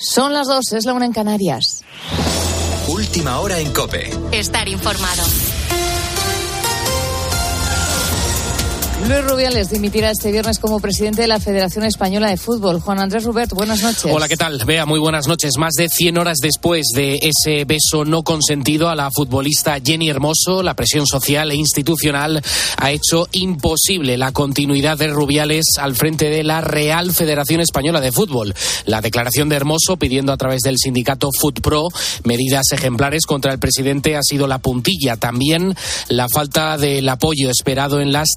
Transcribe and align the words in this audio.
Son 0.00 0.32
las 0.32 0.46
dos, 0.46 0.72
es 0.72 0.84
la 0.84 0.92
una 0.92 1.06
en 1.06 1.12
Canarias. 1.12 1.82
Última 2.86 3.40
hora 3.40 3.58
en 3.58 3.72
Cope. 3.72 4.10
Estar 4.30 4.68
informado. 4.68 5.24
Luis 9.06 9.24
Rubiales 9.24 9.70
dimitirá 9.70 10.10
este 10.10 10.32
viernes 10.32 10.58
como 10.58 10.80
presidente 10.80 11.22
de 11.22 11.28
la 11.28 11.38
Federación 11.38 11.84
Española 11.84 12.28
de 12.28 12.36
Fútbol. 12.36 12.80
Juan 12.80 12.98
Andrés 12.98 13.24
Rubert, 13.24 13.52
buenas 13.52 13.80
noches. 13.80 14.10
Hola, 14.12 14.28
¿qué 14.28 14.36
tal? 14.36 14.62
Vea, 14.66 14.86
muy 14.86 14.98
buenas 14.98 15.28
noches. 15.28 15.52
Más 15.56 15.74
de 15.74 15.88
100 15.88 16.18
horas 16.18 16.38
después 16.42 16.88
de 16.94 17.20
ese 17.22 17.64
beso 17.64 18.04
no 18.04 18.24
consentido 18.24 18.88
a 18.88 18.96
la 18.96 19.10
futbolista 19.12 19.78
Jenny 19.82 20.10
Hermoso, 20.10 20.64
la 20.64 20.74
presión 20.74 21.06
social 21.06 21.50
e 21.52 21.54
institucional 21.54 22.42
ha 22.76 22.90
hecho 22.90 23.28
imposible 23.32 24.18
la 24.18 24.32
continuidad 24.32 24.98
de 24.98 25.08
Rubiales 25.08 25.64
al 25.78 25.94
frente 25.94 26.28
de 26.28 26.42
la 26.42 26.60
Real 26.60 27.12
Federación 27.12 27.60
Española 27.60 28.00
de 28.00 28.10
Fútbol. 28.10 28.52
La 28.84 29.00
declaración 29.00 29.48
de 29.48 29.56
Hermoso 29.56 29.96
pidiendo 29.96 30.32
a 30.32 30.36
través 30.36 30.62
del 30.62 30.76
sindicato 30.76 31.30
FUTPRO 31.38 31.88
medidas 32.24 32.72
ejemplares 32.72 33.26
contra 33.26 33.52
el 33.52 33.60
presidente 33.60 34.16
ha 34.16 34.22
sido 34.22 34.48
la 34.48 34.58
puntilla. 34.58 35.16
También 35.16 35.74
la 36.08 36.28
falta 36.28 36.76
del 36.76 37.08
apoyo 37.08 37.48
esperado 37.48 38.00
en 38.00 38.12
las 38.12 38.30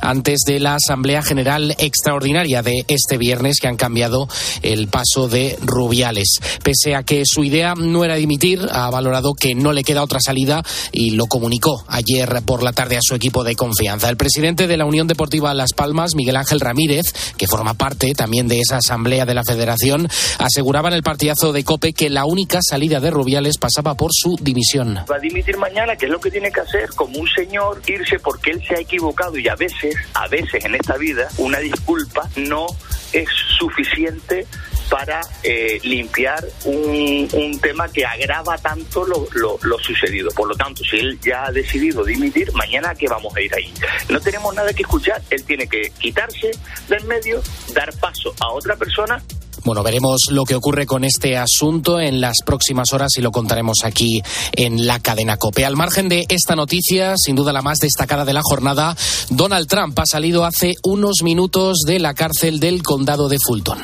antes 0.00 0.40
de 0.46 0.60
la 0.60 0.76
Asamblea 0.76 1.22
General 1.22 1.74
Extraordinaria 1.78 2.62
de 2.62 2.84
este 2.88 3.18
viernes 3.18 3.60
que 3.60 3.68
han 3.68 3.76
cambiado 3.76 4.28
el 4.62 4.88
paso 4.88 5.28
de 5.28 5.58
Rubiales. 5.60 6.38
Pese 6.62 6.94
a 6.94 7.02
que 7.02 7.22
su 7.24 7.44
idea 7.44 7.74
no 7.74 8.04
era 8.04 8.16
dimitir, 8.16 8.66
ha 8.70 8.90
valorado 8.90 9.34
que 9.34 9.54
no 9.54 9.72
le 9.72 9.84
queda 9.84 10.02
otra 10.02 10.20
salida 10.20 10.62
y 10.92 11.10
lo 11.10 11.26
comunicó 11.26 11.84
ayer 11.88 12.42
por 12.44 12.62
la 12.62 12.72
tarde 12.72 12.96
a 12.96 13.02
su 13.02 13.14
equipo 13.14 13.44
de 13.44 13.54
confianza. 13.54 14.08
El 14.08 14.16
presidente 14.16 14.66
de 14.66 14.76
la 14.76 14.86
Unión 14.86 15.06
Deportiva 15.06 15.54
Las 15.54 15.72
Palmas, 15.74 16.14
Miguel 16.14 16.36
Ángel 16.36 16.60
Ramírez, 16.60 17.12
que 17.36 17.46
forma 17.46 17.74
parte 17.74 18.12
también 18.14 18.48
de 18.48 18.60
esa 18.60 18.78
Asamblea 18.78 19.26
de 19.26 19.34
la 19.34 19.44
Federación, 19.44 20.08
aseguraba 20.38 20.88
en 20.88 20.94
el 20.94 21.02
partidazo 21.02 21.52
de 21.52 21.64
COPE 21.64 21.92
que 21.92 22.10
la 22.10 22.24
única 22.24 22.60
salida 22.62 23.00
de 23.00 23.10
Rubiales 23.10 23.58
pasaba 23.58 23.94
por 23.94 24.10
su 24.12 24.36
dimisión. 24.40 25.00
Va 25.10 25.16
a 25.16 25.20
dimitir 25.20 25.56
mañana, 25.56 25.96
que 25.96 26.06
es 26.06 26.12
lo 26.12 26.20
que 26.20 26.30
tiene 26.30 26.50
que 26.50 26.60
hacer, 26.60 26.90
como 26.94 27.18
un 27.18 27.28
señor, 27.28 27.82
irse 27.86 28.18
porque 28.18 28.52
él 28.52 28.62
se 28.66 28.74
ha 28.74 28.80
equivocado 28.80 29.17
y 29.34 29.48
a 29.48 29.56
veces, 29.56 29.96
a 30.14 30.28
veces 30.28 30.64
en 30.64 30.74
esta 30.74 30.96
vida, 30.96 31.28
una 31.38 31.58
disculpa 31.58 32.28
no 32.36 32.66
es 33.12 33.28
suficiente 33.58 34.46
para 34.88 35.20
eh, 35.42 35.78
limpiar 35.82 36.44
un, 36.64 37.28
un, 37.32 37.60
tema 37.60 37.88
que 37.88 38.04
agrava 38.04 38.56
tanto 38.56 39.04
lo, 39.04 39.26
lo, 39.34 39.58
lo, 39.62 39.78
sucedido. 39.78 40.30
Por 40.30 40.48
lo 40.48 40.54
tanto, 40.54 40.82
si 40.84 40.96
él 40.96 41.18
ya 41.20 41.46
ha 41.46 41.52
decidido 41.52 42.04
dimitir, 42.04 42.52
mañana 42.54 42.94
que 42.94 43.06
vamos 43.06 43.34
a 43.36 43.40
ir 43.40 43.54
ahí. 43.54 43.72
No 44.08 44.20
tenemos 44.20 44.54
nada 44.54 44.72
que 44.72 44.82
escuchar, 44.82 45.20
él 45.30 45.44
tiene 45.44 45.66
que 45.66 45.92
quitarse 45.98 46.50
del 46.88 47.04
medio, 47.04 47.42
dar 47.74 47.92
paso 47.98 48.34
a 48.40 48.50
otra 48.52 48.76
persona 48.76 49.22
bueno, 49.64 49.82
veremos 49.82 50.20
lo 50.30 50.44
que 50.44 50.54
ocurre 50.54 50.86
con 50.86 51.04
este 51.04 51.36
asunto 51.36 52.00
en 52.00 52.20
las 52.20 52.38
próximas 52.44 52.92
horas 52.92 53.10
y 53.18 53.20
lo 53.20 53.30
contaremos 53.30 53.78
aquí 53.84 54.22
en 54.52 54.86
la 54.86 55.00
cadena 55.00 55.36
COPE. 55.36 55.66
Al 55.66 55.76
margen 55.76 56.08
de 56.08 56.24
esta 56.28 56.56
noticia, 56.56 57.14
sin 57.18 57.36
duda 57.36 57.52
la 57.52 57.60
más 57.60 57.78
destacada 57.78 58.24
de 58.24 58.32
la 58.32 58.40
jornada, 58.42 58.96
Donald 59.28 59.66
Trump 59.66 59.98
ha 59.98 60.06
salido 60.06 60.44
hace 60.44 60.74
unos 60.84 61.22
minutos 61.22 61.80
de 61.86 61.98
la 61.98 62.14
cárcel 62.14 62.60
del 62.60 62.82
condado 62.98 63.28
de 63.28 63.38
Fulton. 63.38 63.78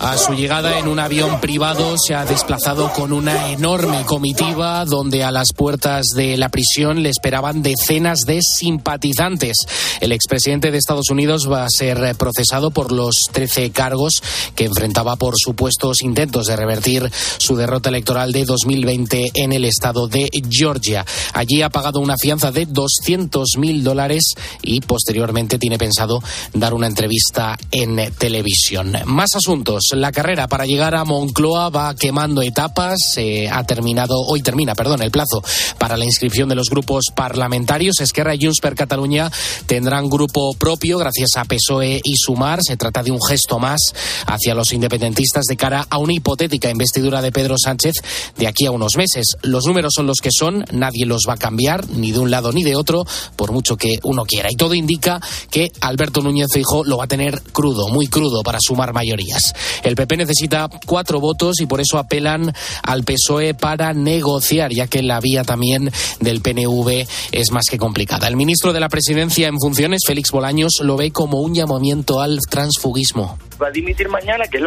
A 0.00 0.18
su 0.18 0.32
llegada 0.32 0.80
en 0.80 0.88
un 0.88 0.98
avión 0.98 1.40
privado 1.40 1.94
se 1.96 2.14
ha 2.14 2.24
desplazado 2.24 2.92
con 2.92 3.12
una 3.12 3.52
enorme 3.52 4.04
comitiva 4.04 4.84
donde 4.84 5.22
a 5.22 5.30
las 5.30 5.52
puertas 5.56 6.06
de 6.16 6.36
la 6.36 6.48
prisión 6.48 7.04
le 7.04 7.08
esperaban 7.08 7.62
decenas 7.62 8.20
de 8.26 8.40
simpatizantes. 8.42 9.58
El 10.00 10.10
expresidente 10.10 10.72
de 10.72 10.78
Estados 10.78 11.08
Unidos 11.08 11.48
va 11.48 11.64
a 11.64 11.70
ser 11.70 12.16
procesado 12.16 12.72
por 12.72 12.90
los 12.90 13.14
13 13.30 13.70
cargos 13.70 14.14
que 14.56 14.64
enfrentaba 14.64 15.14
por 15.14 15.34
supuestos 15.36 16.02
intentos 16.02 16.46
de 16.46 16.56
revertir 16.56 17.08
su 17.38 17.54
derrota 17.54 17.88
electoral 17.88 18.32
de 18.32 18.44
2020 18.44 19.30
en 19.34 19.52
el 19.52 19.64
estado 19.64 20.08
de 20.08 20.28
Georgia. 20.50 21.06
Allí 21.32 21.62
ha 21.62 21.70
pagado 21.70 22.00
una 22.00 22.16
fianza 22.20 22.50
de 22.50 22.66
200 22.66 23.50
mil 23.58 23.84
dólares 23.84 24.34
y 24.62 24.80
posteriormente 24.80 25.60
tiene 25.60 25.78
pensado 25.78 26.20
dar 26.54 26.74
una 26.74 26.88
entrevista 26.88 27.56
en 27.70 28.12
televisión. 28.18 28.41
Más 29.06 29.36
asuntos 29.36 29.90
la 29.94 30.10
carrera 30.10 30.48
para 30.48 30.66
llegar 30.66 30.94
a 30.94 31.04
Moncloa 31.04 31.70
va 31.70 31.94
quemando 31.94 32.42
etapas. 32.42 32.98
Eh, 33.16 33.48
ha 33.48 33.64
terminado, 33.64 34.16
hoy 34.20 34.42
termina, 34.42 34.74
perdón, 34.74 35.02
el 35.02 35.10
plazo 35.10 35.42
para 35.78 35.96
la 35.96 36.04
inscripción 36.04 36.48
de 36.48 36.54
los 36.54 36.68
grupos 36.68 37.04
parlamentarios. 37.14 38.00
Esquerra 38.00 38.34
y 38.34 38.40
Junts 38.42 38.60
per 38.60 38.74
Cataluña 38.74 39.30
tendrán 39.66 40.08
grupo 40.08 40.54
propio 40.54 40.98
gracias 40.98 41.36
a 41.36 41.44
PSOE 41.44 42.00
y 42.02 42.16
Sumar. 42.16 42.60
Se 42.62 42.76
trata 42.76 43.02
de 43.02 43.12
un 43.12 43.22
gesto 43.22 43.58
más 43.58 43.80
hacia 44.26 44.54
los 44.54 44.72
independentistas 44.72 45.44
de 45.44 45.56
cara 45.56 45.86
a 45.88 45.98
una 45.98 46.12
hipotética 46.12 46.68
investidura 46.68 47.22
de 47.22 47.30
Pedro 47.30 47.54
Sánchez 47.62 47.94
de 48.36 48.46
aquí 48.48 48.66
a 48.66 48.72
unos 48.72 48.96
meses. 48.96 49.36
Los 49.42 49.66
números 49.66 49.92
son 49.94 50.06
los 50.06 50.18
que 50.18 50.30
son, 50.32 50.64
nadie 50.72 51.06
los 51.06 51.22
va 51.28 51.34
a 51.34 51.38
cambiar, 51.38 51.88
ni 51.90 52.12
de 52.12 52.18
un 52.18 52.30
lado 52.30 52.52
ni 52.52 52.64
de 52.64 52.74
otro, 52.76 53.04
por 53.36 53.52
mucho 53.52 53.76
que 53.76 53.98
uno 54.02 54.24
quiera. 54.24 54.48
Y 54.50 54.56
todo 54.56 54.74
indica 54.74 55.20
que 55.50 55.70
Alberto 55.80 56.22
Núñez 56.22 56.48
Feijóo 56.52 56.84
lo 56.84 56.96
va 56.96 57.04
a 57.04 57.08
tener 57.08 57.40
crudo, 57.52 57.88
muy 57.88 58.08
crudo 58.08 58.31
para 58.42 58.58
sumar 58.60 58.94
mayorías. 58.94 59.52
El 59.82 59.94
PP 59.94 60.16
necesita 60.16 60.68
cuatro 60.86 61.20
votos 61.20 61.60
y 61.60 61.66
por 61.66 61.80
eso 61.80 61.98
apelan 61.98 62.52
al 62.82 63.04
PSOE 63.04 63.54
para 63.54 63.92
negociar, 63.92 64.72
ya 64.72 64.86
que 64.86 65.02
la 65.02 65.20
vía 65.20 65.44
también 65.44 65.90
del 66.20 66.40
PNV 66.40 67.06
es 67.32 67.50
más 67.50 67.66
que 67.70 67.78
complicada. 67.78 68.28
El 68.28 68.36
ministro 68.36 68.72
de 68.72 68.80
la 68.80 68.88
Presidencia 68.88 69.48
en 69.48 69.58
funciones, 69.58 70.00
Félix 70.06 70.30
Bolaños, 70.30 70.80
lo 70.82 70.96
ve 70.96 71.10
como 71.10 71.40
un 71.40 71.54
llamamiento 71.54 72.20
al 72.20 72.38
transfugismo. 72.48 73.38
Va 73.60 73.68
a 73.68 73.70
dimitir 73.70 74.08
mañana, 74.08 74.44
que 74.48 74.64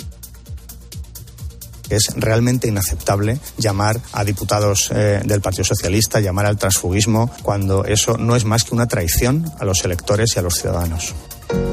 es 1.89 2.13
realmente 2.15 2.67
inaceptable 2.67 3.39
llamar 3.57 3.99
a 4.13 4.23
diputados 4.23 4.91
eh, 4.93 5.21
del 5.23 5.41
Partido 5.41 5.63
Socialista, 5.63 6.19
llamar 6.19 6.45
al 6.45 6.57
transfugismo, 6.57 7.31
cuando 7.41 7.85
eso 7.85 8.17
no 8.17 8.35
es 8.35 8.45
más 8.45 8.63
que 8.63 8.73
una 8.73 8.87
traición 8.87 9.51
a 9.59 9.65
los 9.65 9.83
electores 9.83 10.35
y 10.35 10.39
a 10.39 10.41
los 10.41 10.55
ciudadanos. 10.55 11.13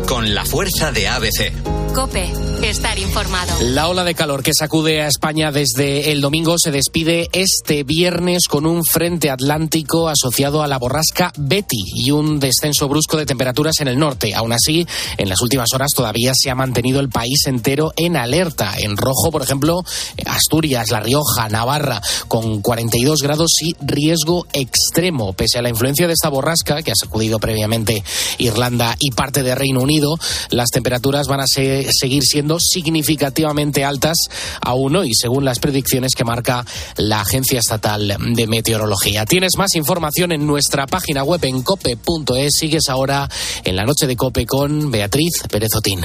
Con 0.06 0.34
la 0.34 0.44
fuerza 0.44 0.92
de 0.92 1.08
ABC. 1.08 1.52
Cope, 1.94 2.32
estar 2.62 2.98
informado. 2.98 3.52
La 3.60 3.88
ola 3.88 4.02
de 4.02 4.14
calor 4.14 4.42
que 4.42 4.54
sacude 4.54 5.02
a 5.02 5.08
España 5.08 5.52
desde 5.52 6.10
el 6.10 6.22
domingo 6.22 6.54
se 6.58 6.70
despide 6.70 7.28
este 7.32 7.82
viernes 7.82 8.46
con 8.48 8.64
un 8.64 8.82
frente 8.82 9.28
atlántico 9.28 10.08
asociado 10.08 10.62
a 10.62 10.68
la 10.68 10.78
borrasca 10.78 11.34
Betty 11.36 11.84
y 11.94 12.10
un 12.10 12.40
descenso 12.40 12.88
brusco 12.88 13.18
de 13.18 13.26
temperaturas 13.26 13.74
en 13.80 13.88
el 13.88 13.98
norte. 13.98 14.34
Aún 14.34 14.52
así, 14.52 14.86
en 15.18 15.28
las 15.28 15.42
últimas 15.42 15.68
horas 15.74 15.90
todavía 15.94 16.32
se 16.34 16.48
ha 16.48 16.54
mantenido 16.54 16.98
el 16.98 17.10
país 17.10 17.46
entero 17.46 17.92
en 17.96 18.16
alerta. 18.16 18.72
En 18.78 18.96
rojo, 18.96 19.30
por 19.30 19.42
ejemplo, 19.42 19.82
Asturias, 20.24 20.90
La 20.90 21.00
Rioja, 21.00 21.50
Navarra, 21.50 22.00
con 22.26 22.62
42 22.62 23.20
grados 23.20 23.50
y 23.60 23.76
riesgo 23.82 24.46
extremo. 24.54 25.34
Pese 25.34 25.58
a 25.58 25.62
la 25.62 25.68
influencia 25.68 26.06
de 26.06 26.14
esta 26.14 26.30
borrasca, 26.30 26.82
que 26.82 26.92
ha 26.92 26.96
sacudido 26.96 27.38
previamente 27.38 28.02
Irlanda 28.38 28.96
y 28.98 29.10
parte 29.10 29.42
de 29.42 29.54
Reino 29.62 29.80
Unido, 29.80 30.18
las 30.50 30.70
temperaturas 30.70 31.28
van 31.28 31.40
a 31.40 31.46
seguir 31.46 32.24
siendo 32.24 32.58
significativamente 32.58 33.84
altas 33.84 34.16
aún 34.60 34.96
hoy, 34.96 35.12
según 35.14 35.44
las 35.44 35.60
predicciones 35.60 36.14
que 36.16 36.24
marca 36.24 36.66
la 36.96 37.20
Agencia 37.20 37.60
Estatal 37.60 38.16
de 38.34 38.46
Meteorología. 38.48 39.24
Tienes 39.24 39.52
más 39.56 39.76
información 39.76 40.32
en 40.32 40.48
nuestra 40.48 40.88
página 40.88 41.22
web 41.22 41.44
en 41.44 41.62
cope.es. 41.62 42.52
Sigues 42.58 42.88
ahora 42.88 43.28
en 43.62 43.76
la 43.76 43.84
noche 43.84 44.08
de 44.08 44.16
Cope 44.16 44.46
con 44.46 44.90
Beatriz 44.90 45.44
Pérez 45.48 45.70
Otín. 45.76 46.00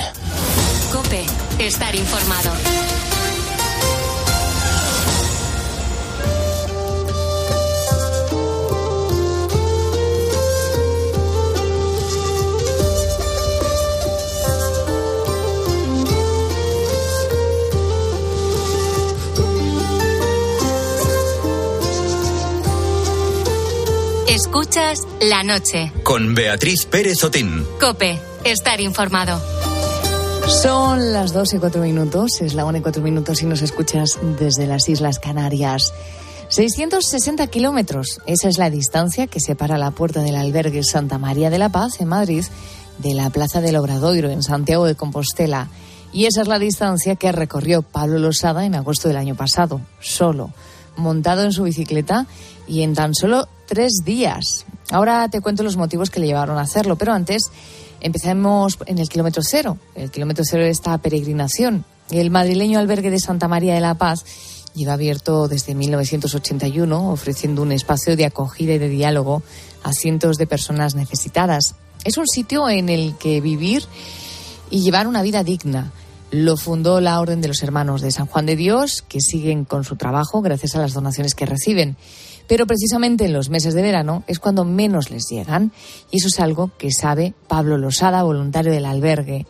Cope, 0.91 1.25
estar 1.57 1.95
informado. 1.95 2.96
Escuchas 24.29 25.07
la 25.21 25.43
noche. 25.43 25.93
Con 26.03 26.35
Beatriz 26.35 26.85
Pérez 26.85 27.23
Otín. 27.23 27.65
Cope, 27.79 28.19
estar 28.43 28.81
informado. 28.81 29.41
Son 30.47 31.13
las 31.13 31.31
2 31.31 31.53
y 31.53 31.57
4 31.59 31.81
minutos, 31.81 32.41
es 32.41 32.53
la 32.53 32.65
1 32.65 32.79
y 32.79 32.81
4 32.81 33.01
minutos 33.01 33.41
y 33.41 33.45
nos 33.45 33.61
escuchas 33.61 34.19
desde 34.37 34.67
las 34.67 34.89
Islas 34.89 35.19
Canarias. 35.19 35.93
660 36.49 37.47
kilómetros, 37.47 38.19
esa 38.25 38.49
es 38.49 38.57
la 38.57 38.69
distancia 38.69 39.27
que 39.27 39.39
separa 39.39 39.77
la 39.77 39.91
puerta 39.91 40.21
del 40.21 40.35
albergue 40.35 40.83
Santa 40.83 41.17
María 41.17 41.49
de 41.49 41.59
la 41.59 41.69
Paz 41.69 42.01
en 42.01 42.09
Madrid 42.09 42.43
de 42.97 43.13
la 43.13 43.29
Plaza 43.29 43.61
del 43.61 43.77
Obradoiro 43.77 44.29
en 44.29 44.43
Santiago 44.43 44.85
de 44.85 44.95
Compostela. 44.95 45.69
Y 46.11 46.25
esa 46.25 46.41
es 46.41 46.49
la 46.49 46.59
distancia 46.59 47.15
que 47.15 47.31
recorrió 47.31 47.81
Pablo 47.81 48.19
Losada 48.19 48.65
en 48.65 48.75
agosto 48.75 49.07
del 49.07 49.17
año 49.17 49.35
pasado, 49.35 49.79
solo, 50.01 50.51
montado 50.97 51.43
en 51.43 51.53
su 51.53 51.63
bicicleta 51.63 52.27
y 52.67 52.81
en 52.81 52.93
tan 52.93 53.15
solo 53.15 53.47
tres 53.65 54.01
días. 54.03 54.65
Ahora 54.91 55.29
te 55.29 55.41
cuento 55.41 55.63
los 55.63 55.77
motivos 55.77 56.09
que 56.09 56.19
le 56.19 56.27
llevaron 56.27 56.57
a 56.57 56.61
hacerlo, 56.61 56.97
pero 56.97 57.13
antes 57.13 57.49
Empezamos 57.99 58.77
en 58.85 58.99
el 58.99 59.09
kilómetro 59.09 59.41
cero, 59.43 59.77
el 59.95 60.11
kilómetro 60.11 60.43
cero 60.47 60.63
de 60.63 60.69
esta 60.69 60.97
peregrinación. 60.99 61.83
El 62.11 62.29
madrileño 62.29 62.79
albergue 62.79 63.09
de 63.09 63.19
Santa 63.19 63.47
María 63.47 63.73
de 63.73 63.81
la 63.81 63.95
Paz 63.95 64.23
lleva 64.75 64.93
abierto 64.93 65.47
desde 65.47 65.73
1981, 65.73 67.11
ofreciendo 67.11 67.63
un 67.63 67.71
espacio 67.71 68.15
de 68.15 68.25
acogida 68.25 68.73
y 68.73 68.77
de 68.77 68.89
diálogo 68.89 69.41
a 69.83 69.91
cientos 69.91 70.37
de 70.37 70.45
personas 70.45 70.93
necesitadas. 70.93 71.75
Es 72.03 72.17
un 72.17 72.27
sitio 72.27 72.69
en 72.69 72.89
el 72.89 73.17
que 73.17 73.41
vivir 73.41 73.83
y 74.69 74.81
llevar 74.81 75.07
una 75.07 75.23
vida 75.23 75.43
digna. 75.43 75.91
Lo 76.31 76.57
fundó 76.57 76.99
la 76.99 77.19
Orden 77.21 77.39
de 77.39 77.47
los 77.47 77.63
Hermanos 77.63 78.01
de 78.01 78.11
San 78.11 78.25
Juan 78.25 78.45
de 78.45 78.57
Dios, 78.57 79.01
que 79.01 79.21
siguen 79.21 79.63
con 79.63 79.85
su 79.85 79.95
trabajo 79.95 80.41
gracias 80.41 80.75
a 80.75 80.79
las 80.79 80.93
donaciones 80.93 81.35
que 81.35 81.45
reciben. 81.45 81.95
Pero 82.47 82.67
precisamente 82.67 83.25
en 83.25 83.33
los 83.33 83.49
meses 83.49 83.73
de 83.73 83.81
verano 83.81 84.23
es 84.27 84.39
cuando 84.39 84.65
menos 84.65 85.09
les 85.09 85.29
llegan, 85.29 85.71
y 86.11 86.17
eso 86.17 86.27
es 86.27 86.39
algo 86.39 86.71
que 86.77 86.91
sabe 86.91 87.33
Pablo 87.47 87.77
Losada, 87.77 88.23
voluntario 88.23 88.71
del 88.71 88.85
albergue. 88.85 89.45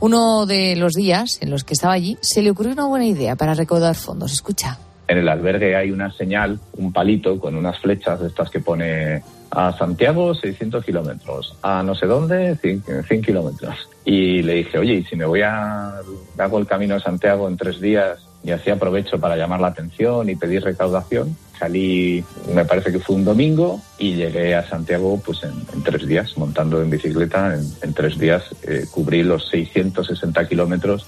Uno 0.00 0.46
de 0.46 0.74
los 0.76 0.94
días 0.94 1.38
en 1.40 1.50
los 1.50 1.64
que 1.64 1.74
estaba 1.74 1.92
allí 1.92 2.16
se 2.22 2.42
le 2.42 2.50
ocurrió 2.50 2.72
una 2.72 2.86
buena 2.86 3.06
idea 3.06 3.36
para 3.36 3.54
recaudar 3.54 3.94
fondos. 3.94 4.32
Escucha. 4.32 4.78
En 5.08 5.18
el 5.18 5.28
albergue 5.28 5.76
hay 5.76 5.90
una 5.90 6.12
señal, 6.12 6.60
un 6.74 6.92
palito 6.92 7.38
con 7.38 7.54
unas 7.54 7.78
flechas 7.78 8.20
de 8.20 8.28
estas 8.28 8.50
que 8.50 8.60
pone 8.60 9.22
a 9.54 9.76
Santiago 9.76 10.34
600 10.34 10.84
kilómetros, 10.84 11.56
a 11.62 11.82
no 11.82 11.94
sé 11.94 12.06
dónde 12.06 12.56
100, 12.56 13.22
kilómetros. 13.22 13.88
Y 14.04 14.42
le 14.42 14.54
dije, 14.54 14.78
oye, 14.78 14.94
¿y 14.94 15.04
si 15.04 15.14
me 15.14 15.26
voy 15.26 15.42
a, 15.42 15.92
hago 16.38 16.58
el 16.58 16.66
camino 16.66 16.94
a 16.94 17.00
Santiago 17.00 17.48
en 17.48 17.56
tres 17.56 17.80
días 17.80 18.18
y 18.42 18.50
así 18.50 18.70
aprovecho 18.70 19.20
para 19.20 19.36
llamar 19.36 19.60
la 19.60 19.68
atención 19.68 20.28
y 20.30 20.36
pedir 20.36 20.64
recaudación? 20.64 21.36
Salí, 21.58 22.24
me 22.54 22.64
parece 22.64 22.90
que 22.90 22.98
fue 22.98 23.14
un 23.14 23.24
domingo 23.24 23.80
y 23.98 24.14
llegué 24.14 24.54
a 24.54 24.66
Santiago 24.66 25.20
pues 25.24 25.44
en, 25.44 25.82
tres 25.82 26.06
días, 26.06 26.36
montando 26.38 26.80
en 26.80 26.90
bicicleta, 26.90 27.54
en, 27.54 27.92
tres 27.92 28.18
días 28.18 28.42
eh, 28.62 28.86
cubrí 28.90 29.22
los 29.22 29.48
660 29.50 30.48
kilómetros. 30.48 31.06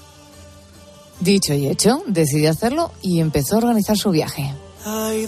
Dicho 1.19 1.53
y 1.53 1.67
hecho, 1.67 2.03
decidió 2.07 2.51
hacerlo 2.51 2.91
y 3.01 3.19
empezó 3.19 3.55
a 3.55 3.57
organizar 3.59 3.97
su 3.97 4.11
viaje. 4.11 4.53
Ay, 4.85 5.25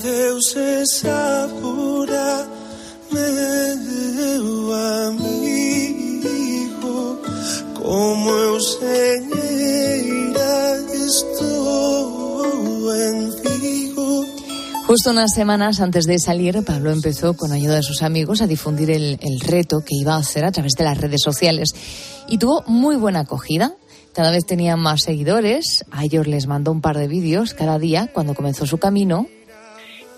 Justo 14.87 15.11
unas 15.11 15.33
semanas 15.33 15.81
antes 15.81 16.05
de 16.05 16.17
salir, 16.17 16.63
Pablo 16.63 16.91
empezó 16.91 17.35
con 17.35 17.51
ayuda 17.51 17.75
de 17.75 17.83
sus 17.83 18.03
amigos 18.03 18.41
a 18.41 18.47
difundir 18.47 18.89
el, 18.89 19.19
el, 19.21 19.39
reto 19.41 19.81
que 19.85 19.95
iba 19.95 20.15
a 20.15 20.19
hacer 20.19 20.45
a 20.45 20.51
través 20.51 20.73
de 20.77 20.85
las 20.85 20.97
redes 20.97 21.21
sociales 21.21 21.71
y 22.29 22.37
tuvo 22.37 22.63
muy 22.67 22.95
buena 22.95 23.19
acogida. 23.19 23.73
Cada 24.17 24.31
vez 24.31 24.47
tenía 24.47 24.75
más 24.77 25.03
seguidores, 25.03 25.85
a 25.91 26.03
ellos 26.03 26.25
les 26.25 26.47
mandó 26.47 26.71
un 26.71 26.81
par 26.81 26.97
de 26.97 27.07
vídeos 27.07 27.53
cada 27.53 27.77
día 27.77 28.09
cuando 28.11 28.33
comenzó 28.33 28.65
su 28.65 28.79
camino 28.79 29.27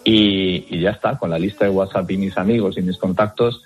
y, 0.05 0.79
ya 0.79 0.91
está, 0.91 1.17
con 1.17 1.29
la 1.29 1.37
lista 1.37 1.65
de 1.65 1.71
WhatsApp 1.71 2.09
y 2.11 2.15
mis 2.15 2.37
amigos 2.37 2.77
y 2.77 2.81
mis 2.81 2.97
contactos, 2.97 3.61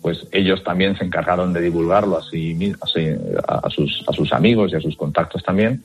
pues 0.00 0.28
ellos 0.30 0.62
también 0.62 0.96
se 0.96 1.02
encargaron 1.02 1.52
de 1.52 1.60
divulgarlo 1.60 2.16
así, 2.18 2.56
a, 3.48 3.68
sus, 3.68 4.04
a 4.06 4.12
sus 4.12 4.32
amigos 4.32 4.70
y 4.70 4.76
a 4.76 4.80
sus 4.80 4.96
contactos 4.96 5.42
también. 5.42 5.82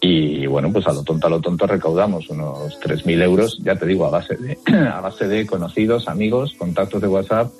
Y 0.00 0.46
bueno, 0.46 0.72
pues 0.72 0.86
a 0.86 0.94
lo 0.94 1.02
tonto, 1.02 1.26
a 1.26 1.30
lo 1.30 1.42
tonto 1.42 1.66
recaudamos 1.66 2.30
unos 2.30 2.80
3.000 2.80 3.22
euros, 3.24 3.58
ya 3.62 3.76
te 3.76 3.84
digo, 3.84 4.06
a 4.06 4.10
base, 4.10 4.36
de, 4.36 4.58
a 4.88 5.02
base 5.02 5.28
de 5.28 5.44
conocidos, 5.44 6.08
amigos, 6.08 6.54
contactos 6.56 7.02
de 7.02 7.08
WhatsApp 7.08 7.52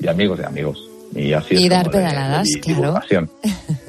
y 0.00 0.08
amigos 0.08 0.38
de 0.38 0.46
amigos. 0.46 0.88
Y 1.14 1.32
así 1.32 1.54
y 1.54 1.68
dar 1.68 1.90
pedaladas, 1.90 2.48
claro. 2.60 3.00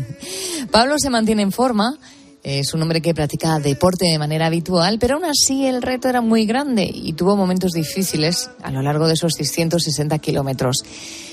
Pablo 0.73 0.95
se 0.97 1.11
mantiene 1.11 1.43
en 1.43 1.51
forma, 1.51 1.99
es 2.41 2.73
un 2.73 2.81
hombre 2.81 2.99
que 2.99 3.13
practica 3.13 3.59
deporte 3.59 4.07
de 4.11 4.17
manera 4.17 4.47
habitual, 4.47 4.97
pero 4.97 5.17
aún 5.17 5.25
así 5.25 5.67
el 5.67 5.83
reto 5.83 6.09
era 6.09 6.19
muy 6.19 6.47
grande 6.47 6.89
y 6.91 7.13
tuvo 7.13 7.37
momentos 7.37 7.73
difíciles 7.73 8.49
a 8.63 8.71
lo 8.71 8.81
largo 8.81 9.05
de 9.05 9.13
esos 9.13 9.33
660 9.33 10.17
kilómetros. 10.17 10.77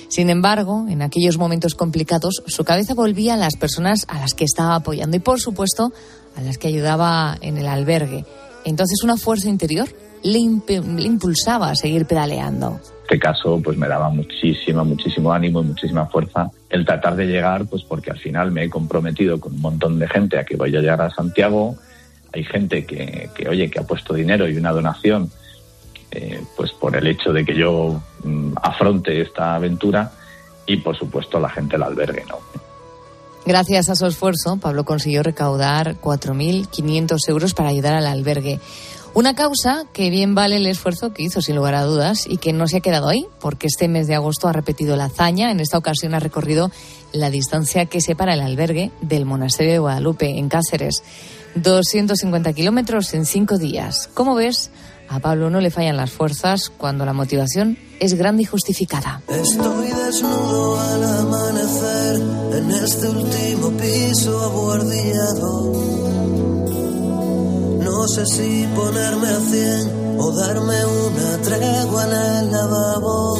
Sin 0.08 0.28
embargo, 0.28 0.84
en 0.90 1.00
aquellos 1.00 1.38
momentos 1.38 1.74
complicados, 1.74 2.42
su 2.46 2.64
cabeza 2.64 2.92
volvía 2.92 3.32
a 3.32 3.38
las 3.38 3.56
personas 3.56 4.04
a 4.08 4.20
las 4.20 4.34
que 4.34 4.44
estaba 4.44 4.74
apoyando 4.74 5.16
y, 5.16 5.20
por 5.20 5.40
supuesto, 5.40 5.90
a 6.36 6.42
las 6.42 6.58
que 6.58 6.68
ayudaba 6.68 7.38
en 7.40 7.56
el 7.56 7.66
albergue. 7.66 8.26
Entonces, 8.66 9.02
una 9.02 9.16
fuerza 9.16 9.48
interior 9.48 9.88
le, 10.22 10.38
le 10.38 11.06
impulsaba 11.06 11.70
a 11.70 11.76
seguir 11.76 12.04
pedaleando 12.04 12.78
este 13.10 13.18
caso 13.18 13.60
pues 13.60 13.76
me 13.76 13.88
daba 13.88 14.08
muchísima, 14.08 14.84
muchísimo 14.84 15.32
ánimo 15.32 15.60
y 15.62 15.64
muchísima 15.64 16.06
fuerza 16.06 16.48
el 16.68 16.84
tratar 16.84 17.16
de 17.16 17.26
llegar, 17.26 17.66
pues 17.66 17.82
porque 17.82 18.12
al 18.12 18.18
final 18.20 18.52
me 18.52 18.62
he 18.62 18.70
comprometido 18.70 19.40
con 19.40 19.54
un 19.54 19.60
montón 19.60 19.98
de 19.98 20.06
gente 20.06 20.38
a 20.38 20.44
que 20.44 20.54
voy 20.54 20.76
a 20.76 20.80
llegar 20.80 21.02
a 21.02 21.10
Santiago. 21.10 21.74
Hay 22.32 22.44
gente 22.44 22.86
que, 22.86 23.28
que 23.34 23.48
oye, 23.48 23.68
que 23.68 23.80
ha 23.80 23.82
puesto 23.82 24.14
dinero 24.14 24.48
y 24.48 24.56
una 24.56 24.70
donación, 24.70 25.28
eh, 26.12 26.40
pues 26.56 26.70
por 26.70 26.94
el 26.94 27.04
hecho 27.08 27.32
de 27.32 27.44
que 27.44 27.56
yo 27.56 28.00
mm, 28.22 28.52
afronte 28.62 29.20
esta 29.20 29.56
aventura 29.56 30.12
y 30.64 30.76
por 30.76 30.96
supuesto 30.96 31.40
la 31.40 31.48
gente 31.48 31.72
del 31.72 31.82
albergue, 31.82 32.24
¿no? 32.28 32.38
Gracias 33.44 33.88
a 33.88 33.96
su 33.96 34.06
esfuerzo, 34.06 34.58
Pablo 34.58 34.84
consiguió 34.84 35.24
recaudar 35.24 35.96
4.500 36.00 37.18
euros 37.28 37.54
para 37.54 37.70
ayudar 37.70 37.94
al 37.94 38.06
albergue. 38.06 38.60
Una 39.12 39.34
causa 39.34 39.86
que 39.92 40.08
bien 40.08 40.36
vale 40.36 40.56
el 40.56 40.66
esfuerzo 40.66 41.12
que 41.12 41.24
hizo, 41.24 41.42
sin 41.42 41.56
lugar 41.56 41.74
a 41.74 41.82
dudas, 41.82 42.26
y 42.28 42.36
que 42.36 42.52
no 42.52 42.68
se 42.68 42.76
ha 42.76 42.80
quedado 42.80 43.08
ahí, 43.08 43.26
porque 43.40 43.66
este 43.66 43.88
mes 43.88 44.06
de 44.06 44.14
agosto 44.14 44.46
ha 44.46 44.52
repetido 44.52 44.96
la 44.96 45.06
hazaña. 45.06 45.50
En 45.50 45.58
esta 45.58 45.78
ocasión 45.78 46.14
ha 46.14 46.20
recorrido 46.20 46.70
la 47.12 47.28
distancia 47.28 47.86
que 47.86 48.00
separa 48.00 48.34
el 48.34 48.40
albergue 48.40 48.92
del 49.00 49.24
monasterio 49.24 49.72
de 49.72 49.78
Guadalupe, 49.80 50.38
en 50.38 50.48
Cáceres. 50.48 51.02
250 51.56 52.52
kilómetros 52.52 53.12
en 53.14 53.26
cinco 53.26 53.58
días. 53.58 54.08
¿Cómo 54.14 54.36
ves? 54.36 54.70
A 55.08 55.18
Pablo 55.18 55.50
no 55.50 55.60
le 55.60 55.72
fallan 55.72 55.96
las 55.96 56.12
fuerzas 56.12 56.70
cuando 56.70 57.04
la 57.04 57.12
motivación 57.12 57.78
es 57.98 58.14
grande 58.14 58.44
y 58.44 58.46
justificada. 58.46 59.22
Estoy 59.26 59.88
desnudo 59.88 60.80
al 60.80 61.04
amanecer 61.04 62.20
en 62.52 62.70
este 62.70 63.08
último 63.08 63.70
piso 63.72 64.50
no 68.00 68.08
sé 68.08 68.24
si 68.24 68.66
ponerme 68.74 69.28
a 69.28 69.40
cien 69.40 70.16
o 70.18 70.32
darme 70.32 70.78
una 70.86 71.36
tregua 71.42 72.04
en 72.04 72.12
el 72.12 72.50
lavabo. 72.50 73.38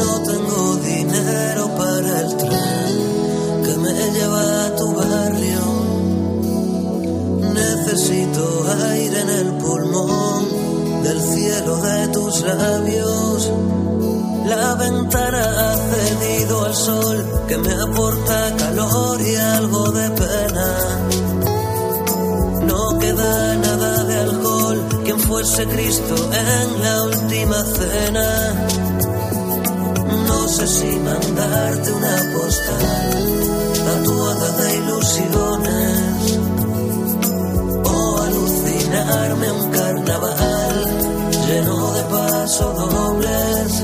No 0.00 0.12
tengo 0.30 0.76
dinero 0.76 1.68
para 1.76 2.20
el 2.22 2.36
tren 2.38 2.94
que 3.62 3.76
me 3.76 3.92
lleva 4.10 4.64
a 4.64 4.74
tu 4.74 4.86
barrio. 4.94 5.64
Necesito 7.52 8.44
aire 8.90 9.20
en 9.20 9.28
el 9.28 9.52
pulmón 9.58 11.02
del 11.02 11.20
cielo 11.20 11.76
de 11.76 12.08
tus 12.08 12.40
labios. 12.40 13.52
La 14.46 14.74
ventana 14.76 15.42
ha 15.60 15.76
cedido 15.92 16.64
al 16.64 16.74
sol 16.74 17.26
que 17.48 17.58
me 17.58 17.74
aporta 17.74 18.56
calor 18.56 19.20
y 19.20 19.36
algo 19.36 19.90
de 19.90 20.10
pena 20.10 21.25
queda 23.16 23.56
nada 23.56 24.04
de 24.04 24.16
alcohol. 24.18 24.88
Quien 25.04 25.18
fuese 25.20 25.66
Cristo 25.66 26.14
en 26.32 26.82
la 26.82 27.02
última 27.04 27.62
cena. 27.64 28.28
No 30.26 30.48
sé 30.48 30.66
si 30.66 30.96
mandarte 30.96 31.92
una 31.92 32.16
postal 32.34 33.10
tatuada 33.86 34.48
de 34.58 34.76
ilusiones 34.76 36.38
o 37.84 38.18
alucinarme 38.28 39.52
un 39.52 39.70
carnaval 39.70 40.84
lleno 41.46 41.92
de 41.92 42.02
pasos 42.02 42.90
dobles. 42.90 43.82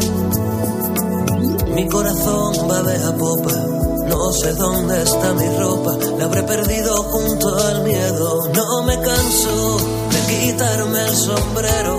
Mi 1.74 1.88
corazón 1.88 2.54
va 2.70 3.08
a 3.08 3.16
popa 3.16 3.81
no 4.22 4.32
sé 4.32 4.52
dónde 4.52 5.02
está 5.02 5.34
mi 5.34 5.48
ropa, 5.58 5.96
la 6.16 6.26
habré 6.26 6.42
perdido 6.44 6.94
junto 7.02 7.48
al 7.58 7.82
miedo. 7.82 8.48
No 8.54 8.82
me 8.84 8.96
canso 9.00 9.76
de 10.12 10.20
quitarme 10.32 11.00
el 11.08 11.16
sombrero. 11.16 11.98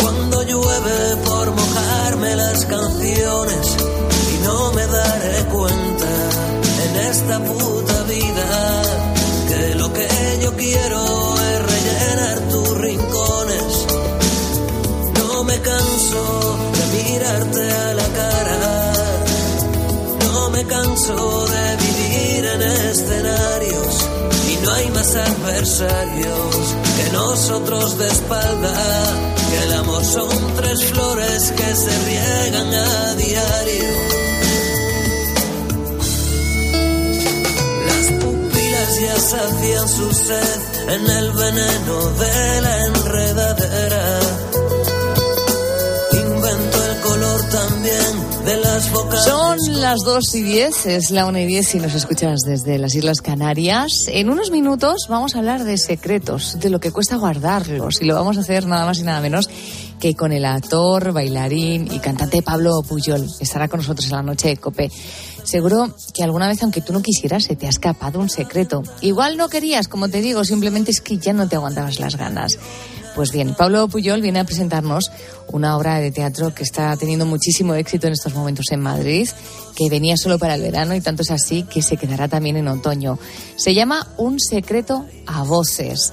Cuando 0.00 0.42
llueve 0.42 1.16
por 1.26 1.50
mojarme 1.50 2.36
las 2.36 2.64
canciones 2.64 3.76
y 4.32 4.44
no 4.44 4.72
me 4.72 4.86
daré 4.86 5.44
cuenta 5.52 6.10
en 6.84 6.96
esta 7.10 7.38
puta 7.40 8.02
vida 8.04 8.82
que 9.48 9.74
lo 9.74 9.92
que 9.92 10.08
yo 10.42 10.56
quiero 10.56 11.13
de 21.06 21.76
vivir 21.76 22.46
en 22.46 22.62
escenarios 22.62 24.08
y 24.48 24.56
no 24.64 24.72
hay 24.72 24.90
más 24.90 25.14
adversarios 25.14 26.56
que 26.96 27.12
nosotros 27.12 27.98
de 27.98 28.06
espalda. 28.06 28.72
Que 29.50 29.64
el 29.64 29.72
amor 29.74 30.02
son 30.02 30.30
tres 30.56 30.82
flores 30.86 31.52
que 31.52 31.76
se 31.76 32.04
riegan 32.06 32.72
a 32.72 33.14
diario. 33.16 33.90
Las 37.86 38.24
pupilas 38.24 39.00
ya 39.02 39.20
sacian 39.20 39.88
su 39.88 40.10
sed 40.14 40.60
en 40.88 41.06
el 41.06 41.32
veneno 41.32 42.10
de 42.18 42.60
la 42.62 42.84
enredadera. 42.86 44.20
Invento 46.12 46.84
el 46.86 47.00
color 47.00 47.42
también 47.50 48.23
son 49.24 49.56
las 49.80 50.00
2 50.04 50.34
y 50.34 50.42
10, 50.42 50.86
es 50.86 51.10
la 51.10 51.24
1 51.24 51.38
y 51.38 51.46
10 51.46 51.66
si 51.66 51.78
nos 51.78 51.94
escuchas 51.94 52.40
desde 52.44 52.78
las 52.78 52.94
Islas 52.94 53.22
Canarias. 53.22 53.90
En 54.08 54.28
unos 54.28 54.50
minutos 54.50 55.06
vamos 55.08 55.34
a 55.34 55.38
hablar 55.38 55.64
de 55.64 55.78
secretos, 55.78 56.58
de 56.60 56.68
lo 56.68 56.78
que 56.78 56.92
cuesta 56.92 57.16
guardarlos 57.16 58.02
y 58.02 58.04
lo 58.04 58.14
vamos 58.14 58.36
a 58.36 58.40
hacer 58.40 58.66
nada 58.66 58.84
más 58.84 58.98
y 58.98 59.02
nada 59.02 59.22
menos 59.22 59.48
que 59.98 60.14
con 60.14 60.32
el 60.32 60.44
actor, 60.44 61.12
bailarín 61.12 61.90
y 61.90 61.98
cantante 62.00 62.42
Pablo 62.42 62.82
Puyol. 62.86 63.26
Estará 63.40 63.68
con 63.68 63.80
nosotros 63.80 64.04
en 64.06 64.12
la 64.12 64.22
noche 64.22 64.48
de 64.48 64.56
Cope. 64.58 64.90
Seguro 65.44 65.94
que 66.12 66.22
alguna 66.22 66.46
vez, 66.46 66.62
aunque 66.62 66.82
tú 66.82 66.92
no 66.92 67.00
quisieras, 67.00 67.44
se 67.44 67.56
te 67.56 67.66
ha 67.66 67.70
escapado 67.70 68.18
un 68.18 68.28
secreto. 68.28 68.82
Igual 69.00 69.38
no 69.38 69.48
querías, 69.48 69.88
como 69.88 70.08
te 70.08 70.20
digo, 70.20 70.44
simplemente 70.44 70.90
es 70.90 71.00
que 71.00 71.16
ya 71.16 71.32
no 71.32 71.48
te 71.48 71.56
aguantabas 71.56 71.98
las 71.98 72.16
ganas. 72.16 72.58
Pues 73.14 73.30
bien, 73.30 73.54
Pablo 73.54 73.86
Puyol 73.86 74.20
viene 74.22 74.40
a 74.40 74.44
presentarnos 74.44 75.10
una 75.52 75.76
obra 75.76 76.00
de 76.00 76.10
teatro 76.10 76.52
que 76.52 76.64
está 76.64 76.96
teniendo 76.96 77.26
muchísimo 77.26 77.74
éxito 77.74 78.08
en 78.08 78.14
estos 78.14 78.34
momentos 78.34 78.66
en 78.72 78.80
Madrid, 78.80 79.28
que 79.76 79.88
venía 79.88 80.16
solo 80.16 80.38
para 80.38 80.56
el 80.56 80.62
verano 80.62 80.96
y 80.96 81.00
tanto 81.00 81.22
es 81.22 81.30
así 81.30 81.62
que 81.62 81.80
se 81.80 81.96
quedará 81.96 82.26
también 82.26 82.56
en 82.56 82.66
otoño. 82.66 83.18
Se 83.56 83.72
llama 83.72 84.08
Un 84.16 84.40
secreto 84.40 85.06
a 85.26 85.44
voces. 85.44 86.12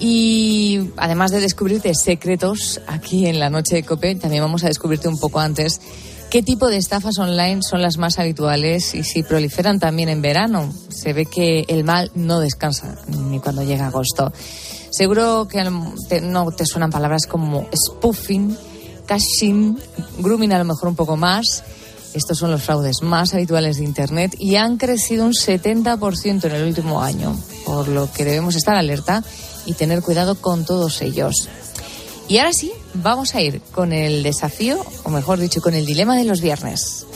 Y 0.00 0.90
además 0.96 1.32
de 1.32 1.40
descubrirte 1.40 1.92
secretos 1.94 2.80
aquí 2.86 3.26
en 3.26 3.40
la 3.40 3.50
noche 3.50 3.74
de 3.74 3.82
Cope, 3.82 4.14
también 4.14 4.42
vamos 4.42 4.64
a 4.64 4.68
descubrirte 4.68 5.08
un 5.08 5.18
poco 5.18 5.40
antes 5.40 5.80
qué 6.30 6.42
tipo 6.42 6.68
de 6.68 6.76
estafas 6.76 7.18
online 7.18 7.62
son 7.62 7.80
las 7.80 7.96
más 7.96 8.18
habituales 8.18 8.94
y 8.94 9.02
si 9.02 9.22
proliferan 9.22 9.80
también 9.80 10.08
en 10.08 10.22
verano. 10.22 10.72
Se 10.88 11.12
ve 11.12 11.26
que 11.26 11.64
el 11.68 11.84
mal 11.84 12.10
no 12.14 12.40
descansa 12.40 12.96
ni 13.08 13.40
cuando 13.40 13.62
llega 13.62 13.86
agosto. 13.86 14.32
Seguro 14.98 15.46
que 15.46 15.62
no 15.62 16.50
te 16.50 16.66
suenan 16.66 16.90
palabras 16.90 17.28
como 17.28 17.68
spoofing, 17.72 18.58
cashing, 19.06 19.78
grooming 20.18 20.52
a 20.52 20.58
lo 20.58 20.64
mejor 20.64 20.88
un 20.88 20.96
poco 20.96 21.16
más. 21.16 21.62
Estos 22.14 22.36
son 22.36 22.50
los 22.50 22.64
fraudes 22.64 23.00
más 23.02 23.32
habituales 23.32 23.76
de 23.76 23.84
Internet 23.84 24.34
y 24.40 24.56
han 24.56 24.76
crecido 24.76 25.24
un 25.24 25.34
70% 25.34 26.46
en 26.46 26.52
el 26.52 26.64
último 26.64 27.00
año, 27.00 27.38
por 27.64 27.86
lo 27.86 28.10
que 28.10 28.24
debemos 28.24 28.56
estar 28.56 28.74
alerta 28.74 29.22
y 29.66 29.74
tener 29.74 30.02
cuidado 30.02 30.34
con 30.34 30.64
todos 30.64 31.00
ellos. 31.00 31.48
Y 32.26 32.38
ahora 32.38 32.52
sí, 32.52 32.72
vamos 32.94 33.36
a 33.36 33.40
ir 33.40 33.62
con 33.70 33.92
el 33.92 34.24
desafío, 34.24 34.84
o 35.04 35.10
mejor 35.10 35.38
dicho, 35.38 35.60
con 35.60 35.74
el 35.74 35.86
dilema 35.86 36.16
de 36.16 36.24
los 36.24 36.40
viernes. 36.40 37.06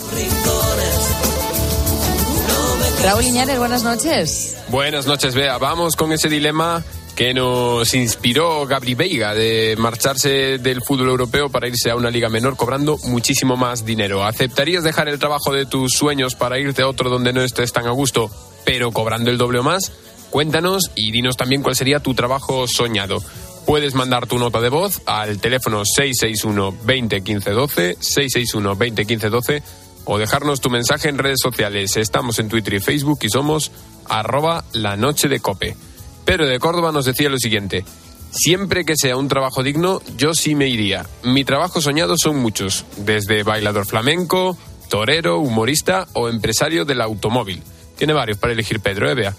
Raúl 3.02 3.24
Iñárez, 3.24 3.58
buenas 3.58 3.82
noches. 3.82 4.56
Buenas 4.68 5.08
noches, 5.08 5.34
Bea. 5.34 5.58
Vamos 5.58 5.96
con 5.96 6.12
ese 6.12 6.28
dilema 6.28 6.84
que 7.14 7.34
nos 7.34 7.92
inspiró 7.94 8.66
Gabri 8.66 8.94
Veiga 8.94 9.34
de 9.34 9.74
marcharse 9.78 10.58
del 10.58 10.82
fútbol 10.82 11.08
europeo 11.08 11.50
para 11.50 11.68
irse 11.68 11.90
a 11.90 11.96
una 11.96 12.10
liga 12.10 12.28
menor 12.28 12.56
cobrando 12.56 12.98
muchísimo 13.04 13.56
más 13.56 13.84
dinero. 13.84 14.24
¿Aceptarías 14.24 14.82
dejar 14.82 15.08
el 15.08 15.18
trabajo 15.18 15.52
de 15.52 15.66
tus 15.66 15.92
sueños 15.92 16.34
para 16.34 16.58
irte 16.58 16.82
a 16.82 16.88
otro 16.88 17.10
donde 17.10 17.32
no 17.32 17.42
estés 17.42 17.72
tan 17.72 17.86
a 17.86 17.90
gusto, 17.90 18.30
pero 18.64 18.92
cobrando 18.92 19.30
el 19.30 19.38
doble 19.38 19.58
o 19.58 19.62
más? 19.62 19.92
Cuéntanos 20.30 20.90
y 20.94 21.12
dinos 21.12 21.36
también 21.36 21.62
cuál 21.62 21.76
sería 21.76 22.00
tu 22.00 22.14
trabajo 22.14 22.66
soñado. 22.66 23.22
Puedes 23.66 23.94
mandar 23.94 24.26
tu 24.26 24.38
nota 24.38 24.60
de 24.60 24.70
voz 24.70 25.02
al 25.06 25.38
teléfono 25.38 25.84
661 25.84 26.78
20 26.84 27.22
15 27.22 27.50
12, 27.50 27.96
661 28.00 28.76
20 28.76 29.04
15 29.04 29.28
12 29.28 29.62
o 30.04 30.18
dejarnos 30.18 30.60
tu 30.60 30.70
mensaje 30.70 31.08
en 31.08 31.18
redes 31.18 31.40
sociales. 31.42 31.96
Estamos 31.96 32.38
en 32.38 32.48
Twitter 32.48 32.74
y 32.74 32.80
Facebook 32.80 33.20
y 33.22 33.28
somos 33.28 33.70
arroba 34.08 34.64
la 34.72 34.96
noche 34.96 35.28
de 35.28 35.40
cope. 35.40 35.76
Pero 36.24 36.46
de 36.46 36.58
Córdoba 36.58 36.92
nos 36.92 37.04
decía 37.04 37.28
lo 37.28 37.38
siguiente. 37.38 37.84
Siempre 38.30 38.84
que 38.84 38.94
sea 38.96 39.16
un 39.16 39.28
trabajo 39.28 39.62
digno, 39.62 40.00
yo 40.16 40.34
sí 40.34 40.54
me 40.54 40.68
iría. 40.68 41.06
Mi 41.22 41.44
trabajo 41.44 41.80
soñado 41.80 42.16
son 42.16 42.36
muchos, 42.36 42.86
desde 42.96 43.42
bailador 43.42 43.86
flamenco, 43.86 44.56
torero, 44.88 45.38
humorista 45.38 46.06
o 46.14 46.28
empresario 46.28 46.84
del 46.84 47.02
automóvil. 47.02 47.62
Tiene 47.96 48.14
varios 48.14 48.38
para 48.38 48.52
elegir 48.52 48.80
Pedro, 48.80 49.10
¿eh, 49.10 49.14
Bea? 49.14 49.36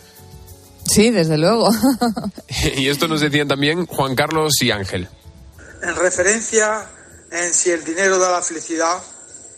Sí, 0.86 1.10
desde 1.10 1.38
luego. 1.38 1.70
y 2.78 2.88
esto 2.88 3.08
nos 3.08 3.22
decían 3.22 3.48
también 3.48 3.86
Juan 3.88 4.16
Carlos 4.16 4.54
y 4.62 4.72
Ángel. 4.72 5.08
En 5.82 5.96
referencia 5.96 6.88
en 7.32 7.54
si 7.54 7.72
el 7.72 7.84
dinero 7.84 8.20
da 8.20 8.32
la 8.32 8.42
felicidad, 8.42 9.02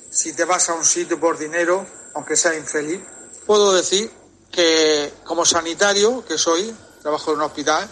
si 0.09 0.33
te 0.33 0.45
vas 0.45 0.69
a 0.69 0.73
un 0.75 0.85
sitio 0.85 1.19
por 1.19 1.37
dinero, 1.37 1.85
aunque 2.13 2.37
sea 2.37 2.55
infeliz, 2.55 3.01
puedo 3.45 3.73
decir 3.73 4.09
que 4.49 5.11
como 5.25 5.45
sanitario 5.45 6.23
que 6.25 6.37
soy, 6.37 6.73
trabajo 7.05 7.33
en 7.33 7.37
un 7.37 7.43
hospital, 7.43 7.87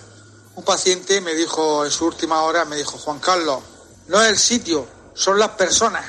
un 0.55 0.63
paciente 0.63 1.21
me 1.21 1.35
dijo 1.35 1.85
en 1.85 1.91
su 1.91 2.07
última 2.07 2.41
hora, 2.41 2.65
me 2.65 2.75
dijo, 2.75 2.97
Juan 2.97 3.19
Carlos, 3.19 3.59
no 4.07 4.19
es 4.19 4.27
el 4.27 4.39
sitio, 4.39 4.87
son 5.13 5.37
las 5.37 5.49
personas. 5.49 6.03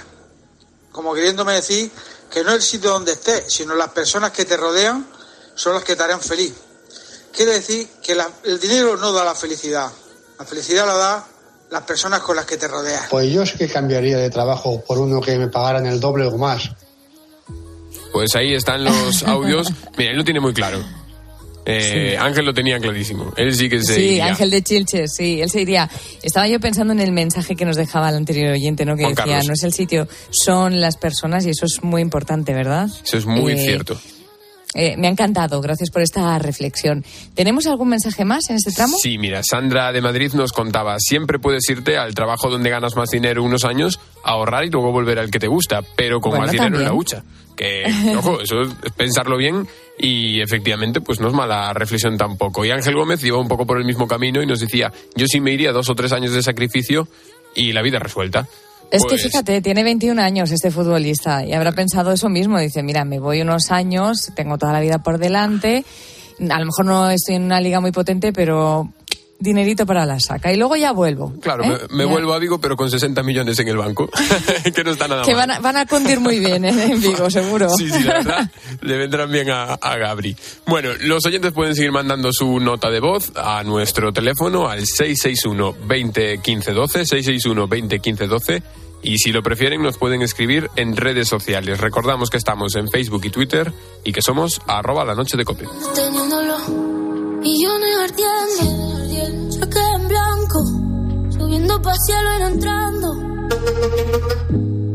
Como 0.90 1.12
queriéndome 1.12 1.52
decir 1.52 1.90
que 2.32 2.42
no 2.42 2.48
es 2.48 2.56
el 2.56 2.62
sitio 2.62 2.88
donde 2.88 3.12
estés, 3.12 3.44
sino 3.52 3.74
las 3.74 3.90
personas 3.90 4.30
que 4.30 4.46
te 4.46 4.56
rodean 4.56 5.06
son 5.54 5.74
las 5.74 5.84
que 5.84 5.96
te 5.96 6.02
harán 6.02 6.22
feliz. 6.22 6.54
Quiere 7.30 7.52
decir 7.52 7.86
que 8.02 8.16
el 8.44 8.58
dinero 8.58 8.96
no 8.96 9.12
da 9.12 9.22
la 9.22 9.34
felicidad. 9.34 9.92
La 10.38 10.46
felicidad 10.46 10.86
la 10.86 10.94
da 10.94 11.26
las 11.68 11.82
personas 11.82 12.20
con 12.20 12.36
las 12.36 12.46
que 12.46 12.56
te 12.56 12.68
rodeas. 12.68 13.08
Pues 13.10 13.30
yo 13.30 13.44
sí 13.44 13.58
que 13.58 13.68
cambiaría 13.68 14.16
de 14.16 14.30
trabajo 14.30 14.82
por 14.82 14.98
uno 14.98 15.20
que 15.20 15.36
me 15.36 15.48
pagaran 15.48 15.84
el 15.84 16.00
doble 16.00 16.24
o 16.24 16.38
más. 16.38 16.70
Pues 18.14 18.34
ahí 18.34 18.54
están 18.54 18.82
los 18.82 19.22
audios. 19.24 19.70
Mira, 19.98 20.12
él 20.12 20.16
lo 20.16 20.24
tiene 20.24 20.40
muy 20.40 20.54
claro. 20.54 20.82
Eh, 21.66 22.16
Ángel 22.18 22.44
lo 22.44 22.52
tenía 22.52 22.78
clarísimo. 22.78 23.32
Él 23.36 23.54
sí 23.54 23.68
que 23.68 23.82
se 23.82 23.94
Sí, 23.94 24.20
Ángel 24.20 24.50
de 24.50 24.62
Chilches, 24.62 25.14
sí, 25.16 25.40
él 25.40 25.50
se 25.50 25.62
iría. 25.62 25.88
Estaba 26.22 26.46
yo 26.48 26.60
pensando 26.60 26.92
en 26.92 27.00
el 27.00 27.12
mensaje 27.12 27.56
que 27.56 27.64
nos 27.64 27.76
dejaba 27.76 28.10
el 28.10 28.16
anterior 28.16 28.52
oyente, 28.52 28.84
¿no? 28.84 28.96
Que 28.96 29.06
decía, 29.06 29.42
no 29.42 29.52
es 29.52 29.62
el 29.62 29.72
sitio, 29.72 30.06
son 30.30 30.80
las 30.80 30.96
personas 30.96 31.46
y 31.46 31.50
eso 31.50 31.64
es 31.66 31.82
muy 31.82 32.02
importante, 32.02 32.52
¿verdad? 32.52 32.88
Eso 33.04 33.16
es 33.16 33.26
muy 33.26 33.52
eh, 33.52 33.64
cierto. 33.64 33.98
Eh, 34.74 34.96
me 34.96 35.06
ha 35.06 35.10
encantado, 35.10 35.60
gracias 35.60 35.90
por 35.90 36.02
esta 36.02 36.38
reflexión. 36.38 37.04
¿Tenemos 37.34 37.66
algún 37.66 37.88
mensaje 37.88 38.24
más 38.24 38.50
en 38.50 38.56
este 38.56 38.72
tramo? 38.72 38.96
Sí, 39.00 39.18
mira, 39.18 39.42
Sandra 39.48 39.92
de 39.92 40.00
Madrid 40.00 40.32
nos 40.34 40.52
contaba, 40.52 40.96
siempre 40.98 41.38
puedes 41.38 41.68
irte 41.68 41.96
al 41.96 42.14
trabajo 42.14 42.50
donde 42.50 42.70
ganas 42.70 42.96
más 42.96 43.10
dinero 43.10 43.42
unos 43.42 43.64
años, 43.64 44.00
ahorrar 44.24 44.64
y 44.64 44.70
luego 44.70 44.90
volver 44.90 45.18
al 45.18 45.30
que 45.30 45.38
te 45.38 45.46
gusta, 45.46 45.80
pero 45.96 46.20
con 46.20 46.38
más 46.38 46.50
dinero 46.50 46.78
en 46.78 46.84
la 46.84 46.92
hucha. 46.92 47.22
Que, 47.56 47.84
ojo, 48.16 48.40
eso 48.42 48.62
es 48.62 48.92
pensarlo 48.96 49.36
bien 49.36 49.68
y 49.96 50.40
efectivamente 50.40 51.00
pues 51.00 51.20
no 51.20 51.28
es 51.28 51.34
mala 51.34 51.72
reflexión 51.72 52.16
tampoco. 52.16 52.64
Y 52.64 52.70
Ángel 52.72 52.96
Gómez 52.96 53.22
iba 53.24 53.38
un 53.38 53.48
poco 53.48 53.66
por 53.66 53.78
el 53.78 53.84
mismo 53.84 54.08
camino 54.08 54.42
y 54.42 54.46
nos 54.46 54.58
decía, 54.58 54.92
yo 55.14 55.26
sí 55.26 55.40
me 55.40 55.52
iría 55.52 55.72
dos 55.72 55.88
o 55.88 55.94
tres 55.94 56.12
años 56.12 56.32
de 56.32 56.42
sacrificio 56.42 57.06
y 57.54 57.72
la 57.72 57.82
vida 57.82 58.00
resuelta. 58.00 58.48
Es 58.90 59.02
que 59.02 59.08
pues 59.08 59.22
fíjate, 59.22 59.60
tiene 59.60 59.82
21 59.82 60.20
años 60.20 60.50
este 60.52 60.70
futbolista 60.70 61.44
y 61.44 61.52
habrá 61.52 61.72
pensado 61.72 62.12
eso 62.12 62.28
mismo. 62.28 62.58
Dice, 62.58 62.82
mira, 62.82 63.04
me 63.04 63.18
voy 63.18 63.40
unos 63.40 63.70
años, 63.70 64.30
tengo 64.36 64.56
toda 64.58 64.72
la 64.72 64.80
vida 64.80 65.02
por 65.02 65.18
delante. 65.18 65.84
A 66.50 66.58
lo 66.58 66.66
mejor 66.66 66.84
no 66.84 67.10
estoy 67.10 67.36
en 67.36 67.44
una 67.44 67.60
liga 67.60 67.80
muy 67.80 67.92
potente, 67.92 68.32
pero 68.32 68.92
dinerito 69.38 69.86
para 69.86 70.06
la 70.06 70.20
saca 70.20 70.52
y 70.52 70.56
luego 70.56 70.76
ya 70.76 70.92
vuelvo. 70.92 71.32
Claro, 71.40 71.64
¿eh? 71.64 71.86
me, 71.90 72.04
vuelvo 72.04 72.32
a 72.34 72.38
Vigo, 72.38 72.58
pero 72.58 72.76
con 72.76 72.90
60 72.90 73.22
millones 73.22 73.58
en 73.58 73.68
el 73.68 73.76
banco, 73.76 74.08
que 74.74 74.84
no 74.84 74.92
está 74.92 75.08
nada 75.08 75.22
Que 75.22 75.34
van 75.34 75.50
a, 75.50 75.60
van 75.60 75.76
a 75.76 75.86
cundir 75.86 76.20
muy 76.20 76.38
bien 76.38 76.64
¿eh? 76.64 76.92
en 76.92 77.00
Vigo, 77.00 77.28
seguro. 77.30 77.68
sí, 77.70 77.90
sí, 77.90 78.02
la 78.02 78.14
verdad, 78.14 78.50
le 78.80 78.96
vendrán 78.96 79.30
bien 79.30 79.50
a, 79.50 79.74
a, 79.74 79.96
Gabri. 79.96 80.36
Bueno, 80.66 80.90
los 81.00 81.24
oyentes 81.26 81.52
pueden 81.52 81.74
seguir 81.74 81.92
mandando 81.92 82.32
su 82.32 82.60
nota 82.60 82.90
de 82.90 83.00
voz 83.00 83.32
a 83.36 83.62
nuestro 83.64 84.12
teléfono 84.12 84.68
al 84.68 84.86
661 84.86 85.74
20 85.86 86.38
15 86.38 86.72
12, 86.72 87.06
661 87.06 87.68
20 87.68 87.98
15 87.98 88.26
12 88.26 88.62
y 89.04 89.18
si 89.18 89.32
lo 89.32 89.42
prefieren 89.42 89.82
nos 89.82 89.98
pueden 89.98 90.22
escribir 90.22 90.70
en 90.76 90.96
redes 90.96 91.28
sociales. 91.28 91.78
Recordamos 91.78 92.30
que 92.30 92.38
estamos 92.38 92.74
en 92.74 92.88
Facebook 92.88 93.24
y 93.26 93.30
Twitter 93.30 93.72
y 94.02 94.12
que 94.12 94.22
somos 94.22 94.60
arroba 94.66 95.04
la 95.04 95.14
noche 95.14 95.36
de 95.36 95.44
copia. 95.44 95.68
Y 95.68 96.93
no 97.44 98.00
ardiendo, 98.00 99.52
saqué 99.52 99.80
en 99.96 100.08
blanco, 100.08 100.64
subiendo 101.36 101.82
pa' 101.82 101.94
cielo 102.06 102.28
y 102.36 102.40
no 102.40 102.46
entrando. 102.48 103.12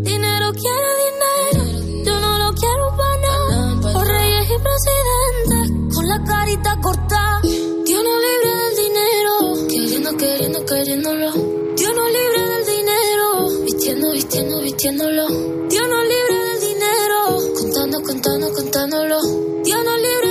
Dinero 0.01 0.51
quiere 0.53 0.89
dinero, 1.05 1.61
yo 2.05 2.19
no 2.19 2.37
lo 2.39 2.51
quiero 2.55 2.85
para 2.97 3.17
nada. 3.21 3.93
Por 3.93 4.07
reyes 4.07 4.47
y 4.49 4.57
presidentes, 4.67 5.95
con 5.95 6.07
la 6.07 6.23
carita 6.23 6.79
cortada. 6.81 7.41
Dios 7.41 8.03
no 8.03 8.19
libre 8.19 8.51
del 8.61 8.75
dinero, 8.83 9.67
queriendo, 9.67 10.17
queriendo, 10.17 10.65
queriéndolo. 10.65 11.31
Dios 11.77 11.93
no 11.95 12.07
libre 12.07 12.41
del 12.49 12.65
dinero, 12.65 13.63
vistiendo, 13.63 14.11
vistiendo, 14.11 14.61
vistiéndolo. 14.61 15.27
Dios 15.69 15.87
no 15.87 16.03
libre 16.03 16.45
del 16.45 16.59
dinero, 16.61 17.53
contando, 17.59 18.01
contando, 18.01 18.53
contándolo. 18.53 19.19
Dios 19.63 19.83
no 19.85 19.97
libre 19.97 20.28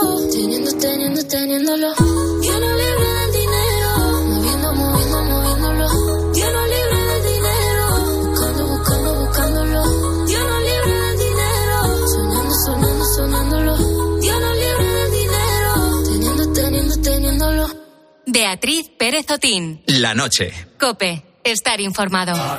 dinero, 0.00 0.28
teniendo, 0.30 0.72
teniendo, 0.78 1.26
teniéndolo. 1.26 1.94
Dios 2.40 2.60
no 2.60 2.76
libre 2.76 3.06
del 3.18 3.32
dinero, 3.32 4.24
moviendo, 4.26 4.72
moviendo, 4.74 5.24
moviéndolo. 5.24 5.88
Dios 6.32 6.52
no 6.52 6.66
libre 6.66 7.00
del 7.06 7.22
dinero, 7.32 7.84
buscando, 8.30 8.66
buscando, 8.66 9.14
buscándolo. 9.20 9.82
Dios 10.26 10.42
no 10.48 10.60
libre 10.60 11.00
del 11.00 11.18
dinero, 11.18 12.06
soñando, 12.08 12.54
soñando, 12.66 13.04
soñándolo. 13.16 13.76
Dios 14.20 14.40
no 14.40 14.54
libre 14.54 14.86
del 14.86 15.10
dinero, 15.10 16.02
Beatriz 18.26 18.90
Pérez 18.98 19.30
Otín. 19.30 19.82
La 19.86 20.14
noche. 20.14 20.52
Cope, 20.78 21.22
estar 21.44 21.80
informado. 21.80 22.32
La 22.34 22.58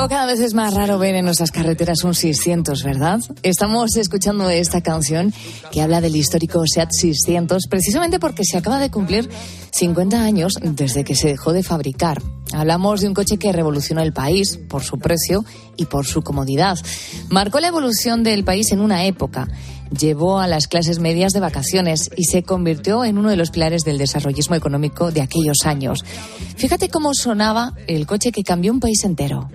luego 0.00 0.14
cada 0.14 0.24
vez 0.24 0.40
es 0.40 0.54
más 0.54 0.72
raro 0.72 0.98
ver 0.98 1.14
en 1.14 1.26
nuestras 1.26 1.50
carreteras 1.50 2.04
un 2.04 2.14
600, 2.14 2.84
¿verdad? 2.84 3.20
Estamos 3.42 3.96
escuchando 3.96 4.48
esta 4.48 4.80
canción 4.80 5.30
que 5.70 5.82
habla 5.82 6.00
del 6.00 6.16
histórico 6.16 6.62
SEAT 6.66 6.88
600 6.90 7.66
precisamente 7.68 8.18
porque 8.18 8.42
se 8.46 8.56
acaba 8.56 8.78
de 8.78 8.90
cumplir 8.90 9.28
50 9.72 10.22
años 10.22 10.54
desde 10.62 11.04
que 11.04 11.14
se 11.14 11.28
dejó 11.28 11.52
de 11.52 11.62
fabricar. 11.62 12.22
Hablamos 12.54 13.02
de 13.02 13.08
un 13.08 13.14
coche 13.14 13.36
que 13.36 13.52
revolucionó 13.52 14.00
el 14.00 14.14
país 14.14 14.58
por 14.70 14.82
su 14.84 14.98
precio 14.98 15.44
y 15.76 15.84
por 15.84 16.06
su 16.06 16.22
comodidad. 16.22 16.78
Marcó 17.28 17.60
la 17.60 17.68
evolución 17.68 18.22
del 18.22 18.42
país 18.42 18.72
en 18.72 18.80
una 18.80 19.04
época. 19.04 19.48
Llevó 19.90 20.38
a 20.38 20.46
las 20.46 20.66
clases 20.66 20.98
medias 20.98 21.34
de 21.34 21.40
vacaciones 21.40 22.10
y 22.16 22.24
se 22.24 22.42
convirtió 22.42 23.04
en 23.04 23.18
uno 23.18 23.28
de 23.28 23.36
los 23.36 23.50
pilares 23.50 23.82
del 23.82 23.98
desarrollismo 23.98 24.56
económico 24.56 25.10
de 25.10 25.20
aquellos 25.20 25.66
años. 25.66 26.06
Fíjate 26.56 26.88
cómo 26.88 27.12
sonaba 27.12 27.74
el 27.86 28.06
coche 28.06 28.32
que 28.32 28.44
cambió 28.44 28.72
un 28.72 28.80
país 28.80 29.04
entero. 29.04 29.50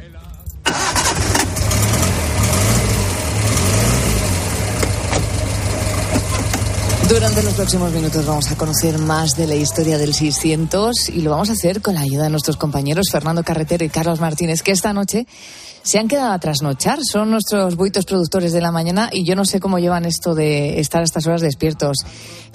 Durante 7.16 7.44
los 7.44 7.54
próximos 7.54 7.94
minutos 7.94 8.26
vamos 8.26 8.52
a 8.52 8.58
conocer 8.58 8.98
más 8.98 9.38
de 9.38 9.46
la 9.46 9.56
historia 9.56 9.98
del 9.98 10.14
600 10.14 11.10
y 11.10 11.22
lo 11.22 11.32
vamos 11.32 11.50
a 11.50 11.54
hacer 11.54 11.82
con 11.82 11.94
la 11.94 12.02
ayuda 12.02 12.24
de 12.24 12.30
nuestros 12.30 12.58
compañeros 12.58 13.10
Fernando 13.12 13.44
Carretero 13.44 13.86
y 13.86 13.90
Carlos 13.90 14.20
Martínez, 14.20 14.64
que 14.64 14.72
esta 14.72 14.92
noche 14.92 15.28
se 15.84 16.00
han 16.00 16.08
quedado 16.08 16.34
a 16.34 16.40
trasnochar. 16.40 17.00
Son 17.04 17.30
nuestros 17.30 17.76
buitos 17.76 18.06
productores 18.06 18.54
de 18.54 18.60
la 18.60 18.72
mañana 18.72 19.10
y 19.12 19.24
yo 19.24 19.36
no 19.36 19.46
sé 19.46 19.60
cómo 19.60 19.78
llevan 19.78 20.06
esto 20.06 20.34
de 20.34 20.80
estar 20.80 21.02
a 21.02 21.06
estas 21.06 21.28
horas 21.28 21.42
despiertos. 21.42 21.98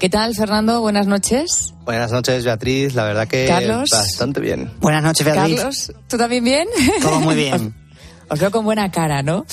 ¿Qué 0.01 0.09
tal, 0.09 0.35
Fernando? 0.35 0.81
Buenas 0.81 1.07
noches. 1.07 1.73
Buenas 1.85 2.11
noches, 2.11 2.45
Beatriz. 2.45 2.95
La 2.95 3.05
verdad 3.05 3.29
que 3.29 3.47
Carlos. 3.47 3.91
bastante 3.91 4.41
bien. 4.41 4.73
Buenas 4.81 5.05
noches, 5.05 5.25
Beatriz. 5.25 5.57
Carlos, 5.57 5.93
¿tú 6.09 6.19
también 6.19 6.43
bien? 6.43 6.69
Todo 7.01 7.21
muy 7.21 7.37
bien. 7.37 7.75
Os 8.31 8.39
veo 8.39 8.53
con 8.53 8.65
buena 8.65 8.91
cara, 8.93 9.23
¿no? 9.23 9.45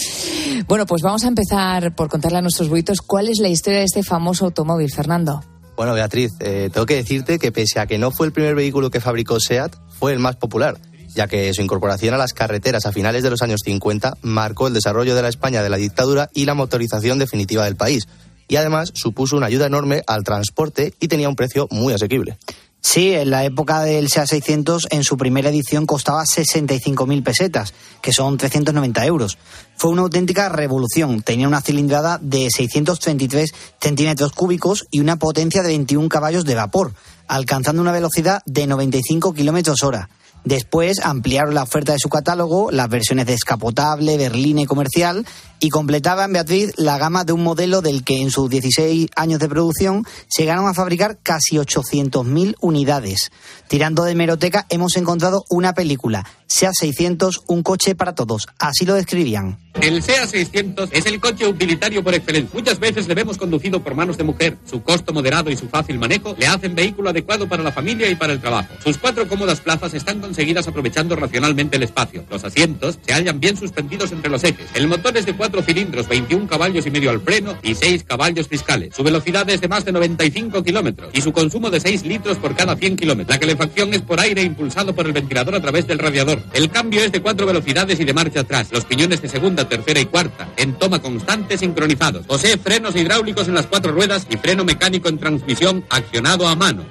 Bueno, 0.68 0.86
pues 0.86 1.02
vamos 1.02 1.24
a 1.24 1.28
empezar 1.28 1.96
por 1.96 2.10
contarle 2.10 2.38
a 2.38 2.42
nuestros 2.42 2.70
buitos 2.70 3.02
cuál 3.02 3.28
es 3.28 3.40
la 3.40 3.50
historia 3.50 3.80
de 3.80 3.86
este 3.86 4.04
famoso 4.04 4.46
automóvil, 4.46 4.92
Fernando. 4.92 5.44
Bueno, 5.76 5.96
Beatriz, 5.96 6.34
eh, 6.40 6.70
tengo 6.72 6.86
que 6.86 6.96
decirte 6.96 7.40
que 7.40 7.52
pese 7.52 7.80
a 7.80 7.88
que 7.88 7.98
no 7.98 8.12
fue 8.12 8.28
el 8.28 8.34
primer 8.34 8.54
vehículo 8.54 8.92
que 8.92 9.00
fabricó 9.00 9.40
SEAT, 9.40 9.76
fue 9.90 10.14
el 10.14 10.20
más 10.20 10.36
popular, 10.36 10.78
ya 11.08 11.28
que 11.28 11.52
su 11.56 11.64
incorporación 11.64 12.14
a 12.14 12.18
las 12.18 12.34
carreteras 12.34 12.86
a 12.86 12.92
finales 12.92 13.24
de 13.24 13.32
los 13.32 13.42
años 13.42 13.62
50 13.66 14.18
marcó 14.22 14.68
el 14.68 14.76
desarrollo 14.76 15.16
de 15.16 15.24
la 15.24 15.30
España 15.30 15.64
de 15.64 15.70
la 15.70 15.78
dictadura 15.78 16.30
y 16.36 16.46
la 16.46 16.54
motorización 16.54 17.18
definitiva 17.18 17.66
del 17.66 17.76
país. 17.76 18.08
Y 18.48 18.58
además 18.58 18.92
supuso 18.94 19.38
una 19.38 19.48
ayuda 19.48 19.66
enorme 19.66 20.04
al 20.06 20.24
transporte 20.24 20.94
y 21.00 21.08
tenía 21.08 21.30
un 21.30 21.36
precio 21.36 21.68
muy 21.72 21.94
asequible. 21.94 22.38
Sí, 22.82 23.14
en 23.14 23.32
la 23.32 23.44
época 23.44 23.82
del 23.82 24.08
SEA 24.08 24.26
600, 24.26 24.88
en 24.92 25.04
su 25.04 25.18
primera 25.18 25.50
edición 25.50 25.86
costaba 25.86 26.24
65.000 26.24 27.24
pesetas, 27.24 27.74
que 28.02 28.14
son 28.14 28.38
390 28.38 29.06
euros. 29.06 29.38
Fue 29.76 29.92
una 29.92 30.04
auténtica 30.04 30.48
revolución. 30.50 31.22
Tenía 31.22 31.48
una 31.48 31.62
cilindrada 31.62 32.18
de 32.22 32.48
633 32.50 33.54
centímetros 33.82 34.32
cúbicos 34.32 34.88
y 34.90 35.02
una 35.02 35.18
potencia 35.18 35.64
de 35.64 35.70
21 35.70 36.08
caballos 36.08 36.46
de 36.46 36.56
vapor, 36.56 36.94
alcanzando 37.28 37.82
una 37.82 37.92
velocidad 37.92 38.42
de 38.46 38.68
95 38.68 39.34
kilómetros 39.34 39.84
hora. 39.84 40.10
Después 40.44 41.00
ampliaron 41.04 41.54
la 41.54 41.64
oferta 41.64 41.92
de 41.92 42.00
su 42.00 42.10
catálogo, 42.10 42.72
las 42.72 42.88
versiones 42.88 43.26
descapotable, 43.26 44.18
berlina 44.18 44.62
y 44.62 44.66
comercial, 44.66 45.26
y 45.60 45.70
completaban, 45.70 46.32
Beatriz, 46.32 46.72
la 46.78 46.98
gama 46.98 47.24
de 47.24 47.34
un 47.34 47.44
modelo 47.44 47.82
del 47.82 48.04
que 48.04 48.22
en 48.22 48.32
sus 48.32 48.50
16 48.50 49.08
años 49.16 49.40
de 49.40 49.50
producción 49.50 50.06
llegaron 50.38 50.68
a 50.68 50.74
fabricar 50.74 51.18
casi 51.22 51.58
800.000 51.58 52.56
unidades. 52.62 53.32
Tirando 53.68 54.04
de 54.04 54.16
meroteca 54.16 54.66
hemos 54.70 54.96
encontrado 54.96 55.44
una 55.50 55.74
película, 55.74 56.26
SEA 56.48 56.72
600, 56.74 57.44
un 57.48 57.64
coche 57.64 57.96
para 57.96 58.16
todos. 58.16 58.48
Así 58.60 58.86
lo 58.86 58.94
describían. 58.94 59.60
El 59.82 60.02
SEA 60.02 60.26
600 60.26 60.90
es 60.92 61.06
el 61.06 61.20
coche 61.20 61.46
utilitario 61.46 62.04
por 62.04 62.16
excelencia. 62.16 62.50
Muchas 62.52 62.80
veces 62.80 63.08
le 63.08 63.14
vemos 63.14 63.38
conducido 63.38 63.84
por 63.84 63.94
manos 63.94 64.18
de 64.18 64.24
mujer. 64.24 64.58
Su 64.66 64.82
costo 64.82 65.14
moderado 65.14 65.52
y 65.52 65.56
su 65.56 65.70
fácil 65.70 66.00
manejo 66.00 66.36
le 66.38 66.48
hacen 66.48 66.74
vehículo 66.74 67.12
adecuado 67.12 67.48
para 67.48 67.62
la 67.62 67.72
familia 67.72 68.10
y 68.10 68.16
para 68.16 68.34
el 68.34 68.42
trabajo. 68.42 68.74
Sus 68.84 68.98
cuatro 68.98 69.28
cómodas 69.28 69.62
plazas 69.62 69.94
están 69.94 70.20
conseguidas 70.20 70.68
aprovechando 70.68 71.16
racionalmente 71.16 71.78
el 71.78 71.84
espacio. 71.84 72.26
Los 72.30 72.44
asientos 72.44 72.98
se 73.06 73.14
hallan 73.14 73.40
bien 73.40 73.56
suspendidos 73.56 74.12
entre 74.12 74.32
los 74.32 74.44
ejes. 74.44 74.66
El 74.74 74.88
motor 74.88 75.16
es 75.16 75.28
de 75.28 75.36
cuatro 75.36 75.62
cilindros, 75.62 76.08
21 76.08 76.48
caballos 76.48 76.88
y 76.88 76.92
medio 76.92 77.12
al 77.12 77.22
freno 77.22 77.56
y 77.62 77.76
6 77.76 78.04
caballos 78.04 78.48
fiscales. 78.48 78.96
Su 78.96 79.04
velocidad 79.04 79.48
es 79.50 79.62
de 79.62 79.68
más 79.68 79.86
de 79.86 79.92
95 79.92 80.64
kilómetros 80.64 81.12
y 81.14 81.22
su 81.22 81.32
consumo 81.32 81.70
de 81.70 81.80
6 81.80 82.04
litros 82.04 82.38
por 82.38 82.56
cada 82.56 82.76
100 82.76 82.96
kilómetros. 82.96 83.36
La 83.36 83.40
calefacción 83.40 83.94
es 83.94 84.02
por 84.02 84.20
aire 84.20 84.42
impulsado 84.42 84.96
por 84.96 85.06
el 85.06 85.14
ventilador 85.14 85.54
a 85.54 85.62
través 85.62 85.86
del 85.86 86.00
radiador. 86.00 86.37
El 86.54 86.70
cambio 86.70 87.04
es 87.04 87.12
de 87.12 87.22
cuatro 87.22 87.46
velocidades 87.46 88.00
y 88.00 88.06
de 88.06 88.14
marcha 88.14 88.42
atrás. 88.42 88.70
Los 88.72 88.86
piñones 88.86 89.22
de 89.22 89.30
segunda, 89.30 89.68
tercera 89.68 90.00
y 90.00 90.06
cuarta 90.06 90.50
en 90.58 90.74
toma 90.74 91.02
constante 91.02 91.58
sincronizados. 91.58 92.26
Posee 92.26 92.58
frenos 92.58 92.96
hidráulicos 92.96 93.48
en 93.48 93.56
las 93.56 93.68
cuatro 93.68 93.92
ruedas 93.92 94.28
y 94.30 94.38
freno 94.38 94.64
mecánico 94.64 95.10
en 95.10 95.18
transmisión 95.18 95.86
accionado 95.90 96.48
a 96.48 96.56
mano. 96.56 96.86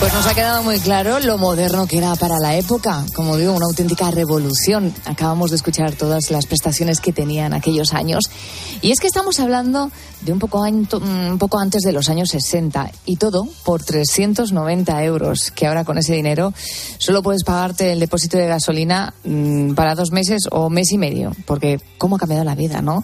Pues 0.00 0.14
nos 0.14 0.26
ha 0.28 0.34
quedado 0.34 0.62
muy 0.62 0.78
claro 0.78 1.18
lo 1.18 1.38
moderno 1.38 1.88
que 1.88 1.98
era 1.98 2.14
para 2.14 2.38
la 2.38 2.54
época. 2.56 3.04
Como 3.16 3.36
digo, 3.36 3.52
una 3.52 3.66
auténtica 3.66 4.12
revolución. 4.12 4.94
Acabamos 5.06 5.50
de 5.50 5.56
escuchar 5.56 5.92
todas 5.94 6.30
las 6.30 6.46
prestaciones 6.46 7.00
que 7.00 7.12
tenían 7.12 7.52
aquellos 7.52 7.92
años. 7.92 8.30
Y 8.80 8.92
es 8.92 9.00
que 9.00 9.08
estamos 9.08 9.40
hablando 9.40 9.90
de 10.20 10.32
un 10.32 10.38
poco, 10.38 10.62
an- 10.62 10.86
un 11.02 11.38
poco 11.40 11.58
antes 11.58 11.82
de 11.82 11.90
los 11.90 12.08
años 12.10 12.28
60. 12.30 12.92
Y 13.06 13.16
todo 13.16 13.48
por 13.64 13.82
390 13.82 15.02
euros. 15.02 15.50
Que 15.50 15.66
ahora 15.66 15.84
con 15.84 15.98
ese 15.98 16.14
dinero 16.14 16.54
solo 16.98 17.20
puedes 17.20 17.42
pagarte 17.42 17.90
el 17.90 17.98
depósito 17.98 18.38
de 18.38 18.46
gasolina 18.46 19.14
mm, 19.24 19.74
para 19.74 19.96
dos 19.96 20.12
meses 20.12 20.42
o 20.52 20.70
mes 20.70 20.92
y 20.92 20.98
medio. 20.98 21.32
Porque 21.44 21.80
cómo 21.98 22.14
ha 22.14 22.18
cambiado 22.20 22.44
la 22.44 22.54
vida, 22.54 22.82
¿no? 22.82 23.02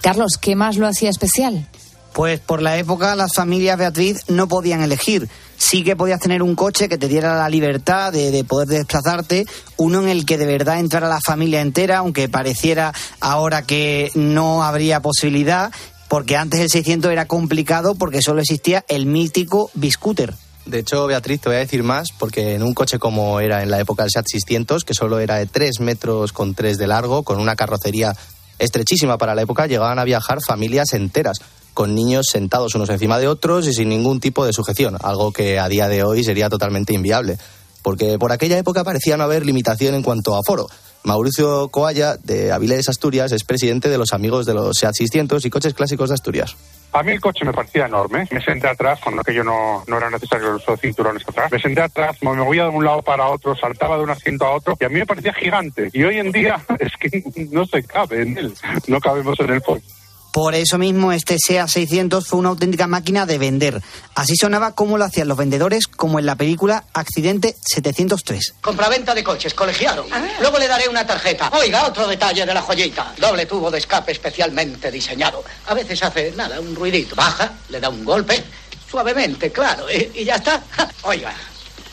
Carlos, 0.00 0.38
¿qué 0.40 0.56
más 0.56 0.78
lo 0.78 0.86
hacía 0.86 1.10
especial? 1.10 1.68
Pues 2.14 2.40
por 2.40 2.60
la 2.60 2.76
época 2.76 3.16
las 3.16 3.32
familias 3.34 3.78
Beatriz 3.78 4.24
no 4.28 4.46
podían 4.46 4.82
elegir. 4.82 5.28
Sí 5.64 5.84
que 5.84 5.94
podías 5.94 6.18
tener 6.18 6.42
un 6.42 6.56
coche 6.56 6.88
que 6.88 6.98
te 6.98 7.06
diera 7.06 7.38
la 7.38 7.48
libertad 7.48 8.12
de, 8.12 8.32
de 8.32 8.42
poder 8.42 8.66
desplazarte, 8.66 9.46
uno 9.76 10.02
en 10.02 10.08
el 10.08 10.26
que 10.26 10.36
de 10.36 10.44
verdad 10.44 10.80
entrara 10.80 11.08
la 11.08 11.20
familia 11.24 11.60
entera, 11.60 11.98
aunque 11.98 12.28
pareciera 12.28 12.92
ahora 13.20 13.62
que 13.62 14.10
no 14.16 14.64
habría 14.64 15.00
posibilidad, 15.00 15.70
porque 16.08 16.36
antes 16.36 16.58
el 16.58 16.68
600 16.68 17.12
era 17.12 17.26
complicado 17.26 17.94
porque 17.94 18.22
solo 18.22 18.40
existía 18.40 18.84
el 18.88 19.06
mítico 19.06 19.70
Biscooter. 19.74 20.34
De 20.66 20.80
hecho, 20.80 21.06
Beatriz, 21.06 21.40
te 21.40 21.48
voy 21.48 21.56
a 21.56 21.60
decir 21.60 21.84
más, 21.84 22.08
porque 22.18 22.56
en 22.56 22.64
un 22.64 22.74
coche 22.74 22.98
como 22.98 23.38
era 23.38 23.62
en 23.62 23.70
la 23.70 23.78
época 23.78 24.02
del 24.02 24.10
SEAT 24.10 24.26
600, 24.28 24.82
que 24.82 24.94
solo 24.94 25.20
era 25.20 25.36
de 25.36 25.46
3 25.46 25.78
metros 25.78 26.32
con 26.32 26.56
3 26.56 26.76
de 26.76 26.88
largo, 26.88 27.22
con 27.22 27.38
una 27.38 27.54
carrocería 27.54 28.16
estrechísima 28.58 29.16
para 29.16 29.36
la 29.36 29.42
época, 29.42 29.68
llegaban 29.68 30.00
a 30.00 30.04
viajar 30.04 30.40
familias 30.44 30.92
enteras, 30.92 31.38
con 31.74 31.94
niños 31.94 32.26
sentados 32.30 32.74
unos 32.74 32.90
encima 32.90 33.18
de 33.18 33.28
otros 33.28 33.66
y 33.66 33.72
sin 33.72 33.88
ningún 33.88 34.20
tipo 34.20 34.44
de 34.44 34.52
sujeción, 34.52 34.96
algo 35.02 35.32
que 35.32 35.58
a 35.58 35.68
día 35.68 35.88
de 35.88 36.04
hoy 36.04 36.24
sería 36.24 36.48
totalmente 36.48 36.94
inviable, 36.94 37.38
porque 37.82 38.18
por 38.18 38.32
aquella 38.32 38.58
época 38.58 38.84
parecía 38.84 39.16
no 39.16 39.24
haber 39.24 39.46
limitación 39.46 39.94
en 39.94 40.02
cuanto 40.02 40.36
a 40.36 40.40
foro. 40.46 40.68
Mauricio 41.04 41.68
Coalla, 41.68 42.16
de 42.16 42.52
Avilés, 42.52 42.88
Asturias, 42.88 43.32
es 43.32 43.42
presidente 43.42 43.88
de 43.88 43.98
los 43.98 44.12
amigos 44.12 44.46
de 44.46 44.54
los 44.54 44.76
SEAT 44.78 44.94
600 44.94 45.44
y 45.44 45.50
coches 45.50 45.74
clásicos 45.74 46.10
de 46.10 46.14
Asturias. 46.14 46.56
A 46.92 47.02
mí 47.02 47.12
el 47.12 47.20
coche 47.20 47.44
me 47.44 47.52
parecía 47.52 47.86
enorme. 47.86 48.28
Me 48.30 48.40
senté 48.40 48.68
atrás, 48.68 49.00
cuando 49.02 49.22
aquello 49.22 49.42
no, 49.42 49.82
no 49.88 49.96
era 49.96 50.10
necesario 50.10 50.52
los 50.52 50.80
cinturones 50.80 51.26
atrás. 51.26 51.50
Me 51.50 51.58
senté 51.58 51.80
atrás, 51.80 52.16
me 52.20 52.34
movía 52.34 52.64
de 52.64 52.68
un 52.68 52.84
lado 52.84 53.02
para 53.02 53.26
otro, 53.28 53.56
saltaba 53.56 53.96
de 53.96 54.04
un 54.04 54.10
asiento 54.10 54.44
a 54.44 54.54
otro 54.54 54.76
y 54.78 54.84
a 54.84 54.88
mí 54.90 54.96
me 54.96 55.06
parecía 55.06 55.32
gigante. 55.32 55.90
Y 55.92 56.04
hoy 56.04 56.18
en 56.18 56.30
día 56.30 56.62
es 56.78 56.92
que 57.00 57.24
no 57.50 57.64
se 57.66 57.82
cabe 57.82 58.22
en 58.22 58.38
él. 58.38 58.54
No 58.86 59.00
cabemos 59.00 59.40
en 59.40 59.50
el 59.50 59.62
coche. 59.62 59.86
Por 60.32 60.54
eso 60.54 60.78
mismo 60.78 61.12
este 61.12 61.36
SEA 61.38 61.68
600 61.68 62.26
fue 62.26 62.38
una 62.38 62.48
auténtica 62.48 62.86
máquina 62.86 63.26
de 63.26 63.36
vender. 63.36 63.82
Así 64.14 64.34
sonaba 64.34 64.72
como 64.74 64.96
lo 64.96 65.04
hacían 65.04 65.28
los 65.28 65.36
vendedores, 65.36 65.86
como 65.86 66.18
en 66.18 66.24
la 66.24 66.36
película 66.36 66.84
Accidente 66.94 67.54
703. 67.60 68.54
Compraventa 68.62 69.14
de 69.14 69.22
coches, 69.22 69.52
colegiado. 69.52 70.06
Luego 70.40 70.58
le 70.58 70.68
daré 70.68 70.88
una 70.88 71.06
tarjeta. 71.06 71.50
Oiga, 71.52 71.86
otro 71.86 72.08
detalle 72.08 72.46
de 72.46 72.54
la 72.54 72.62
joyita. 72.62 73.12
Doble 73.18 73.44
tubo 73.44 73.70
de 73.70 73.76
escape 73.78 74.12
especialmente 74.12 74.90
diseñado. 74.90 75.44
A 75.66 75.74
veces 75.74 76.02
hace 76.02 76.32
nada, 76.32 76.58
un 76.60 76.74
ruidito. 76.74 77.14
Baja, 77.14 77.52
le 77.68 77.78
da 77.78 77.90
un 77.90 78.02
golpe, 78.02 78.42
suavemente, 78.90 79.52
claro, 79.52 79.84
y, 79.90 80.12
y 80.14 80.24
ya 80.24 80.36
está. 80.36 80.62
Oiga, 81.02 81.34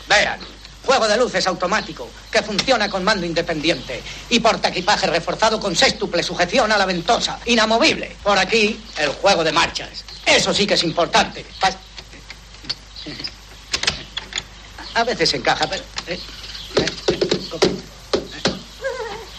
vean. 0.07 0.58
Juego 0.89 1.07
de 1.07 1.17
luces 1.17 1.45
automático 1.45 2.09
que 2.31 2.41
funciona 2.41 2.89
con 2.89 3.03
mando 3.03 3.23
independiente 3.23 4.01
y 4.27 4.39
portaequipaje 4.39 5.05
reforzado 5.05 5.59
con 5.59 5.75
sextuple 5.75 6.23
sujeción 6.23 6.71
a 6.71 6.79
la 6.79 6.87
ventosa. 6.87 7.39
Inamovible. 7.45 8.15
Por 8.23 8.39
aquí, 8.39 8.83
el 8.97 9.09
juego 9.09 9.43
de 9.43 9.51
marchas. 9.51 10.03
Eso 10.25 10.51
sí 10.51 10.65
que 10.65 10.73
es 10.73 10.83
importante. 10.83 11.45
A 14.95 15.03
veces 15.03 15.31
encaja, 15.35 15.67
pero... 15.69 15.83
eh, 16.07 16.19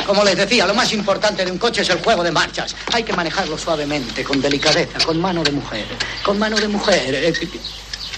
Como 0.07 0.23
les 0.23 0.37
decía, 0.37 0.69
lo 0.69 0.75
más 0.75 0.93
importante 0.93 1.45
de 1.45 1.51
un 1.51 1.59
coche 1.59 1.83
es 1.83 1.91
el 1.91 1.99
juego 2.01 2.23
de 2.23 2.31
marchas. 2.31 2.77
Hay 2.93 3.03
que 3.03 3.13
manejarlo 3.13 3.59
suavemente, 3.59 4.23
con 4.23 4.41
delicadeza, 4.41 5.05
con 5.05 5.21
mano 5.21 5.43
de 5.43 5.51
mujer. 5.51 5.87
Con 6.23 6.39
mano 6.39 6.55
de 6.57 6.69
mujer. 6.69 7.13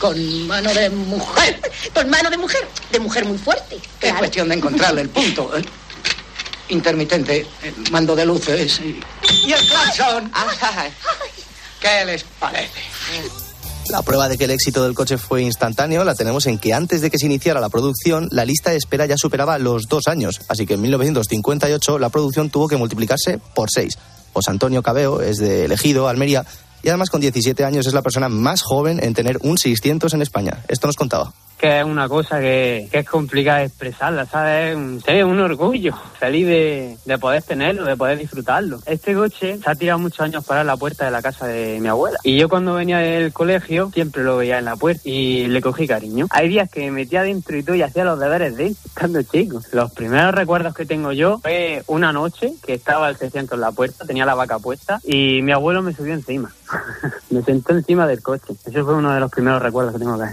Eh, 0.03 0.09
Con 0.09 0.47
mano 0.49 0.73
de 0.75 0.91
mujer. 0.91 1.61
Con 1.95 2.11
mano 2.11 2.29
de 2.31 2.37
mujer, 2.37 2.67
de 2.91 2.99
mujer 3.01 3.25
muy 3.25 3.39
fuerte. 3.39 3.79
Es 4.01 4.13
cuestión 4.15 4.49
de 4.49 4.57
encontrarle 4.57 5.03
el 5.03 5.09
punto. 5.09 5.57
eh. 5.57 5.63
Intermitente, 6.69 7.47
eh, 7.63 7.75
mando 7.91 8.15
de 8.17 8.25
luces. 8.27 8.81
Y, 8.81 9.01
y 9.47 9.53
el 9.53 9.67
claxon. 9.67 10.31
¿Qué 11.81 12.05
les 12.05 12.25
parece? 12.39 12.81
La 13.91 14.03
prueba 14.03 14.29
de 14.29 14.39
que 14.39 14.45
el 14.45 14.53
éxito 14.53 14.85
del 14.85 14.95
coche 14.95 15.19
fue 15.19 15.43
instantáneo 15.43 16.05
la 16.05 16.15
tenemos 16.15 16.47
en 16.47 16.59
que 16.59 16.73
antes 16.73 17.01
de 17.01 17.11
que 17.11 17.19
se 17.19 17.27
iniciara 17.27 17.61
la 17.61 17.69
producción, 17.69 18.29
la 18.31 18.45
lista 18.45 18.71
de 18.71 18.77
espera 18.77 19.07
ya 19.07 19.17
superaba 19.19 19.59
los 19.59 19.89
dos 19.89 20.07
años. 20.07 20.41
Así 20.49 20.67
que 20.67 20.75
en 20.75 20.83
1958 20.83 21.99
la 21.99 22.09
producción 22.09 22.49
tuvo 22.51 22.69
que 22.69 22.77
multiplicarse 22.77 23.39
por 23.55 23.69
seis. 23.71 23.99
José 24.33 24.51
Antonio 24.51 24.83
Cabeo 24.83 25.21
es 25.21 25.37
de 25.39 25.65
Elegido, 25.67 26.09
Almería, 26.09 26.47
y 26.83 26.89
además 26.89 27.11
con 27.11 27.21
17 27.21 27.65
años 27.65 27.87
es 27.87 27.95
la 27.95 28.03
persona 28.03 28.29
más 28.29 28.63
joven 28.63 29.03
en 29.03 29.15
tener 29.15 29.39
un 29.43 29.59
600 29.59 30.15
en 30.15 30.23
España. 30.23 30.65
Esto 30.69 30.87
nos 30.87 30.97
contaba. 30.97 31.33
Que 31.63 31.79
es 31.79 31.85
una 31.85 32.09
cosa 32.09 32.41
que, 32.41 32.89
es 32.91 33.09
complicada 33.09 33.59
de 33.59 33.67
expresarla, 33.67 34.27
¿sabes? 34.27 34.77
Es 35.07 35.25
un, 35.25 35.39
orgullo, 35.39 35.95
feliz 36.19 36.45
de, 36.45 36.99
de 37.05 37.19
poder 37.19 37.41
tenerlo, 37.45 37.85
de 37.85 37.97
poder 37.97 38.19
disfrutarlo. 38.19 38.81
Este 38.85 39.15
coche 39.15 39.59
se 39.59 39.71
ha 39.71 39.77
tirado 39.77 40.01
muchos 40.01 40.23
años 40.23 40.45
para 40.45 40.65
la 40.65 40.77
puerta 40.77 41.05
de 41.05 41.13
la 41.13 41.23
casa 41.23 41.47
de 41.47 41.79
mi 41.79 41.87
abuela. 41.87 42.19
Y 42.25 42.37
yo 42.37 42.49
cuando 42.49 42.75
venía 42.75 42.99
del 42.99 43.33
colegio 43.33 43.93
siempre 43.95 44.25
lo 44.25 44.39
veía 44.39 44.59
en 44.59 44.65
la 44.65 44.75
puerta 44.75 45.03
y 45.05 45.47
le 45.47 45.63
cogí 45.63 45.87
cariño. 45.87 46.27
Hay 46.31 46.49
días 46.49 46.69
que 46.69 46.81
me 46.81 46.91
metía 46.91 47.23
dentro 47.23 47.57
y 47.57 47.63
todo 47.63 47.77
y 47.77 47.83
hacía 47.83 48.03
los 48.03 48.19
deberes 48.19 48.57
de 48.57 48.75
cuando 48.99 49.23
chico. 49.23 49.61
Los 49.71 49.93
primeros 49.93 50.35
recuerdos 50.35 50.75
que 50.75 50.85
tengo 50.85 51.13
yo 51.13 51.39
fue 51.39 51.85
una 51.87 52.13
noche 52.13 52.55
que 52.67 52.75
estaba 52.75 53.09
el 53.09 53.17
600 53.17 53.55
en 53.55 53.61
la 53.61 53.71
puerta, 53.71 54.05
tenía 54.05 54.27
la 54.27 54.35
vaca 54.35 54.59
puesta 54.59 54.99
y 55.05 55.43
mi 55.43 55.53
abuelo 55.53 55.81
me 55.81 55.95
subió 55.95 56.13
encima. 56.13 56.53
me 57.31 57.41
sentó 57.43 57.73
encima 57.73 58.05
del 58.09 58.21
coche. 58.21 58.55
Ese 58.67 58.83
fue 58.83 58.95
uno 58.95 59.15
de 59.15 59.21
los 59.21 59.31
primeros 59.31 59.63
recuerdos 59.63 59.93
que 59.93 60.01
tengo 60.01 60.19
que 60.19 60.25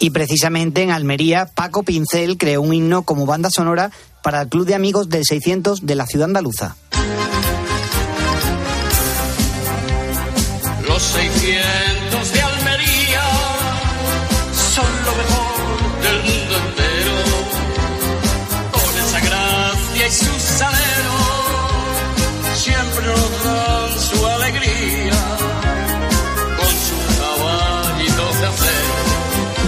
Y 0.00 0.10
precisamente 0.10 0.82
en 0.82 0.90
Almería, 0.90 1.46
Paco 1.46 1.82
Pincel 1.82 2.38
creó 2.38 2.62
un 2.62 2.72
himno 2.72 3.02
como 3.02 3.26
banda 3.26 3.50
sonora 3.50 3.90
para 4.22 4.40
el 4.40 4.48
Club 4.48 4.66
de 4.66 4.74
Amigos 4.74 5.10
del 5.10 5.24
600 5.24 5.86
de 5.86 5.94
la 5.94 6.06
ciudad 6.06 6.24
andaluza. 6.24 6.74
Los 10.88 11.02
600 11.02 11.89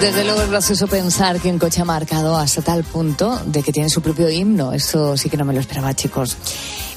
Desde 0.02 0.24
luego 0.24 0.42
es 0.42 0.50
gracioso 0.50 0.88
pensar 0.88 1.38
que 1.38 1.48
un 1.48 1.60
coche 1.60 1.80
ha 1.80 1.84
marcado 1.84 2.36
hasta 2.36 2.60
tal 2.60 2.82
punto 2.82 3.40
de 3.46 3.62
que 3.62 3.70
tiene 3.70 3.88
su 3.88 4.02
propio 4.02 4.28
himno. 4.28 4.72
Eso 4.72 5.16
sí 5.16 5.30
que 5.30 5.36
no 5.36 5.44
me 5.44 5.54
lo 5.54 5.60
esperaba, 5.60 5.94
chicos. 5.94 6.36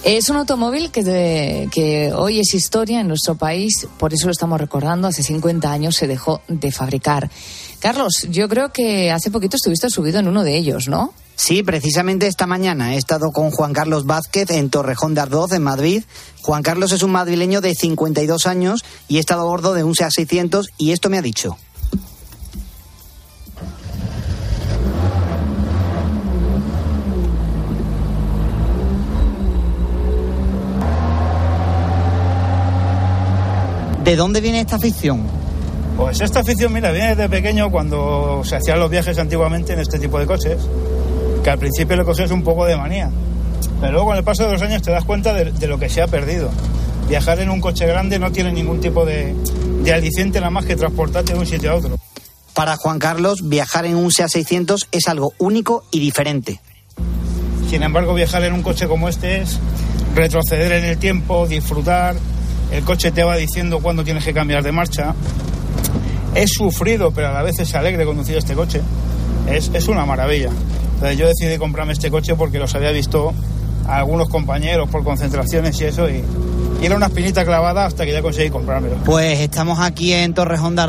Es 0.04 0.28
un 0.30 0.38
automóvil 0.38 0.90
que, 0.90 2.12
hoy 2.16 2.40
es 2.40 2.56
historia 2.56 3.02
en 3.02 3.08
nuestro 3.08 3.36
país, 3.36 3.88
por 4.00 4.12
eso 4.12 4.26
lo 4.26 4.32
estamos 4.32 4.60
recordando. 4.60 5.08
Hace 5.08 5.22
50 5.22 5.72
años 5.72 5.96
se 5.96 6.08
dejó 6.08 6.42
de 6.48 6.72
fabricar. 6.72 7.30
Carlos, 7.78 8.26
yo 8.32 8.50
creo 8.50 8.74
que 8.74 9.12
hace 9.12 9.30
poquito 9.30 9.58
estuviste 9.58 9.88
subido 9.92 10.18
en 10.18 10.28
uno 10.28 10.44
de 10.44 10.58
ellos, 10.58 10.88
¿no? 10.88 11.14
Sí, 11.36 11.62
precisamente 11.62 12.26
esta 12.26 12.48
mañana 12.48 12.96
he 12.96 12.98
estado 12.98 13.32
con 13.32 13.52
Juan 13.52 13.74
Carlos 13.74 14.08
Vázquez 14.08 14.50
en 14.50 14.72
Torrejón 14.72 15.14
de 15.14 15.22
Ardoz, 15.22 15.52
en 15.52 15.62
Madrid. 15.62 16.04
Juan 16.42 16.64
Carlos 16.64 16.92
es 16.92 17.04
un 17.04 17.12
madrileño 17.12 17.62
de 17.62 17.76
52 17.76 18.48
años 18.48 18.84
y 19.08 19.18
he 19.18 19.20
estado 19.20 19.42
a 19.42 19.46
bordo 19.46 19.76
de 19.76 19.84
un 19.84 19.94
SEA 19.94 20.10
600 20.10 20.72
y 20.80 20.92
esto 20.92 21.12
me 21.12 21.20
ha 21.20 21.22
dicho. 21.22 21.56
¿De 34.06 34.16
dónde 34.16 34.40
viene 34.40 34.60
esta 34.60 34.76
afición? 34.76 35.24
Pues 35.98 36.22
esta 36.22 36.42
afición, 36.42 36.72
mira, 36.72 36.92
viene 36.92 37.16
desde 37.16 37.28
pequeño 37.28 37.72
cuando 37.72 38.44
se 38.44 38.56
hacían 38.56 38.80
los 38.80 38.92
viajes 38.92 39.18
antiguamente 39.18 39.74
en 39.74 39.80
este 39.80 39.98
tipo 39.98 40.20
de 40.20 40.28
coches, 40.28 40.60
que 41.44 41.50
al 41.50 41.58
principio 41.58 41.96
le 41.96 42.06
cogías 42.06 42.30
un 42.30 42.44
poco 42.44 42.66
de 42.66 42.78
manía, 42.78 43.10
pero 43.82 43.94
luego 43.94 44.10
con 44.10 44.18
el 44.18 44.24
paso 44.24 44.44
de 44.44 44.52
los 44.52 44.62
años 44.62 44.84
te 44.84 44.92
das 44.92 45.04
cuenta 45.06 45.34
de, 45.34 45.52
de 45.52 45.68
lo 45.68 45.80
que 45.80 45.90
se 45.90 46.04
ha 46.04 46.08
perdido. 46.08 46.52
Viajar 47.10 47.40
en 47.40 47.50
un 47.50 47.60
coche 47.60 47.88
grande 47.88 48.20
no 48.20 48.32
tiene 48.32 48.52
ningún 48.52 48.80
tipo 48.80 49.06
de, 49.06 49.34
de 49.84 49.94
aliciente 49.94 50.40
nada 50.40 50.52
más 50.52 50.66
que 50.66 50.76
transportarte 50.76 51.34
de 51.34 51.40
un 51.40 51.48
sitio 51.48 51.72
a 51.72 51.76
otro. 51.76 51.98
Para 52.54 52.76
Juan 52.78 53.00
Carlos, 53.00 53.50
viajar 53.50 53.88
en 53.88 53.96
un 53.96 54.12
SEA 54.12 54.28
600 54.28 54.88
es 54.92 55.08
algo 55.08 55.34
único 55.40 55.84
y 55.90 56.00
diferente. 56.00 56.60
Sin 57.72 57.82
embargo, 57.82 58.14
viajar 58.14 58.44
en 58.44 58.54
un 58.54 58.62
coche 58.62 58.88
como 58.88 59.10
este 59.10 59.42
es 59.42 59.58
retroceder 60.14 60.72
en 60.74 60.86
el 60.86 60.98
tiempo, 61.00 61.48
disfrutar, 61.48 62.16
el 62.72 62.84
coche 62.84 63.12
te 63.12 63.24
va 63.24 63.36
diciendo 63.36 63.80
cuándo 63.80 64.04
tienes 64.04 64.24
que 64.24 64.34
cambiar 64.34 64.64
de 64.64 64.72
marcha. 64.72 65.14
Es 66.34 66.52
sufrido, 66.52 67.12
pero 67.12 67.30
a 67.30 67.32
la 67.32 67.44
vez 67.44 67.60
es 67.60 67.74
alegre 67.76 68.06
conducir 68.06 68.38
este 68.38 68.54
coche. 68.54 68.82
Es, 69.50 69.72
es 69.74 69.88
una 69.88 70.06
maravilla. 70.06 70.50
Entonces 70.96 71.18
yo 71.18 71.28
decidí 71.28 71.58
comprarme 71.58 71.94
este 71.94 72.10
coche 72.10 72.36
porque 72.36 72.60
los 72.60 72.74
había 72.76 72.92
visto 72.92 73.34
a 73.88 73.98
algunos 73.98 74.30
compañeros 74.30 74.90
por 74.90 75.04
concentraciones 75.04 75.80
y 75.82 75.86
eso, 75.86 76.10
y, 76.10 76.24
era 76.82 76.96
una 76.96 77.08
espinita 77.08 77.46
clavada 77.46 77.86
hasta 77.86 78.06
que 78.06 78.12
ya 78.12 78.22
conseguí 78.22 78.50
comprármelo. 78.50 78.98
Pues 79.06 79.40
estamos 79.40 79.80
aquí 79.80 80.14
en 80.14 80.34
Torrejón 80.34 80.76
de 80.76 80.84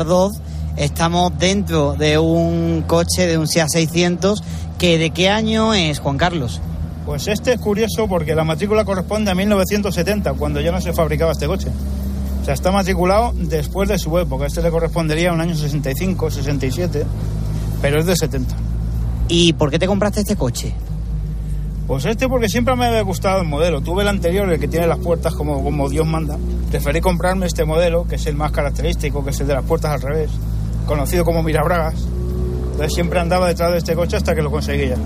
estamos 0.75 1.37
dentro 1.39 1.93
de 1.93 2.17
un 2.19 2.83
coche 2.85 3.25
de 3.25 3.37
un 3.37 3.47
SEA 3.47 3.67
600, 3.67 4.43
que 4.77 4.97
¿de 4.97 5.09
qué 5.09 5.29
año 5.29 5.73
es, 5.73 5.99
Juan 5.99 6.17
Carlos? 6.17 6.61
Pues 7.07 7.25
este 7.29 7.53
es 7.53 7.61
curioso 7.61 8.05
porque 8.09 8.35
la 8.35 8.43
matrícula 8.43 8.83
corresponde 8.83 9.31
a 9.31 9.33
1970, 9.33 10.33
cuando 10.33 10.59
ya 10.59 10.73
no 10.73 10.81
se 10.81 10.91
fabricaba 10.91 11.31
este 11.31 11.47
coche. 11.47 11.69
O 12.41 12.43
sea, 12.43 12.53
está 12.53 12.69
matriculado 12.69 13.31
después 13.33 13.87
de 13.87 13.97
su 13.97 14.19
época. 14.19 14.45
Este 14.45 14.61
le 14.61 14.69
correspondería 14.69 15.29
a 15.29 15.33
un 15.33 15.39
año 15.39 15.55
65, 15.55 16.29
67, 16.29 17.05
pero 17.81 17.97
es 17.97 18.07
de 18.07 18.13
70. 18.13 18.53
¿Y 19.29 19.53
por 19.53 19.71
qué 19.71 19.79
te 19.79 19.87
compraste 19.87 20.19
este 20.19 20.35
coche? 20.35 20.73
Pues 21.87 22.03
este 22.03 22.27
porque 22.27 22.49
siempre 22.49 22.75
me 22.75 22.87
había 22.87 23.03
gustado 23.03 23.39
el 23.39 23.47
modelo. 23.47 23.79
Tuve 23.79 24.01
el 24.01 24.09
anterior, 24.09 24.51
el 24.51 24.59
que 24.59 24.67
tiene 24.67 24.85
las 24.85 24.99
puertas 24.99 25.33
como, 25.33 25.63
como 25.63 25.87
Dios 25.87 26.05
manda. 26.05 26.37
Preferí 26.69 26.99
comprarme 26.99 27.45
este 27.45 27.63
modelo, 27.63 28.05
que 28.05 28.15
es 28.15 28.25
el 28.25 28.35
más 28.35 28.51
característico, 28.51 29.23
que 29.23 29.29
es 29.29 29.39
el 29.39 29.47
de 29.47 29.53
las 29.53 29.63
puertas 29.63 29.91
al 29.91 30.01
revés, 30.01 30.31
conocido 30.85 31.23
como 31.23 31.41
Mirabragas. 31.41 32.05
Entonces 32.71 32.93
siempre 32.93 33.21
andaba 33.21 33.47
detrás 33.47 33.71
de 33.71 33.77
este 33.77 33.95
coche 33.95 34.17
hasta 34.17 34.35
que 34.35 34.41
lo 34.41 34.51
conseguía. 34.51 34.97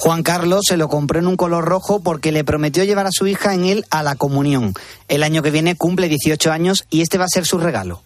Juan 0.00 0.22
Carlos 0.22 0.62
se 0.66 0.78
lo 0.78 0.88
compró 0.88 1.18
en 1.18 1.26
un 1.26 1.36
color 1.36 1.62
rojo 1.62 2.00
porque 2.00 2.32
le 2.32 2.42
prometió 2.42 2.84
llevar 2.84 3.06
a 3.06 3.10
su 3.12 3.26
hija 3.26 3.52
en 3.52 3.66
él 3.66 3.84
a 3.90 4.02
la 4.02 4.14
comunión. 4.14 4.72
El 5.08 5.22
año 5.22 5.42
que 5.42 5.50
viene 5.50 5.76
cumple 5.76 6.08
18 6.08 6.50
años 6.50 6.86
y 6.88 7.02
este 7.02 7.18
va 7.18 7.26
a 7.26 7.28
ser 7.28 7.44
su 7.44 7.58
regalo. 7.58 8.00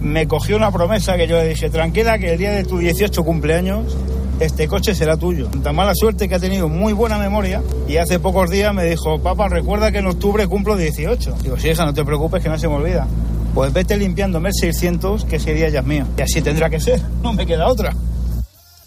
Me 0.00 0.26
cogió 0.26 0.56
una 0.56 0.70
promesa 0.70 1.18
que 1.18 1.26
yo 1.26 1.36
le 1.36 1.48
dije, 1.48 1.68
tranquila 1.68 2.18
que 2.18 2.32
el 2.32 2.38
día 2.38 2.52
de 2.52 2.64
tu 2.64 2.78
18 2.78 3.22
cumpleaños 3.22 3.94
este 4.40 4.66
coche 4.66 4.94
será 4.94 5.18
tuyo. 5.18 5.48
Tan 5.62 5.76
mala 5.76 5.94
suerte 5.94 6.26
que 6.26 6.36
ha 6.36 6.40
tenido 6.40 6.70
muy 6.70 6.94
buena 6.94 7.18
memoria 7.18 7.62
y 7.86 7.98
hace 7.98 8.18
pocos 8.18 8.48
días 8.48 8.72
me 8.72 8.84
dijo, 8.84 9.20
papá, 9.20 9.50
recuerda 9.50 9.92
que 9.92 9.98
en 9.98 10.06
octubre 10.06 10.46
cumplo 10.46 10.74
18. 10.74 11.36
Digo, 11.42 11.58
sí, 11.58 11.68
hija, 11.68 11.84
no 11.84 11.92
te 11.92 12.02
preocupes 12.06 12.42
que 12.42 12.48
no 12.48 12.58
se 12.58 12.66
me 12.66 12.76
olvida. 12.76 13.06
Pues 13.54 13.74
vete 13.74 13.98
limpiándome 13.98 14.48
el 14.48 14.54
600 14.54 15.26
que 15.26 15.36
ese 15.36 15.52
día 15.52 15.68
ya 15.68 15.80
es 15.80 15.86
mío. 15.86 16.06
Y 16.16 16.22
así 16.22 16.40
tendrá 16.40 16.70
que 16.70 16.80
ser, 16.80 17.02
no 17.22 17.34
me 17.34 17.44
queda 17.44 17.68
otra. 17.68 17.94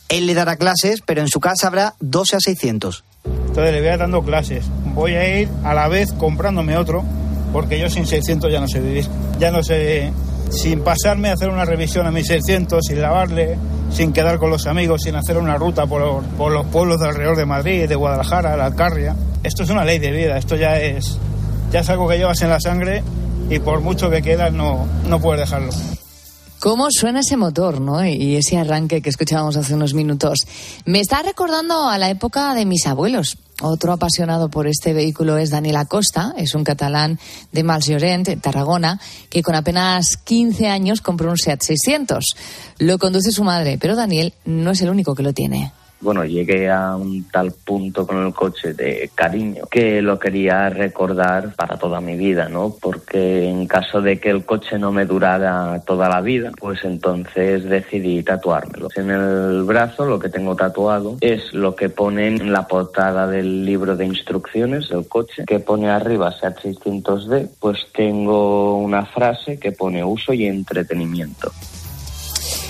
Él 0.10 0.26
le 0.26 0.34
dará 0.34 0.56
clases, 0.56 1.02
pero 1.06 1.22
en 1.22 1.28
su 1.28 1.39
casa 1.39 1.67
habrá 1.67 1.96
12 2.00 2.38
a 2.38 2.39
600. 2.39 3.04
Entonces 3.26 3.74
le 3.74 3.80
voy 3.80 3.89
a 3.89 3.93
ir 3.93 4.00
dando 4.00 4.24
clases. 4.24 4.65
Voy 4.93 5.13
a 5.13 5.39
ir 5.39 5.50
a 5.63 5.74
la 5.74 5.88
vez 5.88 6.13
comprándome 6.13 6.78
otro, 6.78 7.04
porque 7.52 7.80
yo 7.80 7.89
sin 7.89 8.06
600 8.06 8.52
ya 8.52 8.60
no 8.60 8.67
sé 8.67 8.80
vivir. 8.80 9.06
Ya 9.39 9.52
no 9.52 9.63
sé, 9.63 10.12
sin 10.50 10.82
pasarme 10.82 11.30
a 11.30 11.34
hacer 11.34 11.50
una 11.50 11.65
revisión 11.65 12.08
a 12.08 12.12
mis 12.12 12.28
600, 12.28 12.86
sin 12.86 13.02
lavarle, 13.02 13.58
sin 13.91 14.13
quedar 14.13 14.39
con 14.39 14.50
los 14.50 14.65
amigos, 14.67 15.02
sin 15.04 15.15
hacer 15.15 15.38
una 15.38 15.58
ruta 15.58 15.86
por, 15.86 16.24
por 16.38 16.52
los 16.52 16.65
pueblos 16.67 17.00
de 17.00 17.08
alrededor 17.08 17.38
de 17.38 17.46
Madrid, 17.46 17.89
de 17.89 17.96
Guadalajara, 17.96 18.56
la 18.56 18.65
Alcarria. 18.65 19.15
Esto 19.43 19.63
es 19.63 19.70
una 19.70 19.86
ley 19.86 20.00
de 20.00 20.12
vida, 20.12 20.38
esto 20.38 20.56
ya 20.56 20.80
es, 20.80 21.17
ya 21.72 21.82
es 21.82 21.89
algo 21.89 22.08
que 22.08 22.17
llevas 22.17 22.41
en 22.41 22.50
la 22.50 22.60
sangre 22.60 23.04
y 23.50 23.60
por 23.60 23.82
mucho 23.82 24.10
que 24.10 24.22
queda 24.22 24.50
no, 24.50 24.88
no 25.08 25.20
puedes 25.20 25.41
dejarlo. 25.41 25.72
¿Cómo 26.60 26.88
suena 26.89 27.20
ese 27.20 27.38
motor, 27.38 27.80
no? 27.80 28.04
Y 28.04 28.36
ese 28.36 28.58
arranque 28.58 29.02
que 29.02 29.10
escuchábamos 29.10 29.58
hace 29.58 29.76
unos 29.76 29.93
minutos. 29.93 30.39
Me 30.86 31.00
está 31.00 31.22
recordando 31.22 31.88
a 31.88 32.00
la 32.00 32.10
época 32.10 32.56
de 32.56 32.65
mis 32.65 32.88
abuelos. 32.88 33.38
Otro 33.62 33.93
apasionado 33.93 34.50
por 34.50 34.67
este 34.67 34.93
vehículo 34.93 35.38
es 35.38 35.52
Daniel 35.52 35.78
Acosta, 35.78 36.34
es 36.36 36.56
un 36.56 36.63
catalán 36.63 37.20
de 37.52 37.63
Malllorent, 37.63 38.41
Tarragona, 38.41 39.00
que 39.30 39.43
con 39.43 39.56
apenas 39.56 40.17
15 40.17 40.67
años 40.67 41.02
compró 41.02 41.30
un 41.30 41.38
Seat 41.38 41.62
600. 41.62 42.26
Lo 42.80 42.98
conduce 42.98 43.32
su 43.32 43.43
madre, 43.43 43.78
pero 43.80 43.96
Daniel 43.96 44.34
no 44.46 44.72
es 44.72 44.82
el 44.82 44.89
único 44.89 45.13
que 45.13 45.24
lo 45.24 45.34
tiene 45.34 45.72
bueno, 46.00 46.24
llegué 46.26 46.70
a 46.70 46.96
un 46.96 47.24
tal 47.30 47.52
punto 47.52 48.06
con 48.06 48.26
el 48.26 48.34
coche 48.34 48.74
de 48.74 49.10
cariño 49.16 49.66
que 49.70 50.02
lo 50.02 50.20
quería 50.20 50.70
recordar 50.70 51.56
para 51.56 51.78
toda 51.78 52.02
mi 52.02 52.16
vida, 52.16 52.50
¿no? 52.50 52.76
Porque 52.80 53.50
en 53.50 53.68
caso 53.68 54.02
de 54.02 54.20
que 54.20 54.30
el 54.30 54.46
coche 54.46 54.78
no 54.78 54.92
me 54.92 55.06
durara 55.06 55.82
toda 55.86 56.10
la 56.10 56.22
vida, 56.22 56.52
pues 56.60 56.84
entonces 56.84 57.64
decidí 57.64 58.24
tatuármelo. 58.24 58.90
En 58.96 59.10
el 59.10 59.64
brazo 59.64 60.06
lo 60.06 60.20
que 60.20 60.30
tengo 60.30 60.56
tatuado 60.56 61.18
es 61.22 61.54
lo 61.54 61.76
que 61.76 61.90
pone 61.90 62.28
en 62.28 62.52
la 62.52 62.68
portada 62.68 63.28
del 63.28 63.66
libro 63.66 63.96
de 63.96 64.06
instrucciones 64.06 64.90
del 64.90 65.08
coche, 65.08 65.46
que 65.46 65.60
pone 65.60 65.90
arriba 65.90 66.32
SEAT 66.32 66.60
600D, 66.60 67.50
pues 67.60 67.88
tengo 67.94 68.78
una 68.78 69.06
frase 69.06 69.60
que 69.60 69.72
pone 69.72 70.04
uso 70.04 70.34
y 70.34 70.46
entretenimiento. 70.46 71.52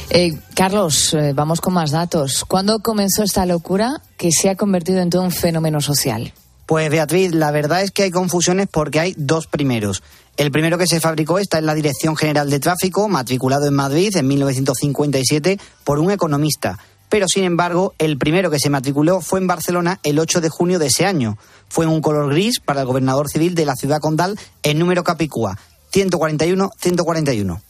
Eh, 0.10 0.38
Carlos, 0.56 1.14
eh, 1.14 1.34
vamos 1.34 1.60
con 1.60 1.74
más 1.74 1.92
datos. 1.92 2.46
¿Cuándo 2.48 2.80
comenzó 2.80 3.24
esta 3.24 3.46
locura 3.46 4.02
que 4.18 4.32
se 4.32 4.50
ha 4.50 4.56
convertido 4.56 5.00
en 5.02 5.10
todo 5.10 5.22
un 5.22 5.32
fenómeno 5.32 5.82
social? 5.82 6.34
Pues 6.66 6.90
Beatriz, 6.90 7.34
la 7.34 7.52
verdad 7.52 7.82
es 7.82 7.92
que 7.92 8.04
hay 8.04 8.12
confusiones 8.12 8.68
porque 8.72 9.00
hay 9.00 9.14
dos 9.18 9.48
primeros. 9.48 10.04
El 10.38 10.52
primero 10.52 10.78
que 10.78 10.88
se 10.88 11.00
fabricó 11.00 11.40
está 11.40 11.60
en 11.60 11.66
la 11.66 11.74
Dirección 11.74 12.16
General 12.16 12.50
de 12.50 12.60
Tráfico, 12.60 13.08
matriculado 13.08 13.68
en 13.68 13.74
Madrid 13.74 14.16
en 14.16 14.28
1957 14.28 15.60
por 15.84 16.00
un 16.00 16.12
economista. 16.12 16.78
Pero 17.10 17.28
sin 17.28 17.44
embargo, 17.44 17.94
el 17.98 18.18
primero 18.18 18.52
que 18.52 18.60
se 18.60 18.70
matriculó 18.70 19.22
fue 19.22 19.40
en 19.40 19.48
Barcelona 19.48 20.00
el 20.04 20.20
8 20.20 20.42
de 20.42 20.50
junio 20.50 20.78
de 20.78 20.88
ese 20.88 21.06
año. 21.06 21.38
Fue 21.70 21.86
en 21.86 21.92
un 21.92 22.02
color 22.02 22.30
gris 22.32 22.60
para 22.60 22.82
el 22.82 22.88
gobernador 22.88 23.30
civil 23.30 23.56
de 23.56 23.66
la 23.66 23.76
ciudad 23.76 24.00
condal 24.00 24.38
en 24.64 24.78
número 24.78 25.04
Capicúa, 25.04 25.58
141-141. 25.94 27.62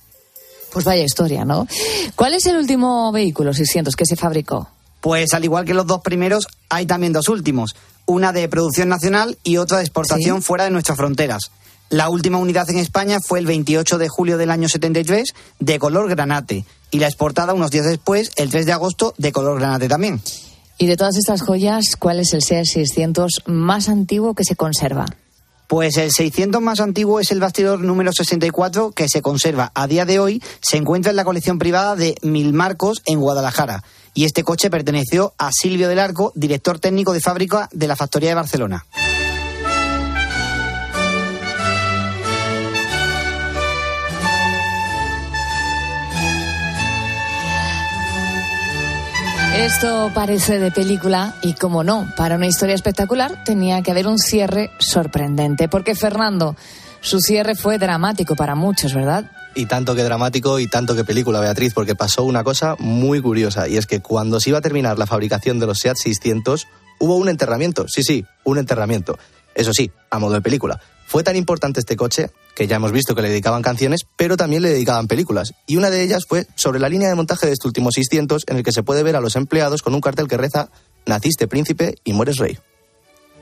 Pues 0.71 0.85
vaya 0.85 1.03
historia, 1.03 1.45
¿no? 1.45 1.67
¿Cuál 2.15 2.33
es 2.33 2.45
el 2.45 2.57
último 2.57 3.11
vehículo 3.11 3.53
600 3.53 3.95
que 3.95 4.05
se 4.05 4.15
fabricó? 4.15 4.69
Pues 5.01 5.33
al 5.33 5.43
igual 5.43 5.65
que 5.65 5.73
los 5.73 5.87
dos 5.87 6.01
primeros, 6.01 6.47
hay 6.69 6.85
también 6.85 7.13
dos 7.13 7.29
últimos. 7.29 7.75
Una 8.05 8.33
de 8.33 8.47
producción 8.47 8.89
nacional 8.89 9.37
y 9.43 9.57
otra 9.57 9.77
de 9.77 9.83
exportación 9.83 10.41
fuera 10.41 10.63
de 10.63 10.71
nuestras 10.71 10.97
fronteras. 10.97 11.51
La 11.89 12.09
última 12.09 12.37
unidad 12.37 12.69
en 12.69 12.79
España 12.79 13.19
fue 13.21 13.39
el 13.39 13.45
28 13.45 13.97
de 13.97 14.09
julio 14.09 14.37
del 14.37 14.51
año 14.51 14.67
73, 14.67 15.33
de 15.59 15.79
color 15.79 16.09
granate. 16.09 16.65
Y 16.91 16.99
la 16.99 17.07
exportada 17.07 17.53
unos 17.53 17.71
días 17.71 17.85
después, 17.85 18.31
el 18.35 18.49
3 18.49 18.65
de 18.65 18.73
agosto, 18.73 19.13
de 19.17 19.31
color 19.31 19.59
granate 19.59 19.87
también. 19.87 20.21
Y 20.77 20.87
de 20.87 20.97
todas 20.97 21.15
estas 21.15 21.41
joyas, 21.41 21.95
¿cuál 21.97 22.19
es 22.19 22.33
el 22.33 22.43
SEA 22.43 22.63
600 22.65 23.43
más 23.45 23.87
antiguo 23.89 24.33
que 24.33 24.43
se 24.43 24.55
conserva? 24.55 25.05
Pues 25.67 25.97
el 25.97 26.11
600 26.11 26.61
más 26.61 26.79
antiguo 26.79 27.19
es 27.19 27.31
el 27.31 27.41
bastidor 27.41 27.81
número 27.81 28.11
64 28.13 28.91
que 28.91 29.09
se 29.09 29.21
conserva 29.21 29.71
a 29.75 29.85
día 29.87 30.05
de 30.05 30.19
hoy. 30.19 30.41
Se 30.61 30.77
encuentra 30.77 31.09
en 31.09 31.17
la 31.17 31.25
colección 31.25 31.59
privada 31.59 31.95
de 31.97 32.15
Mil 32.21 32.53
Marcos 32.53 33.01
en 33.05 33.19
Guadalajara. 33.19 33.83
Y 34.13 34.23
este 34.23 34.43
coche 34.43 34.69
perteneció 34.69 35.33
a 35.37 35.51
Silvio 35.51 35.89
del 35.89 35.99
Arco, 35.99 36.31
director 36.35 36.79
técnico 36.79 37.13
de 37.13 37.19
fábrica 37.19 37.69
de 37.73 37.87
la 37.87 37.95
Factoría 37.95 38.29
de 38.29 38.35
Barcelona. 38.35 38.85
Esto 49.57 50.11
parece 50.13 50.59
de 50.59 50.69
película 50.71 51.33
y 51.41 51.53
como 51.53 51.83
no, 51.83 52.07
para 52.15 52.35
una 52.35 52.45
historia 52.45 52.75
espectacular 52.75 53.43
tenía 53.43 53.81
que 53.81 53.89
haber 53.89 54.05
un 54.05 54.19
cierre 54.19 54.69
sorprendente, 54.77 55.67
porque 55.67 55.95
Fernando, 55.95 56.55
su 57.01 57.19
cierre 57.19 57.55
fue 57.55 57.79
dramático 57.79 58.35
para 58.35 58.53
muchos, 58.53 58.93
¿verdad? 58.93 59.31
Y 59.55 59.65
tanto 59.65 59.95
que 59.95 60.03
dramático 60.03 60.59
y 60.59 60.67
tanto 60.67 60.95
que 60.95 61.03
película, 61.03 61.39
Beatriz, 61.39 61.73
porque 61.73 61.95
pasó 61.95 62.23
una 62.23 62.43
cosa 62.43 62.75
muy 62.77 63.19
curiosa, 63.19 63.67
y 63.67 63.77
es 63.77 63.87
que 63.87 63.99
cuando 63.99 64.39
se 64.39 64.51
iba 64.51 64.59
a 64.59 64.61
terminar 64.61 64.99
la 64.99 65.07
fabricación 65.07 65.59
de 65.59 65.65
los 65.65 65.79
SEAT 65.79 65.97
600, 65.97 66.67
hubo 66.99 67.17
un 67.17 67.27
enterramiento, 67.27 67.87
sí, 67.87 68.03
sí, 68.03 68.25
un 68.43 68.59
enterramiento. 68.59 69.17
Eso 69.55 69.73
sí, 69.73 69.91
a 70.11 70.19
modo 70.19 70.35
de 70.35 70.41
película. 70.41 70.79
Fue 71.07 71.23
tan 71.23 71.37
importante 71.37 71.79
este 71.79 71.95
coche 71.95 72.31
que 72.53 72.67
ya 72.67 72.75
hemos 72.75 72.91
visto 72.91 73.15
que 73.15 73.21
le 73.21 73.29
dedicaban 73.29 73.61
canciones, 73.61 74.01
pero 74.17 74.35
también 74.35 74.61
le 74.61 74.69
dedicaban 74.69 75.07
películas. 75.07 75.53
Y 75.65 75.77
una 75.77 75.89
de 75.89 76.03
ellas 76.03 76.25
fue 76.27 76.47
sobre 76.55 76.81
la 76.81 76.89
línea 76.89 77.07
de 77.07 77.15
montaje 77.15 77.47
de 77.47 77.53
este 77.53 77.65
último 77.65 77.93
600, 77.93 78.43
en 78.45 78.57
el 78.57 78.63
que 78.63 78.73
se 78.73 78.83
puede 78.83 79.03
ver 79.03 79.15
a 79.15 79.21
los 79.21 79.37
empleados 79.37 79.81
con 79.81 79.95
un 79.95 80.01
cartel 80.01 80.27
que 80.27 80.35
reza 80.35 80.69
Naciste 81.05 81.47
príncipe 81.47 81.95
y 82.03 82.11
mueres 82.11 82.35
rey. 82.35 82.57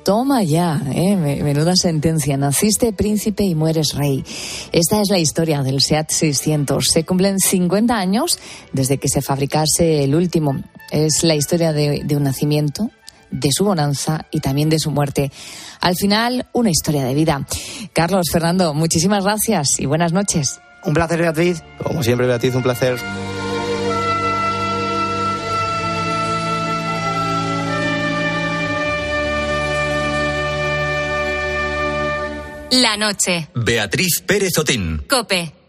Toma 0.04 0.44
ya, 0.44 0.80
eh, 0.94 1.16
menuda 1.16 1.76
sentencia. 1.76 2.38
Naciste 2.38 2.94
príncipe 2.94 3.44
y 3.44 3.56
mueres 3.56 3.96
rey. 3.96 4.24
Esta 4.72 5.02
es 5.02 5.10
la 5.10 5.18
historia 5.18 5.64
del 5.64 5.82
SEAT 5.82 6.12
600. 6.12 6.86
Se 6.86 7.04
cumplen 7.04 7.40
50 7.40 7.98
años 7.98 8.38
desde 8.72 9.00
que 9.00 9.10
se 9.10 9.24
fabricase 9.24 10.04
el 10.04 10.14
último. 10.14 10.62
Es 10.92 11.24
la 11.24 11.34
historia 11.34 11.74
de 11.74 12.16
un 12.16 12.22
nacimiento, 12.22 12.92
de 13.40 13.52
su 13.52 13.66
bonanza 13.66 14.26
y 14.32 14.40
también 14.40 14.70
de 14.70 14.80
su 14.80 14.92
muerte. 14.92 15.32
Al 15.82 15.96
final, 15.96 16.48
una 16.54 16.70
historia 16.70 17.04
de 17.04 17.14
vida. 17.14 17.46
Carlos, 17.94 18.28
Fernando, 18.32 18.74
muchísimas 18.74 19.24
gracias 19.24 19.80
y 19.80 19.86
buenas 19.86 20.14
noches. 20.14 20.60
Un 20.84 20.94
placer, 20.94 21.20
Beatriz. 21.20 21.64
Como 21.84 22.04
siempre, 22.04 22.28
Beatriz, 22.28 22.56
un 22.56 22.64
placer. 22.64 22.98
La 32.72 32.98
noche. 32.98 33.48
Beatriz 33.54 34.22
Pérez 34.26 34.58
Otín. 34.58 35.04
Cope 35.10 35.65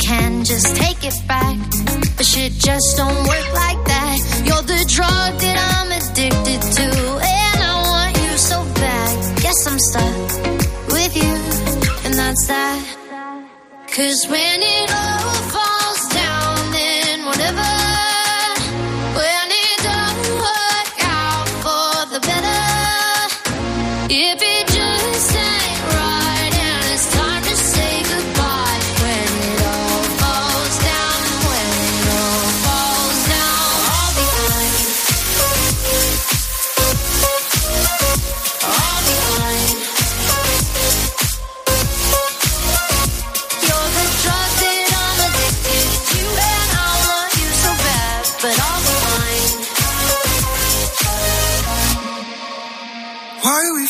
Can 0.00 0.44
just 0.44 0.76
take 0.76 1.04
it 1.04 1.16
back, 1.26 1.56
but 2.16 2.26
shit 2.26 2.52
just 2.52 2.96
don't 2.96 3.20
work 3.26 3.48
like 3.54 3.82
that. 3.86 4.18
You're 4.46 4.62
the 4.62 4.84
drug 4.88 5.30
that 5.40 5.56
I'm 5.72 5.90
addicted 5.92 6.60
to, 6.78 6.88
and 7.22 7.58
I 7.62 7.74
want 7.92 8.16
you 8.16 8.36
so 8.38 8.64
bad. 8.74 9.42
Guess 9.42 9.66
I'm 9.66 9.78
stuck 9.78 10.28
with 10.88 11.16
you, 11.16 11.34
and 12.04 12.14
that's 12.14 12.46
that. 12.48 12.82
Cause 13.94 14.26
when 14.28 14.60
it 14.60 14.90
all 14.90 15.53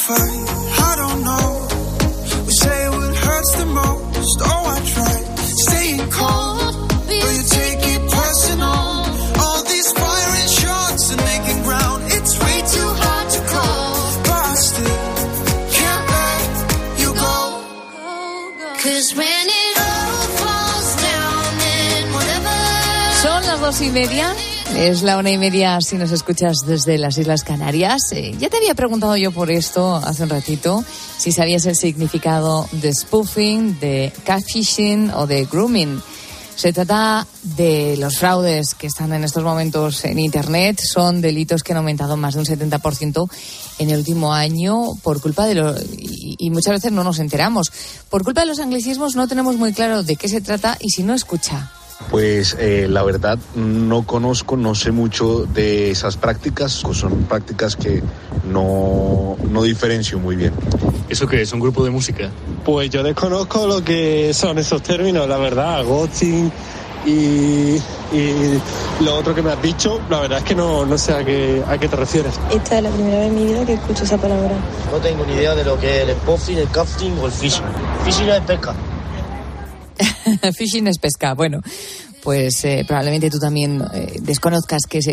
I 0.06 0.94
don't 0.98 1.24
know. 1.24 1.66
We 2.44 2.52
say 2.52 2.88
what 2.90 3.16
hurts 3.16 3.54
the 3.56 3.64
most. 3.64 4.38
Oh, 4.42 4.64
I 4.76 4.78
try 4.92 5.14
staying 5.64 6.10
cold, 6.10 6.88
but 7.06 7.32
you 7.36 7.42
take 7.48 7.80
it 7.94 8.02
personal. 8.12 8.84
All 9.40 9.62
these 9.64 9.90
firing 9.92 10.48
shots 10.60 11.10
and 11.10 11.20
making 11.24 11.62
ground. 11.62 12.04
It's 12.12 12.38
way 12.38 12.58
too 12.74 12.90
hard 13.00 13.30
to 13.30 13.40
call, 13.48 13.94
but 14.28 14.42
I 14.44 14.54
still 14.70 15.14
can't 15.72 17.00
you 17.00 17.10
go. 17.14 17.38
Cause 18.84 19.14
when 19.16 19.46
it 19.64 19.76
all 19.88 20.26
falls 20.36 20.90
down 21.00 21.48
and 21.80 22.14
whatever. 22.14 22.56
Son 23.22 23.42
las 23.46 23.60
dos 23.60 23.80
y 23.80 23.90
media. 23.90 24.53
Es 24.76 25.02
la 25.02 25.18
una 25.18 25.30
y 25.30 25.38
media 25.38 25.80
si 25.80 25.96
nos 25.96 26.10
escuchas 26.10 26.58
desde 26.66 26.98
las 26.98 27.16
Islas 27.16 27.44
Canarias. 27.44 28.10
Eh, 28.10 28.34
ya 28.38 28.48
te 28.48 28.56
había 28.56 28.74
preguntado 28.74 29.16
yo 29.16 29.30
por 29.30 29.50
esto 29.50 29.94
hace 29.96 30.24
un 30.24 30.30
ratito, 30.30 30.84
si 31.16 31.30
sabías 31.30 31.64
el 31.66 31.76
significado 31.76 32.68
de 32.72 32.92
spoofing, 32.92 33.78
de 33.78 34.12
catfishing 34.24 35.12
o 35.14 35.28
de 35.28 35.44
grooming. 35.46 36.02
Se 36.56 36.72
trata 36.72 37.26
de 37.42 37.96
los 37.98 38.18
fraudes 38.18 38.74
que 38.74 38.88
están 38.88 39.12
en 39.12 39.22
estos 39.22 39.44
momentos 39.44 40.04
en 40.04 40.18
Internet. 40.18 40.80
Son 40.80 41.20
delitos 41.20 41.62
que 41.62 41.72
han 41.72 41.78
aumentado 41.78 42.16
más 42.16 42.34
de 42.34 42.40
un 42.40 42.46
70% 42.46 43.30
en 43.78 43.90
el 43.90 43.98
último 43.98 44.32
año 44.32 44.94
por 45.02 45.20
culpa 45.20 45.46
de 45.46 45.54
los... 45.54 45.82
Y, 45.92 46.34
y 46.38 46.50
muchas 46.50 46.74
veces 46.74 46.92
no 46.92 47.04
nos 47.04 47.20
enteramos. 47.20 47.72
Por 48.10 48.24
culpa 48.24 48.40
de 48.40 48.48
los 48.48 48.58
anglicismos 48.58 49.14
no 49.14 49.28
tenemos 49.28 49.56
muy 49.56 49.72
claro 49.72 50.02
de 50.02 50.16
qué 50.16 50.28
se 50.28 50.40
trata 50.40 50.76
y 50.80 50.90
si 50.90 51.04
no 51.04 51.14
escucha. 51.14 51.70
Pues 52.10 52.56
eh, 52.60 52.86
la 52.88 53.02
verdad 53.02 53.38
no 53.54 54.04
conozco, 54.04 54.56
no 54.56 54.74
sé 54.74 54.92
mucho 54.92 55.46
de 55.46 55.90
esas 55.90 56.16
prácticas, 56.16 56.72
son 56.72 57.24
prácticas 57.24 57.76
que 57.76 58.02
no, 58.44 59.36
no 59.50 59.62
diferencio 59.62 60.18
muy 60.18 60.36
bien. 60.36 60.52
¿Eso 61.08 61.26
qué 61.26 61.42
es? 61.42 61.52
¿Un 61.52 61.60
grupo 61.60 61.84
de 61.84 61.90
música? 61.90 62.30
Pues 62.64 62.90
yo 62.90 63.02
desconozco 63.02 63.66
lo 63.66 63.82
que 63.82 64.32
son 64.32 64.58
esos 64.58 64.82
términos, 64.82 65.28
la 65.28 65.38
verdad, 65.38 65.84
ghosting 65.84 66.50
y, 67.06 67.76
y 68.12 68.60
lo 69.00 69.16
otro 69.16 69.34
que 69.34 69.42
me 69.42 69.52
has 69.52 69.60
dicho, 69.60 70.00
la 70.08 70.20
verdad 70.20 70.38
es 70.38 70.44
que 70.44 70.54
no, 70.54 70.86
no 70.86 70.96
sé 70.96 71.12
a 71.12 71.24
qué, 71.24 71.62
a 71.66 71.76
qué 71.78 71.88
te 71.88 71.96
refieres. 71.96 72.34
Esta 72.50 72.78
es 72.78 72.82
la 72.82 72.90
primera 72.90 73.18
vez 73.18 73.28
en 73.28 73.34
mi 73.34 73.44
vida 73.44 73.66
que 73.66 73.74
escucho 73.74 74.04
esa 74.04 74.16
palabra. 74.16 74.54
No 74.90 74.98
tengo 74.98 75.24
ni 75.26 75.34
idea 75.34 75.54
de 75.54 75.64
lo 75.64 75.78
que 75.78 76.02
es 76.02 76.08
el 76.08 76.14
spoofing, 76.16 76.58
el 76.58 76.70
casting 76.70 77.10
o 77.20 77.26
el 77.26 77.32
fishing. 77.32 77.64
Fishing 78.04 78.28
es 78.28 78.40
pesca. 78.42 78.74
Fishing 80.56 80.86
es 80.86 80.98
pesca. 80.98 81.34
Bueno, 81.34 81.60
pues 82.24 82.64
eh, 82.64 82.84
probablemente 82.86 83.30
tú 83.30 83.38
también 83.38 83.84
eh, 83.92 84.18
desconozcas 84.22 84.82
qué 84.88 84.98
es 84.98 85.06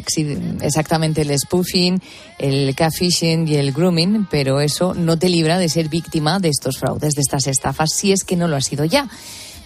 exactamente 0.61 1.21
el 1.21 1.37
spoofing, 1.37 2.01
el 2.39 2.73
catfishing 2.73 3.47
y 3.49 3.55
el 3.55 3.73
grooming, 3.73 4.27
pero 4.31 4.61
eso 4.61 4.93
no 4.93 5.19
te 5.19 5.27
libra 5.27 5.57
de 5.59 5.67
ser 5.67 5.89
víctima 5.89 6.39
de 6.39 6.47
estos 6.47 6.77
fraudes, 6.79 7.13
de 7.13 7.21
estas 7.21 7.47
estafas, 7.47 7.91
si 7.93 8.13
es 8.13 8.23
que 8.23 8.37
no 8.37 8.47
lo 8.47 8.55
ha 8.55 8.61
sido 8.61 8.85
ya. 8.85 9.09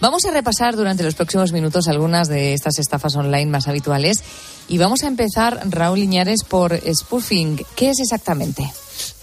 Vamos 0.01 0.25
a 0.25 0.32
repasar 0.32 0.75
durante 0.75 1.04
los 1.04 1.13
próximos 1.13 1.51
minutos 1.51 1.88
algunas 1.88 2.28
de 2.28 2.54
estas 2.54 2.80
estafas 2.80 3.15
online 3.15 3.45
más 3.45 3.67
habituales 3.67 4.23
y 4.67 4.80
vamos 4.80 5.04
a 5.04 5.08
empezar, 5.08 5.62
Raúl 5.69 5.99
Iñares, 5.99 6.43
por 6.43 6.75
spoofing. 6.75 7.63
¿Qué 7.75 7.91
es 7.91 7.99
exactamente? 7.99 8.73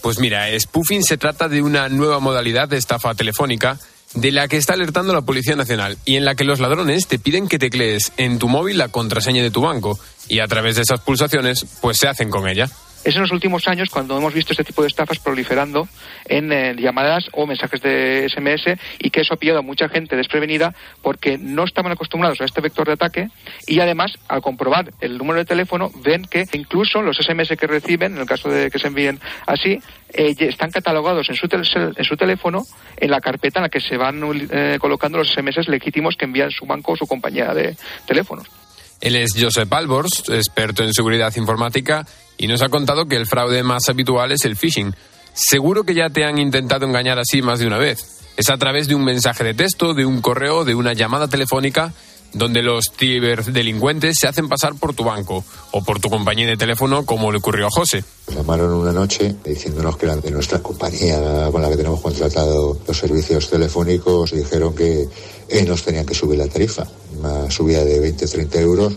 Pues 0.01 0.19
mira, 0.19 0.47
spoofing 0.59 1.03
se 1.03 1.19
trata 1.19 1.49
de 1.49 1.61
una 1.61 1.89
nueva 1.89 2.21
modalidad 2.21 2.69
de 2.69 2.79
estafa 2.79 3.15
telefónica 3.15 3.79
de 4.15 4.33
la 4.33 4.49
que 4.49 4.57
está 4.57 4.75
alertando 4.75 5.13
la 5.13 5.23
Policía 5.23 5.57
Nacional 5.57 5.97
y 6.05 6.17
en 6.17 6.25
la 6.25 6.35
que 6.35 6.45
los 6.45 6.61
ladrones 6.61 7.07
te 7.07 7.19
piden 7.19 7.49
que 7.49 7.59
teclees 7.59 8.13
en 8.17 8.39
tu 8.39 8.49
móvil 8.49 8.79
la 8.79 8.89
contraseña 8.89 9.43
de 9.43 9.51
tu 9.51 9.63
banco 9.63 9.99
y 10.29 10.41
a 10.41 10.47
través 10.47 10.77
de 10.77 10.83
esas 10.83 11.01
pulsaciones 11.01 11.67
pues 11.81 11.99
se 11.99 12.09
hacen 12.09 12.31
con 12.31 12.49
ella. 12.49 12.71
Es 13.05 13.17
en 13.17 13.23
los 13.23 13.33
últimos 13.33 13.67
años 13.67 13.91
cuando 13.91 14.17
hemos 14.17 14.33
visto 14.33 14.53
este 14.53 14.63
tipo 14.63 14.83
de 14.83 14.89
estafas 14.89 15.19
proliferando 15.19 15.89
en 16.25 16.53
eh, 16.53 16.77
llamadas 16.79 17.29
o 17.33 17.47
mensajes 17.49 17.83
de 17.83 18.29
SMS 18.29 18.79
y 19.01 19.11
que 19.11 19.23
eso 19.23 19.35
ha 19.35 19.37
pillado 19.37 19.59
a 19.59 19.63
mucha 19.63 19.89
gente 19.89 20.15
desprevenida 20.15 20.73
porque 21.03 21.37
no 21.37 21.65
estaban 21.65 21.91
acostumbrados 21.91 22.41
a 22.41 22.45
este 22.45 22.61
vector 22.61 22.87
de 22.87 22.93
ataque 22.93 23.29
y 23.67 23.81
además 23.81 24.19
al 24.29 24.41
comprobar 24.41 24.93
el 25.01 25.19
número 25.19 25.41
de 25.41 25.45
teléfono 25.45 25.91
ven 26.05 26.23
que 26.23 26.47
incluso 26.53 27.03
los 27.03 27.17
SMS 27.17 27.57
que 27.59 27.67
reciben, 27.67 28.15
en 28.15 28.21
el 28.21 28.27
caso 28.27 28.49
de 28.49 28.71
que 28.71 28.79
se 28.79 28.87
envíen 28.87 29.19
así, 29.47 29.81
eh, 30.13 30.37
están 30.39 30.71
catalogados 30.71 31.29
en 31.29 31.35
su, 31.35 31.49
en 31.51 32.05
su 32.05 32.17
teléfono 32.17 32.63
en 32.97 33.11
la 33.11 33.21
carpeta 33.21 33.59
en 33.59 33.65
la 33.65 33.69
que 33.69 33.81
se 33.81 33.97
van 33.97 34.23
eh, 34.51 34.77
colocando 34.81 35.19
los 35.19 35.33
SMS 35.33 35.67
legítimos 35.67 36.17
que 36.17 36.27
envían 36.27 36.53
su 36.53 36.67
banco 36.67 36.93
o 36.93 36.97
su 36.97 37.07
compañía 37.09 37.53
de 37.53 37.75
teléfonos. 38.07 38.62
Él 39.03 39.17
es 39.17 39.33
Josep 39.39 39.71
Albors, 39.73 40.23
experto 40.29 40.85
en 40.85 40.95
seguridad 40.95 41.35
informática, 41.37 42.07
y 42.39 42.47
nos 42.47 42.63
ha 42.63 42.69
contado 42.69 43.07
que 43.07 43.17
el 43.17 43.27
fraude 43.27 43.65
más 43.65 43.89
habitual 43.89 44.31
es 44.31 44.45
el 44.45 44.57
phishing. 44.57 44.95
Seguro 45.35 45.83
que 45.83 45.95
ya 45.95 46.09
te 46.09 46.25
han 46.25 46.39
intentado 46.39 46.87
engañar 46.87 47.19
así 47.19 47.43
más 47.43 47.59
de 47.59 47.67
una 47.67 47.79
vez. 47.79 48.21
Es 48.37 48.49
a 48.49 48.57
través 48.59 48.87
de 48.87 48.95
un 48.95 49.05
mensaje 49.05 49.43
de 49.43 49.55
texto, 49.55 49.93
de 49.93 50.07
un 50.07 50.21
correo, 50.21 50.65
de 50.65 50.77
una 50.77 50.93
llamada 50.93 51.27
telefónica, 51.27 51.93
donde 52.33 52.63
los 52.63 52.93
ciberdelincuentes 52.97 54.17
se 54.21 54.29
hacen 54.29 54.49
pasar 54.49 54.75
por 54.77 54.95
tu 54.95 55.05
banco 55.05 55.45
o 55.73 55.83
por 55.83 56.01
tu 56.01 56.09
compañía 56.09 56.47
de 56.47 56.57
teléfono, 56.57 57.05
como 57.05 57.31
le 57.31 57.39
ocurrió 57.39 57.67
a 57.67 57.71
José. 57.71 58.05
Llamaron 58.29 58.73
una 58.73 58.93
noche 58.93 59.35
diciéndonos 59.45 59.97
que 59.97 60.07
eran 60.07 60.21
de 60.21 60.31
nuestra 60.31 60.61
compañía 60.61 61.19
con 61.51 61.61
la 61.61 61.69
que 61.69 61.77
tenemos 61.77 62.01
contratado 62.01 62.79
los 62.87 62.97
servicios 62.97 63.51
telefónicos 63.51 64.31
dijeron 64.33 64.75
que 64.75 65.07
eh, 65.53 65.65
nos 65.65 65.83
tenían 65.83 66.07
que 66.07 66.15
subir 66.15 66.39
la 66.39 66.49
tarifa, 66.49 66.87
una 67.19 67.51
subida 67.51 67.85
de 67.85 68.01
20-30 68.01 68.57
euros, 68.61 68.95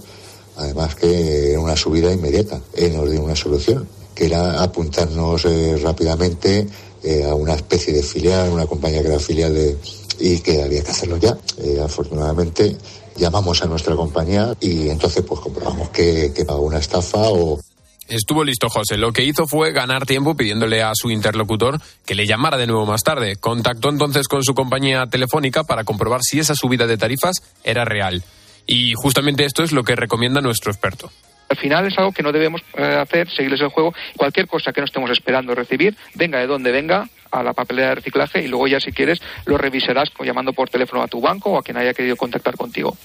además 0.56 0.96
que 0.96 1.52
era 1.52 1.60
una 1.60 1.76
subida 1.76 2.12
inmediata. 2.14 2.62
Él 2.74 2.96
nos 2.96 3.12
dio 3.12 3.22
una 3.22 3.36
solución, 3.36 3.88
que 4.14 4.28
era 4.28 4.64
apuntarnos 4.64 5.44
eh, 5.46 5.78
rápidamente 5.84 6.66
eh, 7.04 7.26
a 7.26 7.36
una 7.36 7.56
especie 7.56 7.94
de 7.94 8.02
filial, 8.02 8.52
una 8.52 8.66
compañía 8.66 9.02
que 9.02 9.10
era 9.10 9.20
filial 9.20 9.54
de 9.54 9.78
y 10.18 10.40
que 10.40 10.64
había 10.64 10.82
que 10.82 10.92
hacerlo 10.92 11.18
ya. 11.18 11.38
Eh, 11.58 11.82
afortunadamente 11.84 12.78
llamamos 13.18 13.62
a 13.62 13.66
nuestra 13.66 13.96
compañía 13.96 14.56
y 14.62 14.90
entonces 14.90 15.24
pues 15.28 15.42
comprobamos 15.42 15.90
que, 15.90 16.32
que 16.34 16.46
pagó 16.46 16.62
una 16.62 16.80
estafa 16.80 17.30
o 17.30 17.60
Estuvo 18.08 18.44
listo 18.44 18.70
José. 18.70 18.98
Lo 18.98 19.12
que 19.12 19.24
hizo 19.24 19.48
fue 19.48 19.72
ganar 19.72 20.06
tiempo 20.06 20.36
pidiéndole 20.36 20.84
a 20.84 20.92
su 20.94 21.10
interlocutor 21.10 21.80
que 22.06 22.14
le 22.14 22.28
llamara 22.28 22.58
de 22.58 22.68
nuevo 22.68 22.86
más 22.86 23.02
tarde. 23.02 23.36
Contactó 23.38 23.90
entonces 23.90 24.28
con 24.28 24.44
su 24.44 24.54
compañía 24.54 25.08
telefónica 25.08 25.64
para 25.64 25.84
comprobar 25.84 26.22
si 26.22 26.40
esa 26.40 26.54
subida 26.54 26.86
de 26.86 26.98
tarifas 26.98 27.38
era 27.64 27.84
real. 27.84 28.24
Y 28.68 28.94
justamente 28.94 29.46
esto 29.46 29.64
es 29.64 29.72
lo 29.72 29.84
que 29.84 29.96
recomienda 29.96 30.42
nuestro 30.42 30.72
experto. 30.72 31.12
Al 31.50 31.58
final 31.58 31.86
es 31.86 31.98
algo 31.98 32.12
que 32.12 32.24
no 32.24 32.32
debemos 32.32 32.62
eh, 32.76 32.84
hacer, 32.84 33.30
seguirles 33.30 33.62
el 33.62 33.70
juego. 33.70 33.94
Cualquier 34.18 34.48
cosa 34.48 34.72
que 34.72 34.82
no 34.82 34.86
estemos 34.86 35.10
esperando 35.12 35.54
recibir, 35.54 35.96
venga 36.16 36.40
de 36.40 36.48
donde 36.48 36.72
venga, 36.72 37.08
a 37.32 37.44
la 37.44 37.54
papelera 37.54 37.90
de 37.90 37.96
reciclaje 37.96 38.42
y 38.42 38.48
luego 38.48 38.68
ya 38.68 38.80
si 38.80 38.92
quieres 38.92 39.22
lo 39.46 39.58
revisarás 39.58 40.10
llamando 40.20 40.54
por 40.54 40.70
teléfono 40.70 41.04
a 41.04 41.08
tu 41.08 41.20
banco 41.22 41.52
o 41.52 41.58
a 41.58 41.64
quien 41.64 41.78
haya 41.78 41.94
querido 41.94 42.16
contactar 42.16 42.56
contigo. 42.56 42.96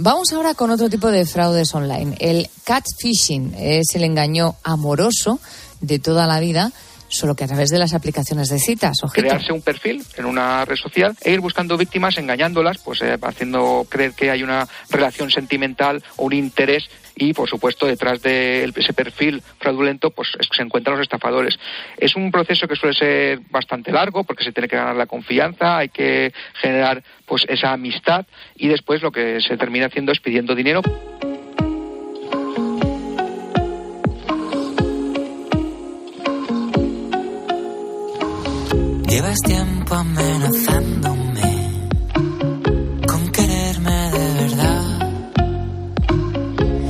Vamos 0.00 0.32
ahora 0.32 0.54
con 0.54 0.70
otro 0.70 0.88
tipo 0.88 1.10
de 1.10 1.26
fraudes 1.26 1.74
online. 1.74 2.14
El 2.20 2.48
catfishing 2.62 3.52
es 3.58 3.96
el 3.96 4.04
engaño 4.04 4.54
amoroso 4.62 5.40
de 5.80 5.98
toda 5.98 6.24
la 6.28 6.38
vida, 6.38 6.70
solo 7.08 7.34
que 7.34 7.44
a 7.44 7.46
través 7.46 7.70
de 7.70 7.78
las 7.78 7.94
aplicaciones 7.94 8.48
de 8.48 8.58
citas. 8.58 8.96
Ojito. 9.02 9.26
Crearse 9.26 9.52
un 9.52 9.62
perfil 9.62 10.04
en 10.16 10.26
una 10.26 10.64
red 10.64 10.76
social 10.76 11.16
e 11.22 11.32
ir 11.32 11.40
buscando 11.40 11.76
víctimas, 11.76 12.18
engañándolas, 12.18 12.78
pues 12.78 13.02
eh, 13.02 13.16
haciendo 13.20 13.86
creer 13.88 14.12
que 14.12 14.30
hay 14.30 14.42
una 14.42 14.66
relación 14.90 15.30
sentimental 15.30 16.02
o 16.16 16.24
un 16.24 16.32
interés 16.32 16.88
y, 17.16 17.32
por 17.32 17.48
supuesto, 17.48 17.86
detrás 17.86 18.22
de 18.22 18.64
ese 18.76 18.92
perfil 18.92 19.42
fraudulento 19.58 20.10
pues 20.10 20.28
se 20.54 20.62
encuentran 20.62 20.96
los 20.96 21.02
estafadores. 21.02 21.58
Es 21.96 22.14
un 22.14 22.30
proceso 22.30 22.68
que 22.68 22.76
suele 22.76 22.94
ser 22.94 23.40
bastante 23.50 23.90
largo 23.90 24.24
porque 24.24 24.44
se 24.44 24.52
tiene 24.52 24.68
que 24.68 24.76
ganar 24.76 24.96
la 24.96 25.06
confianza, 25.06 25.78
hay 25.78 25.88
que 25.88 26.32
generar 26.60 27.02
pues 27.26 27.44
esa 27.48 27.72
amistad 27.72 28.26
y 28.54 28.68
después 28.68 29.02
lo 29.02 29.10
que 29.10 29.40
se 29.40 29.56
termina 29.56 29.86
haciendo 29.86 30.12
es 30.12 30.20
pidiendo 30.20 30.54
dinero. 30.54 30.82
Llevas 39.28 39.40
tiempo 39.40 39.94
amenazándome 39.94 41.88
con 43.06 43.28
quererme 43.28 44.10
de 44.10 44.34
verdad. 44.34 45.10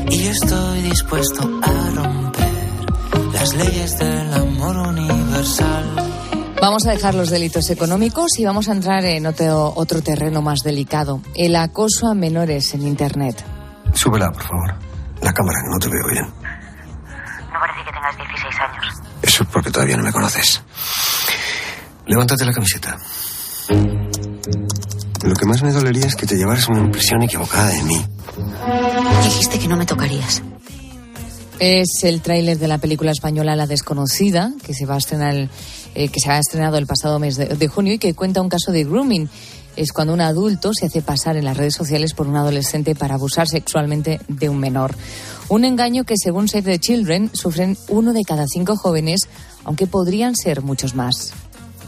Y 0.09 0.23
yo 0.23 0.31
estoy 0.31 0.83
dispuesto 0.83 1.43
a 1.61 1.91
romper 1.97 2.87
las 3.33 3.55
leyes 3.55 3.99
del 3.99 4.35
amor 4.35 4.77
universal. 4.77 5.85
Vamos 6.63 6.87
a 6.87 6.93
dejar 6.93 7.15
los 7.17 7.31
delitos 7.31 7.71
económicos 7.71 8.39
y 8.39 8.45
vamos 8.45 8.69
a 8.69 8.73
entrar 8.73 9.05
en 9.05 9.27
otro, 9.27 9.73
otro 9.75 10.01
terreno 10.01 10.41
más 10.41 10.61
delicado, 10.61 11.21
el 11.35 11.57
acoso 11.57 12.07
a 12.07 12.15
menores 12.15 12.73
en 12.73 12.87
Internet. 12.87 13.45
Súbela, 13.95 14.31
por 14.31 14.45
favor. 14.45 14.75
La 15.23 15.33
cámara, 15.33 15.59
que 15.65 15.71
no 15.73 15.79
te 15.81 15.89
veo 15.89 16.07
bien. 16.13 16.25
No 16.25 17.59
parece 17.59 17.85
que 17.85 17.91
tengas 17.93 18.17
16 18.17 18.61
años. 18.61 18.95
Eso 19.23 19.43
es 19.43 19.49
porque 19.49 19.73
todavía 19.73 19.97
no 19.97 20.05
me 20.05 20.13
conoces. 20.13 20.63
Levántate 22.09 22.45
la 22.45 22.53
camiseta. 22.53 22.97
Lo 25.23 25.35
que 25.35 25.47
más 25.47 25.63
me 25.63 25.73
dolería 25.73 26.07
es 26.07 26.15
que 26.17 26.27
te 26.27 26.37
llevaras 26.37 26.69
una 26.69 26.81
impresión 26.81 27.23
equivocada 27.23 27.69
de 27.69 27.83
mí. 27.83 27.97
Dijiste 29.25 29.59
que 29.59 29.69
no 29.69 29.77
me 29.77 29.85
tocarías. 29.87 30.43
Es 31.59 32.05
el 32.05 32.21
tráiler 32.23 32.59
de 32.59 32.69
la 32.69 32.79
película 32.79 33.11
española 33.11 33.57
La 33.57 33.67
Desconocida, 33.67 34.53
que 34.65 34.75
se 34.75 34.87
va 34.87 34.95
a 34.95 34.99
estrenar, 34.99 35.35
el- 35.35 35.51
eh, 35.95 36.09
que 36.09 36.21
se 36.21 36.31
ha 36.31 36.39
estrenado 36.39 36.79
el 36.79 36.87
pasado 36.87 37.19
mes 37.19 37.37
de, 37.37 37.47
de 37.47 37.69
junio 37.69 37.95
y 37.95 37.99
que 37.99 38.15
cuenta 38.15 38.41
un 38.41 38.49
caso 38.49 38.71
de 38.71 38.85
grooming. 38.85 39.29
Es 39.77 39.93
cuando 39.93 40.13
un 40.13 40.21
adulto 40.21 40.73
se 40.73 40.87
hace 40.87 41.03
pasar 41.03 41.37
en 41.37 41.45
las 41.45 41.57
redes 41.57 41.75
sociales 41.75 42.15
por 42.15 42.27
un 42.27 42.37
adolescente 42.37 42.95
para 42.95 43.15
abusar 43.17 43.49
sexualmente 43.49 44.21
de 44.29 44.49
un 44.49 44.59
menor. 44.59 44.95
Un 45.49 45.65
engaño 45.65 46.05
que, 46.05 46.15
según 46.17 46.49
Save 46.49 46.63
the 46.63 46.79
Children, 46.79 47.31
sufren 47.33 47.77
uno 47.89 48.13
de 48.13 48.23
cada 48.23 48.47
cinco 48.47 48.77
jóvenes, 48.77 49.21
aunque 49.65 49.87
podrían 49.87 50.35
ser 50.37 50.63
muchos 50.63 50.95
más. 50.95 51.33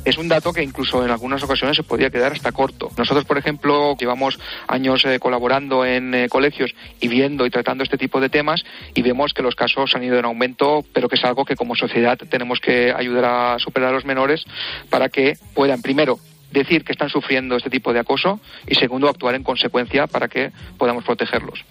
Es 0.05 0.19
un 0.19 0.29
dato 0.29 0.53
que 0.53 0.63
incluso 0.63 1.05
en 1.05 1.11
algunas 1.11 1.43
ocasiones 1.43 1.77
se 1.77 1.83
podría 1.83 2.11
quedar 2.11 2.33
hasta 2.33 2.53
corto. 2.53 2.91
Nosotros, 2.97 3.25
por 3.25 3.39
ejemplo, 3.39 3.97
llevamos 3.97 4.39
años 4.67 5.05
eh, 5.05 5.19
colaborando 5.19 5.85
en 5.85 6.15
eh, 6.15 6.29
colegios 6.29 6.75
y 7.01 7.09
viendo 7.09 7.47
y 7.47 7.51
tratando 7.51 7.85
este 7.85 7.99
tipo 7.99 8.21
de 8.21 8.29
temas 8.29 8.65
y 8.95 9.03
vemos 9.03 9.35
que 9.35 9.43
los 9.43 9.55
casos 9.55 9.95
han 9.95 10.05
ido 10.05 10.19
en 10.19 10.25
aumento, 10.25 10.85
pero 10.93 11.09
que 11.09 11.17
es 11.17 11.25
algo 11.25 11.45
que 11.45 11.57
como 11.57 11.75
sociedad 11.75 12.19
tenemos 12.19 12.61
que 12.61 12.93
ayudar 12.93 13.25
a 13.25 13.59
superar 13.59 13.91
a 13.91 13.93
los 13.93 14.05
menores 14.05 14.45
para 14.89 15.09
que 15.09 15.35
puedan, 15.55 15.83
primero, 15.83 16.19
decir 16.51 16.85
que 16.85 16.93
están 16.93 17.11
sufriendo 17.11 17.57
este 17.57 17.71
tipo 17.71 17.93
de 17.93 18.01
acoso 18.01 18.41
y 18.67 18.75
segundo, 18.75 19.09
actuar 19.09 19.35
en 19.35 19.45
consecuencia 19.45 20.07
para 20.07 20.29
que 20.29 20.51
podamos 20.79 21.05
protegerlos. 21.05 21.65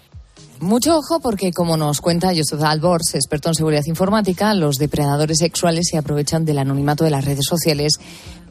Mucho 0.60 0.98
ojo 0.98 1.20
porque, 1.20 1.52
como 1.52 1.78
nos 1.78 2.02
cuenta 2.02 2.34
Joseph 2.36 2.62
Albors, 2.62 3.14
experto 3.14 3.48
en 3.48 3.54
seguridad 3.54 3.84
informática, 3.86 4.52
los 4.52 4.76
depredadores 4.76 5.38
sexuales 5.38 5.88
se 5.90 5.96
aprovechan 5.96 6.44
del 6.44 6.58
anonimato 6.58 7.02
de 7.02 7.10
las 7.10 7.24
redes 7.24 7.46
sociales 7.48 7.94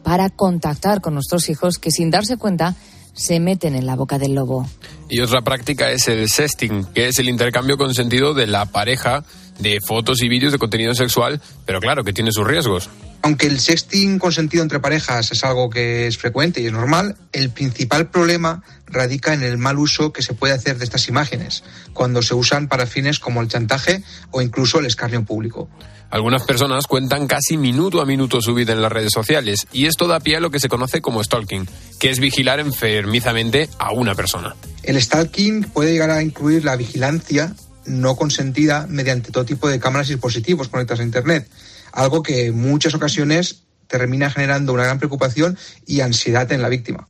para 0.04 0.32
contactar 0.32 1.02
con 1.02 1.14
nuestros 1.14 1.50
hijos 1.50 1.78
que 1.78 1.92
sin 1.92 2.10
darse 2.10 2.38
cuenta 2.38 2.76
se 3.14 3.40
meten 3.40 3.76
en 3.76 3.86
la 3.86 3.96
boca 3.96 4.18
del 4.18 4.34
lobo. 4.34 4.68
Y 5.08 5.20
otra 5.20 5.44
práctica 5.44 5.92
es 5.92 6.08
el 6.08 6.28
sexting, 6.30 6.86
que 6.96 7.10
es 7.10 7.20
el 7.20 7.30
intercambio 7.30 7.78
consentido 7.78 8.34
de 8.34 8.48
la 8.48 8.66
pareja 8.66 9.24
de 9.60 9.80
fotos 9.86 10.22
y 10.24 10.30
vídeos 10.30 10.52
de 10.52 10.58
contenido 10.58 10.94
sexual, 10.94 11.42
pero 11.66 11.80
claro, 11.80 12.04
que 12.04 12.14
tiene 12.14 12.32
sus 12.32 12.48
riesgos. 12.48 12.90
Aunque 13.22 13.48
el 13.48 13.60
sexting 13.60 14.18
consentido 14.18 14.64
entre 14.64 14.80
parejas 14.80 15.32
es 15.32 15.44
algo 15.44 15.70
que 15.70 16.08
es 16.08 16.18
frecuente 16.18 16.62
y 16.62 16.68
es 16.68 16.72
normal, 16.72 17.18
el 17.34 17.50
principal 17.50 18.10
problema 18.10 18.64
radica 18.88 19.34
en 19.34 19.44
el 19.44 19.58
mal 19.58 19.78
uso 19.78 20.14
que 20.14 20.22
se 20.22 20.34
puede 20.34 20.54
hacer 20.54 20.78
de 20.78 20.86
estas 20.86 21.10
imágenes, 21.10 21.64
cuando 21.94 22.22
se 22.22 22.34
usan 22.34 22.68
para 22.70 22.88
fines 22.88 23.20
como 23.20 23.42
el 23.42 23.50
chantaje 23.50 24.04
o 24.32 24.42
incluso 24.42 24.80
el 24.80 24.86
escarnio 24.86 25.24
público. 25.26 25.70
Algunas 26.12 26.44
personas 26.44 26.88
cuentan 26.88 27.28
casi 27.28 27.58
minuto 27.58 28.02
a 28.02 28.06
minuto 28.06 28.42
su 28.42 28.56
vida 28.56 28.74
en 28.74 28.82
las 28.82 28.92
redes 28.92 29.12
sociales 29.14 29.68
y 29.72 29.86
esto 29.86 30.08
da 30.08 30.20
pie 30.20 30.38
a 30.38 30.40
lo 30.40 30.50
que 30.50 30.60
se 30.60 30.70
conoce 30.70 31.02
como 31.02 31.24
stalking, 31.24 31.68
que 32.00 32.10
es 32.10 32.20
vigilar 32.20 32.60
enfermizamente 32.60 33.70
a 33.78 33.92
una 33.92 34.16
persona. 34.16 34.56
El 34.82 35.00
stalking 35.00 35.64
puede 35.66 35.92
llegar 35.92 36.10
a 36.10 36.24
incluir 36.24 36.66
la 36.66 36.76
vigilancia 36.78 37.54
no 37.90 38.16
consentida 38.16 38.88
mediante 38.88 39.32
todo 39.32 39.46
tipo 39.46 39.68
de 39.68 39.80
cámaras 39.80 40.10
y 40.10 40.14
dispositivos 40.14 40.70
conectados 40.70 41.02
a 41.02 41.04
Internet, 41.04 41.50
algo 41.92 42.24
que 42.24 42.48
en 42.48 42.60
muchas 42.60 42.94
ocasiones 42.94 43.64
termina 43.88 44.30
generando 44.30 44.74
una 44.74 44.84
gran 44.84 45.00
preocupación 45.00 45.58
y 45.86 46.02
ansiedad 46.02 46.52
en 46.52 46.62
la 46.62 46.70
víctima. 46.70 47.10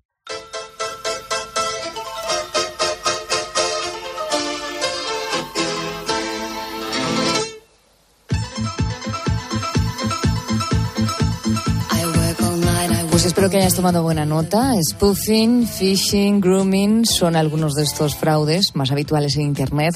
Pues 13.19 13.27
espero 13.27 13.49
que 13.49 13.57
hayas 13.57 13.75
tomado 13.75 14.01
buena 14.01 14.25
nota. 14.25 14.73
Spoofing, 14.91 15.67
phishing, 15.67 16.39
grooming 16.39 17.05
son 17.05 17.35
algunos 17.35 17.75
de 17.75 17.83
estos 17.83 18.15
fraudes 18.15 18.77
más 18.77 18.91
habituales 18.91 19.35
en 19.35 19.41
Internet. 19.41 19.93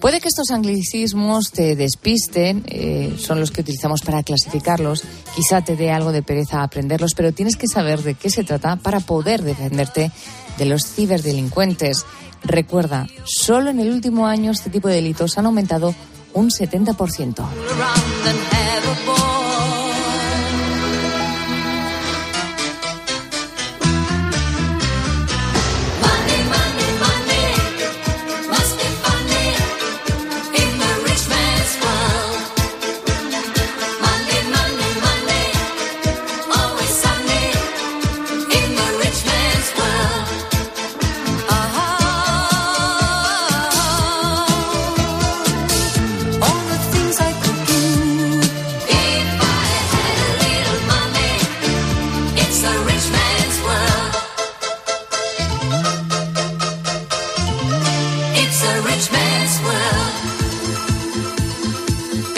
Puede 0.00 0.20
que 0.20 0.28
estos 0.28 0.50
anglicismos 0.50 1.50
te 1.50 1.74
despisten, 1.74 2.62
eh, 2.66 3.16
son 3.18 3.40
los 3.40 3.50
que 3.50 3.62
utilizamos 3.62 4.02
para 4.02 4.22
clasificarlos. 4.22 5.02
Quizá 5.34 5.62
te 5.62 5.74
dé 5.74 5.90
algo 5.90 6.12
de 6.12 6.22
pereza 6.22 6.62
aprenderlos, 6.62 7.14
pero 7.16 7.32
tienes 7.32 7.56
que 7.56 7.66
saber 7.66 8.02
de 8.02 8.14
qué 8.14 8.30
se 8.30 8.44
trata 8.44 8.76
para 8.76 9.00
poder 9.00 9.42
defenderte 9.42 10.12
de 10.56 10.64
los 10.66 10.86
ciberdelincuentes. 10.86 12.04
Recuerda, 12.44 13.08
solo 13.24 13.70
en 13.70 13.80
el 13.80 13.90
último 13.90 14.26
año 14.26 14.52
este 14.52 14.70
tipo 14.70 14.86
de 14.86 14.94
delitos 14.94 15.36
han 15.36 15.46
aumentado 15.46 15.92
un 16.32 16.50
70%. 16.50 17.44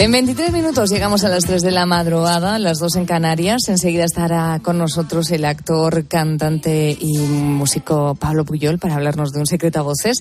En 0.01 0.11
23 0.11 0.51
minutos 0.51 0.89
llegamos 0.89 1.23
a 1.25 1.29
las 1.29 1.43
3 1.43 1.61
de 1.61 1.69
la 1.69 1.85
madrugada, 1.85 2.57
las 2.57 2.79
2 2.79 2.95
en 2.95 3.05
Canarias. 3.05 3.61
Enseguida 3.67 4.03
estará 4.03 4.59
con 4.63 4.79
nosotros 4.79 5.29
el 5.29 5.45
actor, 5.45 6.07
cantante 6.07 6.97
y 6.99 7.19
músico 7.19 8.15
Pablo 8.15 8.43
Puyol 8.43 8.79
para 8.79 8.95
hablarnos 8.95 9.31
de 9.31 9.41
un 9.41 9.45
secreto 9.45 9.77
a 9.77 9.83
voces. 9.83 10.17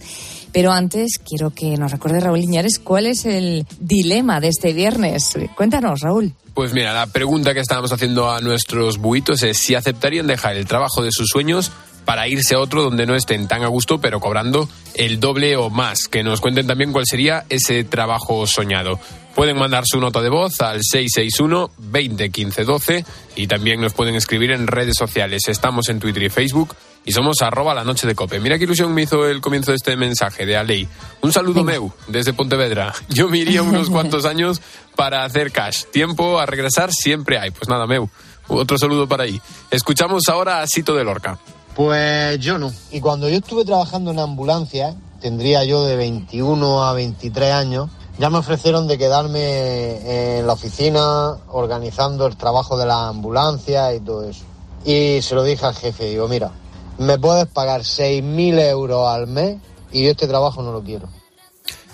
Pero 0.53 0.71
antes 0.71 1.19
quiero 1.19 1.49
que 1.49 1.79
nos 1.79 1.93
recuerde 1.93 2.21
Raúl 2.21 2.41
Liñares 2.41 2.79
cuál 2.79 3.07
es 3.07 3.25
el 3.25 3.67
dilema 3.81 4.39
de 4.39 4.49
este 4.49 4.75
viernes. 4.75 5.33
Cuéntanos, 5.57 6.01
Raúl. 6.01 6.35
Pues 6.53 6.75
mira, 6.75 6.93
la 6.93 7.07
pregunta 7.07 7.55
que 7.55 7.61
estábamos 7.61 7.91
haciendo 7.91 8.31
a 8.31 8.43
nuestros 8.43 8.99
buitos 8.99 9.43
es 9.43 9.57
si 9.57 9.77
aceptarían 9.77 10.27
dejar 10.27 10.57
el 10.57 10.67
trabajo 10.67 11.03
de 11.03 11.11
sus 11.11 11.31
sueños 11.31 11.73
para 12.05 12.29
irse 12.29 12.55
a 12.55 12.61
otro 12.61 12.83
donde 12.83 13.07
no 13.07 13.15
estén 13.15 13.49
tan 13.49 13.63
a 13.63 13.69
gusto, 13.69 14.01
pero 14.01 14.21
cobrando 14.21 14.69
el 14.95 15.21
doble 15.21 15.57
o 15.57 15.71
más. 15.71 16.09
Que 16.09 16.23
nos 16.23 16.41
cuenten 16.41 16.67
también 16.67 16.93
cuál 16.93 17.05
sería 17.07 17.45
ese 17.49 17.85
trabajo 17.85 18.47
soñado. 18.47 18.99
Pueden 19.35 19.59
mandar 19.59 19.85
su 19.87 20.01
nota 20.01 20.21
de 20.21 20.29
voz 20.29 20.61
al 20.61 20.81
661 20.83 21.71
20 21.79 22.31
15 22.31 22.65
12 22.65 23.05
y 23.37 23.47
también 23.47 23.81
nos 23.81 23.93
pueden 23.93 24.17
escribir 24.17 24.51
en 24.51 24.67
redes 24.67 24.97
sociales. 24.97 25.43
Estamos 25.47 25.89
en 25.89 26.01
Twitter 26.01 26.25
y 26.25 26.31
Facebook 26.31 26.75
y 27.05 27.13
somos 27.13 27.41
arroba 27.41 27.73
la 27.73 27.85
noche 27.85 28.07
de 28.07 28.15
cope. 28.15 28.41
Mira 28.41 28.59
qué 28.59 28.65
ilusión 28.65 28.93
me 28.93 29.03
hizo 29.03 29.27
el 29.29 29.41
comienzo 29.41 29.71
de 29.71 29.77
este 29.77 29.97
mensaje 29.97 30.47
de 30.47 30.57
Alei. 30.57 30.89
Un 31.23 31.33
saludo 31.33 31.65
meu 31.65 31.93
desde 32.09 32.33
Pontevedra. 32.33 32.93
Yo 33.09 33.29
me 33.29 33.39
iría 33.39 33.63
unos 33.63 33.89
cuantos 33.91 34.25
años 34.25 34.61
para 34.97 35.25
hacer 35.25 35.53
cash. 35.53 35.85
Tiempo 35.93 36.41
a 36.41 36.47
regresar 36.47 36.91
siempre 36.93 37.39
hay. 37.39 37.51
Pues 37.51 37.69
nada, 37.69 37.87
meu. 37.87 38.11
Otro 38.49 38.79
saludo 38.79 39.07
para 39.07 39.25
ahí. 39.25 39.41
Escuchamos 39.71 40.29
ahora 40.29 40.61
a 40.61 40.67
Sito 40.67 40.95
de 40.97 41.05
Lorca. 41.05 41.39
Pues 41.75 42.39
yo 42.41 42.59
no. 42.59 42.73
Y 42.91 43.01
cuando 43.01 43.29
yo 43.29 43.37
estuve 43.37 43.65
trabajando 43.65 44.11
en 44.11 44.19
ambulancia, 44.19 44.97
tendría 45.21 45.65
yo 45.65 45.85
de 45.85 45.97
21 45.97 46.85
a 46.85 46.93
23 46.93 47.53
años, 47.53 47.91
ya 48.19 48.29
me 48.29 48.39
ofrecieron 48.39 48.87
de 48.87 48.99
quedarme 48.99 50.39
en 50.39 50.47
la 50.47 50.53
oficina 50.53 51.37
organizando 51.49 52.27
el 52.27 52.37
trabajo 52.37 52.77
de 52.77 52.87
la 52.87 53.09
ambulancia 53.09 53.95
y 53.95 54.01
todo 54.01 54.25
eso. 54.25 54.45
Y 54.85 55.23
se 55.23 55.35
lo 55.35 55.45
dije 55.45 55.65
al 55.65 55.75
jefe, 55.75 56.05
digo, 56.07 56.29
mira, 56.29 56.51
me 56.99 57.19
puedes 57.19 57.47
pagar 57.47 57.83
6.000 57.83 58.61
euros 58.69 59.09
al 59.09 59.27
mes 59.27 59.59
y 59.93 60.05
yo 60.05 60.11
este 60.11 60.27
trabajo 60.27 60.63
no 60.63 60.73
lo 60.73 60.83
quiero. 60.83 61.09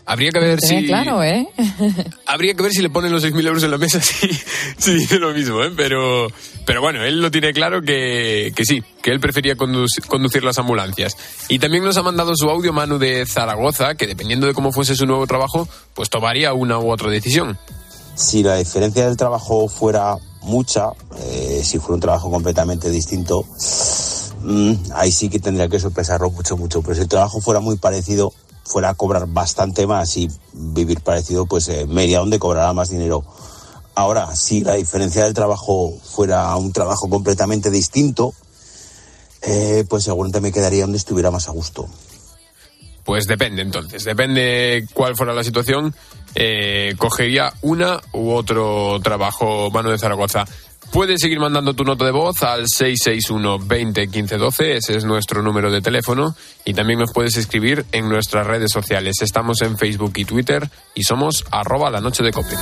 Habría 0.08 0.30
que 0.30 0.38
ver 0.38 0.60
si. 0.60 0.86
Claro, 0.86 1.22
¿eh? 1.22 1.48
Habría 2.26 2.54
que 2.54 2.62
ver 2.62 2.70
si 2.70 2.80
le 2.80 2.90
ponen 2.90 3.10
los 3.10 3.24
6.000 3.24 3.46
euros 3.46 3.62
en 3.64 3.72
la 3.72 3.78
mesa 3.78 4.00
si, 4.02 4.28
si 4.78 4.94
dice 4.94 5.18
lo 5.18 5.34
mismo, 5.34 5.62
¿eh? 5.64 5.72
Pero, 5.76 6.28
pero 6.64 6.80
bueno, 6.80 7.04
él 7.04 7.20
lo 7.20 7.30
tiene 7.32 7.52
claro 7.52 7.82
que, 7.82 8.52
que 8.54 8.64
sí, 8.64 8.84
que 9.02 9.10
él 9.10 9.18
prefería 9.18 9.56
conducir, 9.56 10.04
conducir 10.06 10.44
las 10.44 10.58
ambulancias. 10.58 11.16
Y 11.48 11.58
también 11.58 11.82
nos 11.82 11.96
ha 11.96 12.04
mandado 12.04 12.32
su 12.36 12.48
audio 12.48 12.72
Manu 12.72 12.98
de 12.98 13.26
Zaragoza, 13.26 13.96
que 13.96 14.06
dependiendo 14.06 14.46
de 14.46 14.54
cómo 14.54 14.70
fuese 14.70 14.94
su 14.94 15.06
nuevo 15.06 15.26
trabajo, 15.26 15.68
pues 15.94 16.08
tomaría 16.08 16.52
una 16.52 16.78
u 16.78 16.90
otra 16.90 17.10
decisión. 17.10 17.58
Si 18.14 18.44
la 18.44 18.56
diferencia 18.56 19.06
del 19.06 19.16
trabajo 19.16 19.68
fuera 19.68 20.16
mucha, 20.42 20.90
eh, 21.18 21.62
si 21.64 21.80
fuera 21.80 21.94
un 21.94 22.00
trabajo 22.00 22.30
completamente 22.30 22.90
distinto, 22.90 23.44
mmm, 24.42 24.72
ahí 24.94 25.10
sí 25.10 25.28
que 25.28 25.40
tendría 25.40 25.68
que 25.68 25.80
sorpresarlo 25.80 26.30
mucho, 26.30 26.56
mucho. 26.56 26.80
Pero 26.80 26.94
si 26.94 27.00
el 27.00 27.08
trabajo 27.08 27.40
fuera 27.40 27.58
muy 27.58 27.76
parecido, 27.76 28.32
fuera 28.66 28.90
a 28.90 28.94
cobrar 28.94 29.26
bastante 29.28 29.86
más 29.86 30.16
y 30.16 30.28
vivir 30.52 31.00
parecido, 31.00 31.46
pues 31.46 31.68
eh, 31.68 31.86
me 31.86 32.04
iría 32.04 32.18
donde 32.18 32.38
cobrará 32.38 32.72
más 32.72 32.90
dinero. 32.90 33.24
Ahora, 33.94 34.34
si 34.36 34.62
la 34.62 34.74
diferencia 34.74 35.24
del 35.24 35.34
trabajo 35.34 35.94
fuera 36.02 36.54
un 36.56 36.72
trabajo 36.72 37.08
completamente 37.08 37.70
distinto, 37.70 38.34
eh, 39.42 39.84
pues 39.88 40.04
seguramente 40.04 40.40
me 40.40 40.52
quedaría 40.52 40.82
donde 40.82 40.98
estuviera 40.98 41.30
más 41.30 41.48
a 41.48 41.52
gusto. 41.52 41.88
Pues 43.04 43.26
depende 43.26 43.62
entonces, 43.62 44.02
depende 44.02 44.84
cuál 44.92 45.14
fuera 45.14 45.32
la 45.32 45.44
situación, 45.44 45.94
eh, 46.34 46.94
cogería 46.98 47.52
una 47.62 48.00
u 48.12 48.32
otro 48.32 48.98
trabajo 49.00 49.70
mano 49.70 49.90
de 49.90 49.98
Zaragoza. 49.98 50.44
Puedes 50.92 51.20
seguir 51.20 51.40
mandando 51.40 51.74
tu 51.74 51.84
nota 51.84 52.04
de 52.04 52.10
voz 52.10 52.42
al 52.42 52.66
661 52.68 53.58
20 53.66 54.08
15 54.08 54.36
12, 54.36 54.76
ese 54.76 54.96
es 54.96 55.04
nuestro 55.04 55.42
número 55.42 55.70
de 55.70 55.80
teléfono, 55.80 56.34
y 56.64 56.74
también 56.74 56.98
nos 56.98 57.12
puedes 57.12 57.36
escribir 57.36 57.84
en 57.92 58.08
nuestras 58.08 58.46
redes 58.46 58.72
sociales. 58.72 59.16
Estamos 59.20 59.60
en 59.62 59.76
Facebook 59.76 60.12
y 60.16 60.24
Twitter 60.24 60.68
y 60.94 61.02
somos 61.02 61.44
arroba 61.50 61.90
la 61.90 62.00
noche 62.00 62.22
de 62.22 62.32
cope. 62.32 62.56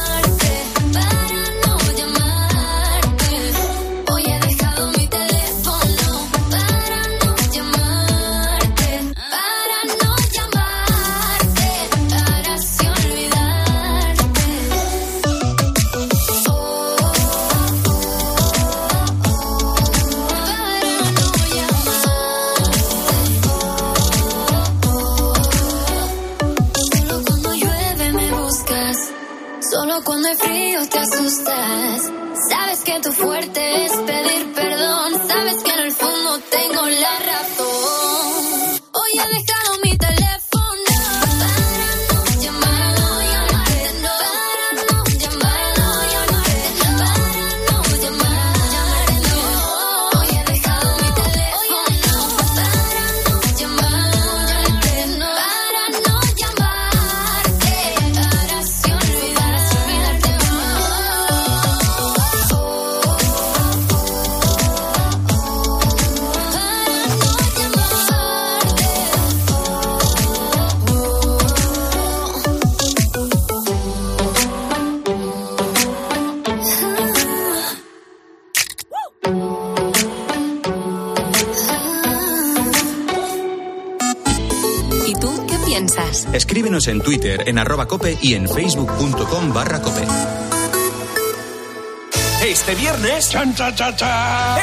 Tu 33.05 33.13
fuerte 33.13 33.85
es 33.85 33.93
pedir 33.93 34.53
perdón. 34.55 35.13
Sabes 35.29 35.63
que 35.63 35.71
en 35.73 35.81
el 35.81 35.93
fondo 35.93 36.39
tengo 36.51 36.87
la 36.87 37.19
razón. 37.19 38.04
¿Y 85.07 85.15
tú 85.15 85.47
qué 85.49 85.57
piensas? 85.67 86.27
Escríbenos 86.33 86.89
en 86.89 87.01
Twitter, 87.01 87.49
en 87.49 87.59
arroba 87.59 87.87
cope 87.87 88.19
y 88.21 88.35
en 88.35 88.49
facebook.com 88.49 89.53
barra 89.55 89.81
cope. 89.81 90.03
Este 92.45 92.75
viernes 92.75 93.35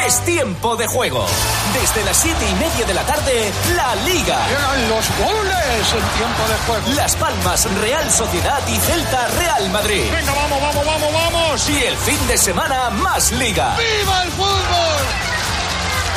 es 0.05 0.19
tiempo 0.23 0.75
de 0.75 0.85
juego. 0.85 1.25
Desde 1.73 2.05
las 2.05 2.15
siete 2.15 2.45
y 2.47 2.53
media 2.53 2.85
de 2.85 2.93
la 2.93 3.01
tarde, 3.01 3.51
la 3.75 3.95
Liga. 4.05 4.37
Llegan 4.49 4.87
los 4.87 5.09
goles 5.17 5.93
en 5.93 6.17
tiempo 6.19 6.47
de 6.47 6.57
juego. 6.67 6.95
Las 6.95 7.15
Palmas, 7.15 7.67
Real 7.81 8.11
Sociedad 8.11 8.59
y 8.67 8.77
Celta, 8.77 9.27
Real 9.29 9.69
Madrid. 9.71 10.03
Venga, 10.11 10.31
vamos, 10.31 10.61
vamos, 10.61 10.85
vamos, 10.85 11.11
vamos. 11.11 11.69
Y 11.69 11.83
el 11.83 11.97
fin 11.97 12.27
de 12.27 12.37
semana, 12.37 12.91
más 12.91 13.31
Liga. 13.31 13.75
¡Viva 13.75 14.23
el 14.25 14.31
fútbol! 14.33 15.01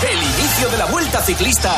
El 0.06 0.22
inicio 0.22 0.68
de 0.68 0.76
la 0.76 0.84
Vuelta 0.84 1.22
Ciclista. 1.22 1.74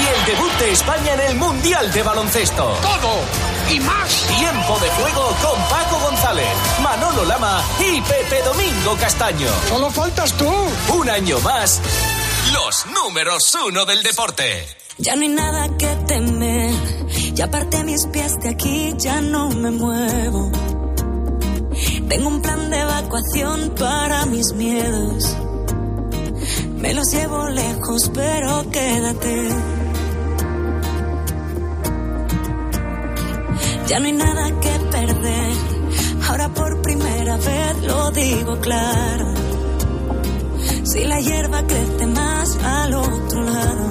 Y 0.00 0.06
el 0.06 0.26
debut 0.26 0.52
de 0.58 0.72
España 0.72 1.14
en 1.14 1.20
el 1.20 1.36
Mundial 1.36 1.92
de 1.92 2.02
Baloncesto. 2.02 2.64
Todo 2.82 3.54
y 3.70 3.80
más. 3.80 4.26
Tiempo 4.38 4.78
de 4.78 4.88
juego 4.90 5.28
con 5.42 5.60
Paco 5.68 5.98
González, 6.00 6.48
Manolo 6.82 7.24
Lama 7.24 7.62
y 7.78 8.00
Pepe 8.00 8.42
Domingo 8.42 8.96
Castaño. 9.00 9.48
Solo 9.68 9.90
faltas 9.90 10.32
tú. 10.34 10.50
Un 10.94 11.10
año 11.10 11.38
más, 11.40 11.80
los 12.52 12.86
números 12.86 13.56
uno 13.66 13.84
del 13.84 14.02
deporte. 14.02 14.66
Ya 14.98 15.16
no 15.16 15.22
hay 15.22 15.28
nada 15.28 15.68
que 15.76 15.86
temer. 16.06 16.72
Ya 17.34 17.46
aparté 17.46 17.84
mis 17.84 18.06
pies 18.06 18.38
de 18.40 18.50
aquí, 18.50 18.94
ya 18.96 19.20
no 19.20 19.48
me 19.50 19.70
muevo. 19.70 20.52
Tengo 22.08 22.28
un 22.28 22.42
plan 22.42 22.70
de 22.70 22.80
evacuación 22.80 23.74
para 23.78 24.26
mis 24.26 24.52
miedos. 24.52 25.36
Me 26.76 26.94
los 26.94 27.10
llevo 27.12 27.48
lejos, 27.48 28.10
pero 28.14 28.70
quédate. 28.70 29.73
Ya 33.86 34.00
no 34.00 34.06
hay 34.06 34.12
nada 34.12 34.60
que 34.60 34.70
perder. 34.90 35.52
Ahora 36.26 36.48
por 36.48 36.80
primera 36.80 37.36
vez 37.36 37.82
lo 37.82 38.10
digo 38.12 38.58
claro. 38.60 39.34
Si 40.84 41.04
la 41.04 41.20
hierba 41.20 41.66
crece 41.66 42.06
más 42.06 42.56
al 42.62 42.94
otro 42.94 43.42
lado, 43.42 43.86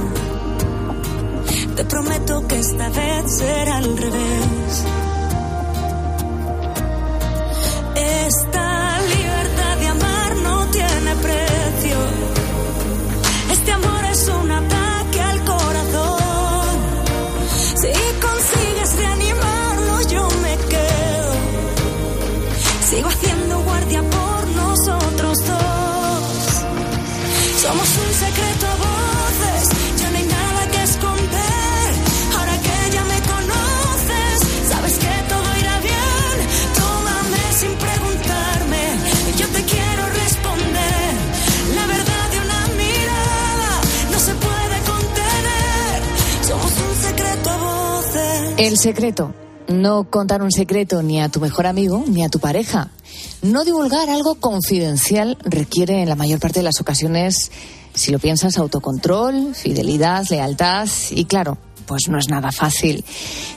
te 1.76 1.86
prometo 1.86 2.48
que 2.48 2.60
esta 2.60 2.90
vez 2.90 3.38
será 3.38 3.78
al 3.78 3.98
revés. 3.98 4.86
Esta 7.96 9.00
libertad 9.16 9.78
de 9.80 9.88
amar 9.88 10.36
no 10.38 10.66
tiene 10.68 11.16
precio. 11.22 11.98
Este 13.52 13.72
amor 13.72 14.06
es 14.12 14.28
un 14.28 14.52
ataque 14.52 14.83
El 48.64 48.78
secreto. 48.78 49.34
No 49.68 50.06
contar 50.06 50.42
un 50.42 50.50
secreto 50.50 51.04
ni 51.04 51.22
a 51.22 51.28
tu 51.28 51.42
mejor 51.42 51.68
amigo 51.68 52.06
ni 52.08 52.24
a 52.24 52.30
tu 52.30 52.40
pareja. 52.40 52.92
No 53.42 53.66
divulgar 53.66 54.10
algo 54.10 54.36
confidencial 54.36 55.38
requiere 55.44 56.02
en 56.02 56.08
la 56.08 56.16
mayor 56.16 56.40
parte 56.40 56.62
de 56.62 56.64
las 56.64 56.80
ocasiones, 56.80 57.52
si 57.94 58.14
lo 58.14 58.20
piensas, 58.20 58.58
autocontrol, 58.58 59.54
fidelidad, 59.54 60.26
lealtad 60.30 60.88
y 61.12 61.26
claro, 61.26 61.58
pues 61.86 62.08
no 62.08 62.18
es 62.18 62.30
nada 62.30 62.54
fácil. 62.54 63.04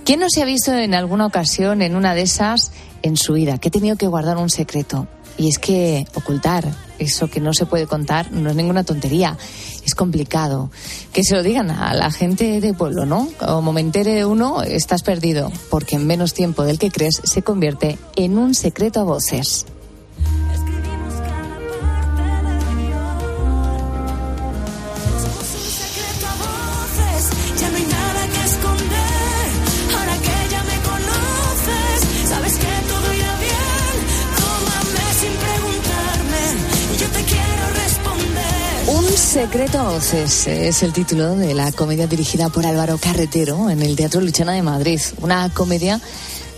¿Quién 0.04 0.18
no 0.18 0.26
se 0.28 0.42
ha 0.42 0.44
visto 0.44 0.74
en 0.74 0.92
alguna 0.92 1.26
ocasión 1.26 1.82
en 1.82 1.94
una 1.94 2.16
de 2.16 2.22
esas 2.22 2.72
en 3.02 3.16
su 3.16 3.34
vida 3.34 3.58
que 3.58 3.68
ha 3.68 3.70
tenido 3.70 3.94
que 3.94 4.08
guardar 4.08 4.38
un 4.38 4.50
secreto? 4.50 5.06
Y 5.38 5.48
es 5.48 5.58
que 5.58 6.06
ocultar 6.14 6.64
eso 6.98 7.28
que 7.28 7.40
no 7.40 7.52
se 7.52 7.66
puede 7.66 7.86
contar 7.86 8.32
no 8.32 8.50
es 8.50 8.56
ninguna 8.56 8.84
tontería, 8.84 9.36
es 9.84 9.94
complicado. 9.94 10.70
Que 11.12 11.22
se 11.24 11.34
lo 11.34 11.42
digan 11.42 11.70
a 11.70 11.94
la 11.94 12.10
gente 12.10 12.60
de 12.60 12.74
pueblo, 12.74 13.06
¿no? 13.06 13.28
Como 13.38 13.72
me 13.72 13.80
entere 13.80 14.24
uno, 14.24 14.62
estás 14.62 15.02
perdido, 15.02 15.52
porque 15.70 15.96
en 15.96 16.06
menos 16.06 16.34
tiempo 16.34 16.64
del 16.64 16.78
que 16.78 16.90
crees 16.90 17.20
se 17.24 17.42
convierte 17.42 17.98
en 18.16 18.38
un 18.38 18.54
secreto 18.54 19.00
a 19.00 19.04
voces. 19.04 19.66
Responder. 39.36 39.46
Un 39.46 39.52
secreto 39.52 39.78
a 39.78 39.90
voces 39.90 40.46
es 40.46 40.82
el 40.82 40.92
título 40.92 41.36
de 41.36 41.54
la 41.54 41.70
comedia 41.72 42.06
dirigida 42.06 42.48
por 42.48 42.66
Álvaro 42.66 42.98
Carretero 42.98 43.68
en 43.70 43.82
el 43.82 43.94
Teatro 43.94 44.20
Luchana 44.20 44.52
de 44.52 44.62
Madrid. 44.62 45.00
Una 45.20 45.50
comedia 45.50 46.00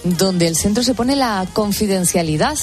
donde 0.05 0.47
el 0.47 0.57
centro 0.57 0.83
se 0.85 0.95
pone 0.95 1.16
la 1.16 1.47
confidencialidad 1.53 2.57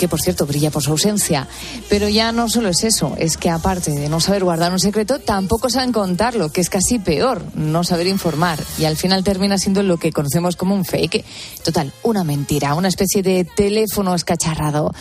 que 0.00 0.08
por 0.08 0.22
cierto 0.22 0.46
brilla 0.46 0.70
por 0.70 0.82
su 0.82 0.92
ausencia. 0.92 1.46
Pero 1.90 2.08
ya 2.08 2.32
no 2.32 2.48
solo 2.48 2.70
es 2.70 2.84
eso, 2.84 3.14
es 3.18 3.36
que 3.36 3.50
aparte 3.50 3.90
de 3.90 4.08
no 4.08 4.18
saber 4.18 4.44
guardar 4.44 4.72
un 4.72 4.80
secreto, 4.80 5.18
tampoco 5.18 5.68
saben 5.68 5.92
contarlo, 5.92 6.50
que 6.50 6.62
es 6.62 6.70
casi 6.70 6.98
peor, 6.98 7.44
no 7.54 7.84
saber 7.84 8.06
informar. 8.06 8.58
Y 8.78 8.86
al 8.86 8.96
final 8.96 9.22
termina 9.22 9.58
siendo 9.58 9.82
lo 9.82 9.98
que 9.98 10.10
conocemos 10.10 10.56
como 10.56 10.74
un 10.74 10.86
fake. 10.86 11.22
Total, 11.62 11.92
una 12.02 12.24
mentira, 12.24 12.74
una 12.74 12.88
especie 12.88 13.22
de 13.22 13.44
teléfono 13.44 14.14
escacharrado. 14.14 14.94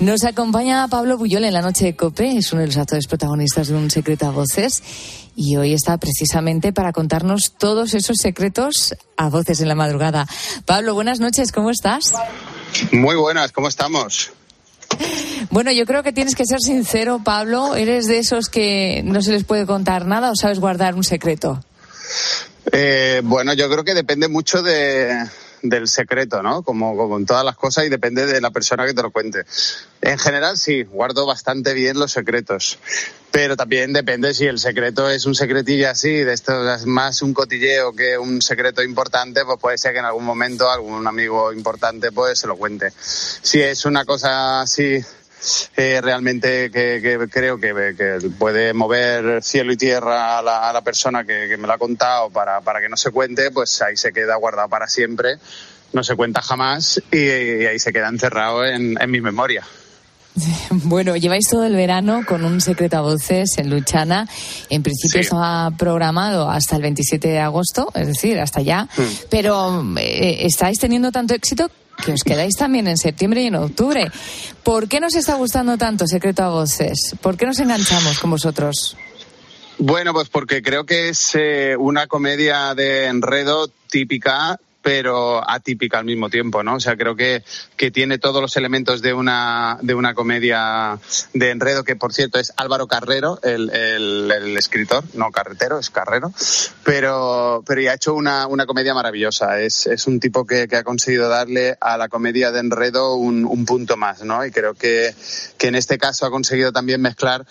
Nos 0.00 0.22
acompaña 0.24 0.86
Pablo 0.86 1.16
Buyol 1.16 1.44
en 1.44 1.54
la 1.54 1.62
noche 1.62 1.86
de 1.86 1.96
Cope, 1.96 2.36
es 2.36 2.52
uno 2.52 2.60
de 2.60 2.66
los 2.66 2.76
actores 2.76 3.06
protagonistas 3.06 3.68
de 3.68 3.74
Un 3.74 3.90
secreto 3.90 4.26
a 4.26 4.32
voces. 4.32 4.82
Y 5.34 5.56
hoy 5.56 5.72
está 5.72 5.96
precisamente 5.96 6.74
para 6.74 6.92
contarnos 6.92 7.54
todos 7.58 7.94
esos 7.94 8.18
secretos 8.20 8.94
a 9.16 9.30
voces 9.30 9.62
en 9.62 9.68
la 9.68 9.74
madrugada. 9.74 10.26
Pablo, 10.66 10.92
buenas 10.92 11.20
noches, 11.20 11.52
¿cómo 11.52 11.70
estás? 11.70 12.12
Muy 12.92 13.16
buenas, 13.16 13.50
¿cómo 13.50 13.68
estamos? 13.68 14.30
Bueno, 15.50 15.70
yo 15.72 15.84
creo 15.84 16.02
que 16.02 16.12
tienes 16.12 16.34
que 16.34 16.46
ser 16.46 16.60
sincero, 16.60 17.20
Pablo. 17.22 17.74
¿Eres 17.74 18.06
de 18.06 18.18
esos 18.18 18.48
que 18.48 19.02
no 19.04 19.20
se 19.20 19.32
les 19.32 19.44
puede 19.44 19.66
contar 19.66 20.06
nada 20.06 20.30
o 20.30 20.36
sabes 20.36 20.60
guardar 20.60 20.94
un 20.94 21.04
secreto? 21.04 21.62
Eh, 22.70 23.20
bueno, 23.24 23.52
yo 23.52 23.68
creo 23.68 23.84
que 23.84 23.94
depende 23.94 24.28
mucho 24.28 24.62
de, 24.62 25.26
del 25.62 25.88
secreto, 25.88 26.42
¿no? 26.42 26.62
Como, 26.62 26.96
como 26.96 27.16
en 27.16 27.26
todas 27.26 27.44
las 27.44 27.56
cosas 27.56 27.86
y 27.86 27.88
depende 27.88 28.26
de 28.26 28.40
la 28.40 28.50
persona 28.50 28.86
que 28.86 28.94
te 28.94 29.02
lo 29.02 29.10
cuente. 29.10 29.44
En 30.00 30.18
general, 30.18 30.56
sí, 30.56 30.82
guardo 30.82 31.26
bastante 31.26 31.74
bien 31.74 31.98
los 31.98 32.12
secretos. 32.12 32.78
Pero 33.30 33.56
también 33.56 33.92
depende 33.92 34.34
si 34.34 34.44
el 34.46 34.58
secreto 34.58 35.08
es 35.08 35.24
un 35.24 35.34
secretillo 35.34 35.88
así, 35.88 36.10
de 36.10 36.34
esto 36.34 36.74
es 36.74 36.84
más 36.84 37.22
un 37.22 37.32
cotilleo 37.32 37.94
que 37.94 38.18
un 38.18 38.42
secreto 38.42 38.82
importante, 38.82 39.44
pues 39.44 39.58
puede 39.58 39.78
ser 39.78 39.92
que 39.92 40.00
en 40.00 40.04
algún 40.04 40.24
momento 40.24 40.70
algún 40.70 41.06
amigo 41.06 41.52
importante 41.52 42.12
pues 42.12 42.40
se 42.40 42.46
lo 42.46 42.56
cuente. 42.56 42.92
Si 42.94 43.62
es 43.62 43.86
una 43.86 44.04
cosa 44.04 44.60
así 44.60 45.02
eh, 45.76 46.00
realmente 46.02 46.70
que, 46.70 47.00
que 47.02 47.28
creo 47.30 47.58
que, 47.58 47.94
que, 47.96 48.30
puede 48.38 48.72
mover 48.72 49.42
cielo 49.42 49.72
y 49.72 49.76
tierra 49.76 50.38
a 50.38 50.42
la, 50.42 50.68
a 50.70 50.72
la 50.72 50.82
persona 50.82 51.24
que, 51.24 51.46
que, 51.48 51.56
me 51.56 51.66
lo 51.66 51.72
ha 51.72 51.78
contado 51.78 52.30
para, 52.30 52.60
para 52.60 52.80
que 52.80 52.88
no 52.88 52.96
se 52.96 53.10
cuente, 53.10 53.50
pues 53.50 53.80
ahí 53.82 53.96
se 53.96 54.12
queda 54.12 54.36
guardado 54.36 54.68
para 54.68 54.86
siempre, 54.88 55.36
no 55.92 56.02
se 56.04 56.14
cuenta 56.16 56.42
jamás 56.42 57.02
y, 57.10 57.18
y 57.18 57.66
ahí 57.66 57.78
se 57.78 57.92
queda 57.92 58.08
encerrado 58.08 58.64
en, 58.64 59.00
en 59.00 59.10
mi 59.10 59.20
memoria. 59.20 59.64
Bueno, 60.70 61.14
lleváis 61.16 61.46
todo 61.50 61.64
el 61.64 61.76
verano 61.76 62.22
con 62.26 62.44
un 62.44 62.60
secreto 62.60 62.96
a 62.96 63.00
voces 63.02 63.50
en 63.58 63.68
Luchana. 63.68 64.26
En 64.70 64.82
principio 64.82 65.20
Sí. 65.20 65.26
estaba 65.26 65.70
programado 65.72 66.50
hasta 66.50 66.76
el 66.76 66.82
27 66.82 67.28
de 67.28 67.38
agosto, 67.40 67.90
es 67.94 68.06
decir, 68.06 68.40
hasta 68.40 68.62
ya. 68.62 68.88
Pero 69.28 69.84
eh, 69.98 70.38
estáis 70.46 70.78
teniendo 70.78 71.12
tanto 71.12 71.34
éxito 71.34 71.70
que 72.04 72.12
os 72.12 72.22
quedáis 72.22 72.54
también 72.54 72.88
en 72.88 72.98
septiembre 72.98 73.42
y 73.42 73.46
en 73.46 73.54
octubre. 73.54 74.10
¿Por 74.62 74.88
qué 74.88 75.00
nos 75.00 75.14
está 75.14 75.34
gustando 75.36 75.78
tanto 75.78 76.06
Secreto 76.06 76.42
a 76.42 76.48
Voces? 76.48 77.14
¿Por 77.20 77.36
qué 77.36 77.46
nos 77.46 77.58
enganchamos 77.60 78.18
con 78.18 78.30
vosotros? 78.30 78.96
Bueno, 79.78 80.12
pues 80.12 80.28
porque 80.28 80.62
creo 80.62 80.84
que 80.84 81.08
es 81.08 81.30
eh, 81.34 81.76
una 81.78 82.06
comedia 82.06 82.74
de 82.74 83.06
enredo 83.06 83.68
típica 83.90 84.58
pero 84.82 85.48
atípica 85.48 85.98
al 85.98 86.04
mismo 86.04 86.28
tiempo, 86.28 86.62
¿no? 86.62 86.74
O 86.74 86.80
sea, 86.80 86.96
creo 86.96 87.16
que, 87.16 87.42
que 87.76 87.90
tiene 87.90 88.18
todos 88.18 88.42
los 88.42 88.56
elementos 88.56 89.00
de 89.00 89.14
una, 89.14 89.78
de 89.80 89.94
una 89.94 90.14
comedia 90.14 90.98
de 91.32 91.50
enredo, 91.50 91.84
que 91.84 91.96
por 91.96 92.12
cierto 92.12 92.38
es 92.38 92.52
Álvaro 92.56 92.86
Carrero, 92.86 93.38
el, 93.42 93.70
el, 93.70 94.30
el 94.30 94.56
escritor, 94.56 95.04
no 95.14 95.30
carretero, 95.30 95.78
es 95.78 95.90
Carrero, 95.90 96.32
pero, 96.84 97.62
pero 97.66 97.80
ya 97.80 97.92
ha 97.92 97.94
hecho 97.94 98.14
una, 98.14 98.46
una 98.46 98.66
comedia 98.66 98.94
maravillosa. 98.94 99.60
Es, 99.60 99.86
es 99.86 100.06
un 100.06 100.20
tipo 100.20 100.44
que, 100.44 100.66
que 100.68 100.76
ha 100.76 100.84
conseguido 100.84 101.28
darle 101.28 101.76
a 101.80 101.96
la 101.96 102.08
comedia 102.08 102.50
de 102.50 102.60
enredo 102.60 103.14
un, 103.14 103.44
un 103.44 103.64
punto 103.64 103.96
más, 103.96 104.22
¿no? 104.22 104.44
Y 104.44 104.50
creo 104.50 104.74
que, 104.74 105.14
que 105.58 105.68
en 105.68 105.76
este 105.76 105.98
caso 105.98 106.26
ha 106.26 106.30
conseguido 106.30 106.72
también 106.72 107.00
mezclar 107.00 107.46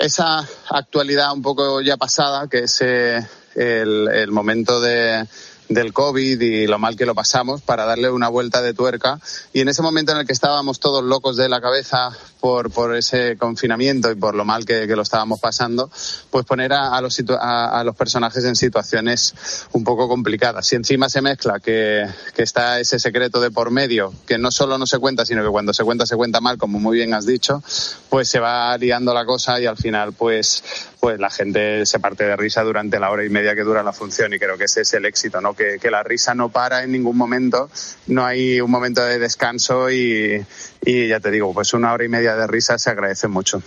esa 0.00 0.48
actualidad 0.70 1.32
un 1.32 1.42
poco 1.42 1.80
ya 1.80 1.96
pasada, 1.96 2.48
que 2.48 2.60
es 2.60 2.80
eh, 2.80 3.18
el, 3.54 4.08
el 4.08 4.30
momento 4.32 4.80
de, 4.80 5.26
del 5.68 5.92
COVID 5.92 6.40
y 6.40 6.66
lo 6.66 6.78
mal 6.78 6.96
que 6.96 7.06
lo 7.06 7.14
pasamos 7.14 7.62
para 7.62 7.84
darle 7.84 8.10
una 8.10 8.28
vuelta 8.28 8.62
de 8.62 8.74
tuerca. 8.74 9.18
Y 9.52 9.60
en 9.60 9.68
ese 9.68 9.82
momento 9.82 10.12
en 10.12 10.18
el 10.18 10.26
que 10.26 10.32
estábamos 10.32 10.80
todos 10.80 11.02
locos 11.02 11.36
de 11.36 11.48
la 11.48 11.60
cabeza 11.60 12.10
por, 12.40 12.70
por 12.70 12.94
ese 12.94 13.36
confinamiento 13.38 14.10
y 14.10 14.14
por 14.14 14.34
lo 14.34 14.44
mal 14.44 14.66
que, 14.66 14.86
que 14.86 14.96
lo 14.96 15.02
estábamos 15.02 15.40
pasando, 15.40 15.90
pues 16.30 16.44
poner 16.44 16.72
a, 16.74 16.94
a 16.94 17.00
los, 17.00 17.18
a, 17.40 17.80
a 17.80 17.84
los 17.84 17.96
personajes 17.96 18.44
en 18.44 18.56
situaciones 18.56 19.34
un 19.72 19.84
poco 19.84 20.08
complicadas. 20.08 20.66
Si 20.66 20.76
encima 20.76 21.08
se 21.08 21.22
mezcla 21.22 21.58
que, 21.60 22.06
que 22.34 22.42
está 22.42 22.78
ese 22.80 22.98
secreto 22.98 23.40
de 23.40 23.50
por 23.50 23.70
medio, 23.70 24.12
que 24.26 24.36
no 24.36 24.50
solo 24.50 24.76
no 24.76 24.86
se 24.86 24.98
cuenta, 24.98 25.24
sino 25.24 25.42
que 25.42 25.48
cuando 25.48 25.72
se 25.72 25.84
cuenta 25.84 26.04
se 26.04 26.16
cuenta 26.16 26.40
mal, 26.40 26.58
como 26.58 26.78
muy 26.78 26.98
bien 26.98 27.14
has 27.14 27.24
dicho, 27.24 27.62
pues 28.10 28.28
se 28.28 28.40
va 28.40 28.76
liando 28.76 29.14
la 29.14 29.24
cosa 29.24 29.58
y 29.58 29.66
al 29.66 29.76
final 29.76 30.12
pues, 30.12 30.62
pues 31.00 31.18
la 31.18 31.30
gente 31.30 31.86
se 31.86 31.98
parte 31.98 32.24
de 32.24 32.36
risa 32.36 32.62
durante 32.62 33.00
la 33.00 33.10
hora 33.10 33.24
y 33.24 33.30
media 33.30 33.54
que 33.54 33.62
dura 33.62 33.82
la 33.82 33.92
función 33.92 34.34
y 34.34 34.38
creo 34.38 34.58
que 34.58 34.64
ese 34.64 34.82
es 34.82 34.92
el 34.92 35.06
éxito, 35.06 35.40
¿no? 35.40 35.53
Que, 35.54 35.78
que 35.80 35.90
la 35.90 36.02
risa 36.02 36.34
no 36.34 36.48
para 36.48 36.82
en 36.82 36.92
ningún 36.92 37.16
momento, 37.16 37.70
no 38.06 38.24
hay 38.24 38.60
un 38.60 38.70
momento 38.70 39.02
de 39.04 39.18
descanso 39.18 39.90
y, 39.90 40.44
y 40.84 41.08
ya 41.08 41.20
te 41.20 41.30
digo, 41.30 41.52
pues 41.52 41.72
una 41.74 41.92
hora 41.92 42.04
y 42.04 42.08
media 42.08 42.36
de 42.36 42.46
risa 42.46 42.78
se 42.78 42.90
agradece 42.90 43.28
mucho. 43.28 43.62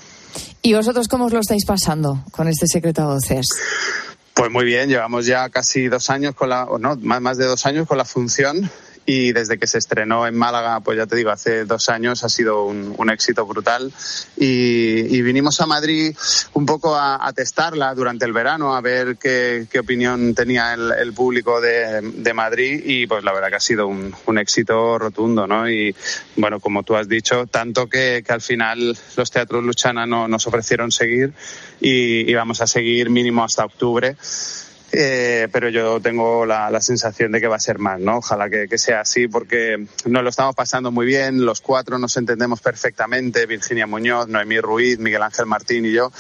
¿Y 0.61 0.73
vosotros 0.73 1.07
cómo 1.07 1.25
os 1.25 1.33
lo 1.33 1.39
estáis 1.39 1.65
pasando 1.65 2.23
con 2.31 2.47
este 2.47 2.67
Secreto 2.67 3.03
a 3.03 3.05
Voces? 3.13 3.45
Pues 4.33 4.51
muy 4.51 4.65
bien, 4.65 4.89
llevamos 4.89 5.25
ya 5.25 5.49
casi 5.49 5.88
dos 5.88 6.09
años 6.09 6.35
con 6.35 6.49
la, 6.49 6.65
o 6.65 6.77
no, 6.77 6.95
más, 6.97 7.21
más 7.21 7.38
de 7.38 7.45
dos 7.45 7.65
años 7.65 7.88
con 7.88 7.97
la 7.97 8.05
función 8.05 8.69
y 9.10 9.32
desde 9.32 9.58
que 9.58 9.68
se 9.68 9.78
estrenó 9.78 10.28
en 10.28 10.36
Málaga, 10.36 10.82
pues 10.82 10.97
ya 10.97 11.05
te 11.05 11.16
digo, 11.16 11.32
hace 11.32 11.64
dos 11.64 11.88
años 11.88 12.26
ha 12.26 12.30
sido 12.30 12.66
un, 12.66 13.10
éxito 13.10 13.45
brutal 13.45 13.93
y, 14.36 15.22
vinimos 15.22 15.62
a 15.62 15.66
Madrid 15.66 16.14
un 16.53 16.66
poco 16.66 16.93
a, 16.93 17.26
a 17.26 17.32
testarla 17.32 17.95
durante 17.95 18.26
el 18.26 18.34
verano, 18.34 18.76
a 18.76 18.82
ver 18.82 19.16
qué, 19.18 19.66
qué 19.72 19.80
opinión 19.80 20.36
tenía 20.36 20.74
el, 20.74 20.91
el 20.91 21.14
público 21.14 21.62
de, 21.62 22.34
Madrid 22.34 22.82
y 22.86 23.08
pues 23.08 23.24
la 23.24 23.32
verdad 23.32 23.47
que 23.47 23.55
ha 23.55 23.62
sido 23.62 23.88
un, 23.88 24.38
éxito 24.38 24.99
rotundo, 24.99 25.47
¿no? 25.47 25.70
Y 25.70 25.95
bueno, 26.36 26.60
como 26.60 26.84
tú 26.84 26.95
has 26.97 27.08
dicho, 27.08 27.47
tanto 27.47 27.88
que, 27.88 28.24
que 28.28 28.34
al 28.34 28.41
final 28.41 28.97
los 29.16 29.32
teatros 29.32 29.64
Luchana 29.64 30.05
no, 30.05 30.28
nos 30.28 30.45
ofrecieron 30.47 30.91
seguir 30.91 31.34
y, 31.80 32.30
y 32.30 32.34
vamos 32.34 32.60
a 32.60 32.68
seguir 32.68 33.10
mínimo 33.10 33.43
hasta 33.45 33.64
octubre. 33.64 34.18
Eh, 34.91 35.49
pero 35.51 35.69
yo 35.69 35.99
tengo 35.99 36.45
la, 36.45 36.79
sensación 36.79 37.31
de 37.31 37.41
que 37.41 37.47
va 37.47 37.57
a 37.57 37.59
ser 37.59 37.77
más, 37.77 37.99
¿no? 37.99 38.17
Ojalá 38.17 38.49
que, 38.49 38.67
que 38.67 38.77
sea 38.77 39.01
así 39.01 39.27
porque 39.27 39.85
nos 40.05 40.23
lo 40.23 40.29
estamos 40.29 40.55
pasando 40.55 40.91
muy 40.91 41.05
bien, 41.05 41.45
los 41.45 41.61
cuatro 41.61 41.97
nos 41.99 42.15
entendemos 42.17 42.61
perfectamente, 42.61 43.45
Virginia 43.45 43.85
Muñoz, 43.85 44.27
Noemí 44.27 44.59
Ruiz, 44.59 44.97
Miguel 44.99 45.23
Ángel 45.23 45.45
Martín 45.45 45.85
y 45.85 45.91
yo. 45.91 46.11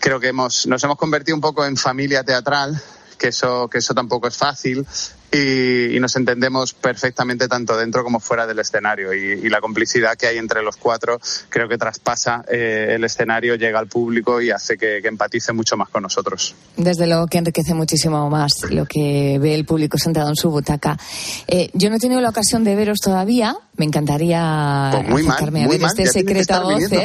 Creo 0.00 0.20
que 0.20 0.28
hemos, 0.28 0.66
nos 0.66 0.82
hemos 0.84 0.96
convertido 0.96 1.34
un 1.34 1.40
poco 1.40 1.64
en 1.64 1.76
familia 1.76 2.22
teatral, 2.22 2.80
que 3.18 3.28
eso, 3.28 3.68
que 3.68 3.78
eso 3.78 3.94
tampoco 3.94 4.28
es 4.28 4.36
fácil. 4.36 4.86
Y, 5.34 5.96
y 5.96 6.00
nos 6.00 6.14
entendemos 6.16 6.74
perfectamente 6.74 7.48
tanto 7.48 7.76
dentro 7.76 8.04
como 8.04 8.20
fuera 8.20 8.46
del 8.46 8.58
escenario 8.58 9.12
y, 9.12 9.32
y 9.44 9.48
la 9.48 9.60
complicidad 9.60 10.16
que 10.16 10.26
hay 10.26 10.38
entre 10.38 10.62
los 10.62 10.76
cuatro 10.76 11.20
creo 11.48 11.68
que 11.68 11.76
traspasa 11.78 12.44
eh, 12.48 12.92
el 12.94 13.04
escenario, 13.04 13.56
llega 13.56 13.78
al 13.78 13.88
público 13.88 14.40
y 14.40 14.50
hace 14.50 14.76
que, 14.76 15.00
que 15.02 15.08
empatice 15.08 15.52
mucho 15.52 15.76
más 15.76 15.88
con 15.88 16.02
nosotros. 16.02 16.54
Desde 16.76 17.06
luego 17.06 17.26
que 17.26 17.38
enriquece 17.38 17.74
muchísimo 17.74 18.30
más 18.30 18.52
lo 18.70 18.86
que 18.86 19.38
ve 19.40 19.54
el 19.54 19.64
público 19.64 19.98
sentado 19.98 20.28
en 20.28 20.36
su 20.36 20.50
butaca. 20.50 20.96
Eh, 21.46 21.70
yo 21.72 21.90
no 21.90 21.96
he 21.96 21.98
tenido 21.98 22.20
la 22.20 22.30
ocasión 22.30 22.64
de 22.64 22.74
veros 22.74 22.98
todavía. 22.98 23.56
Me 23.76 23.84
encantaría 23.84 24.90
Pues 24.92 25.08
muy 25.08 25.22
mal, 25.22 25.32
acercarme 25.32 25.64
a 25.64 25.68
ver 25.68 25.80
mal, 25.80 25.90
este 25.90 26.04
ya 26.04 26.12
secreto 26.12 26.54
a 26.54 26.68
viniendo. 26.68 26.96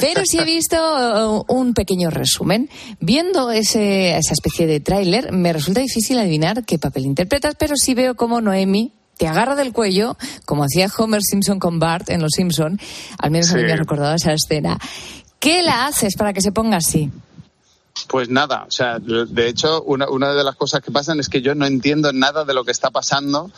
Pero 0.00 0.22
sí 0.24 0.38
he 0.38 0.44
visto 0.44 0.76
uh, 0.76 1.44
un 1.52 1.74
pequeño 1.74 2.10
resumen. 2.10 2.70
Viendo 3.00 3.50
ese, 3.50 4.16
esa 4.16 4.32
especie 4.32 4.66
de 4.66 4.80
tráiler, 4.80 5.32
me 5.32 5.52
resulta 5.52 5.80
difícil 5.80 6.18
adivinar 6.18 6.64
qué 6.64 6.78
papel 6.78 7.06
interpretas, 7.06 7.54
pero 7.58 7.76
sí 7.76 7.94
veo 7.94 8.14
como 8.14 8.40
Noemi 8.40 8.92
te 9.16 9.28
agarra 9.28 9.54
del 9.54 9.72
cuello, 9.72 10.16
como 10.46 10.64
hacía 10.64 10.88
Homer 10.96 11.20
Simpson 11.22 11.58
con 11.58 11.78
Bart 11.78 12.10
en 12.10 12.22
Los 12.22 12.32
Simpson. 12.34 12.80
Al 13.18 13.30
menos 13.30 13.52
a 13.52 13.56
mí 13.56 13.62
me 13.62 13.72
ha 13.72 13.76
recordado 13.76 14.14
esa 14.14 14.32
escena. 14.32 14.78
¿Qué 15.38 15.62
la 15.62 15.86
haces 15.86 16.16
para 16.16 16.32
que 16.32 16.40
se 16.40 16.50
ponga 16.50 16.78
así? 16.78 17.10
Pues 18.08 18.28
nada, 18.30 18.64
o 18.66 18.70
sea, 18.70 18.98
de 18.98 19.48
hecho, 19.48 19.82
una, 19.82 20.08
una 20.08 20.32
de 20.32 20.44
las 20.44 20.56
cosas 20.56 20.82
que 20.82 20.90
pasan 20.90 21.20
es 21.20 21.28
que 21.28 21.42
yo 21.42 21.54
no 21.54 21.66
entiendo 21.66 22.12
nada 22.12 22.44
de 22.44 22.54
lo 22.54 22.64
que 22.64 22.70
está 22.70 22.90
pasando 22.90 23.50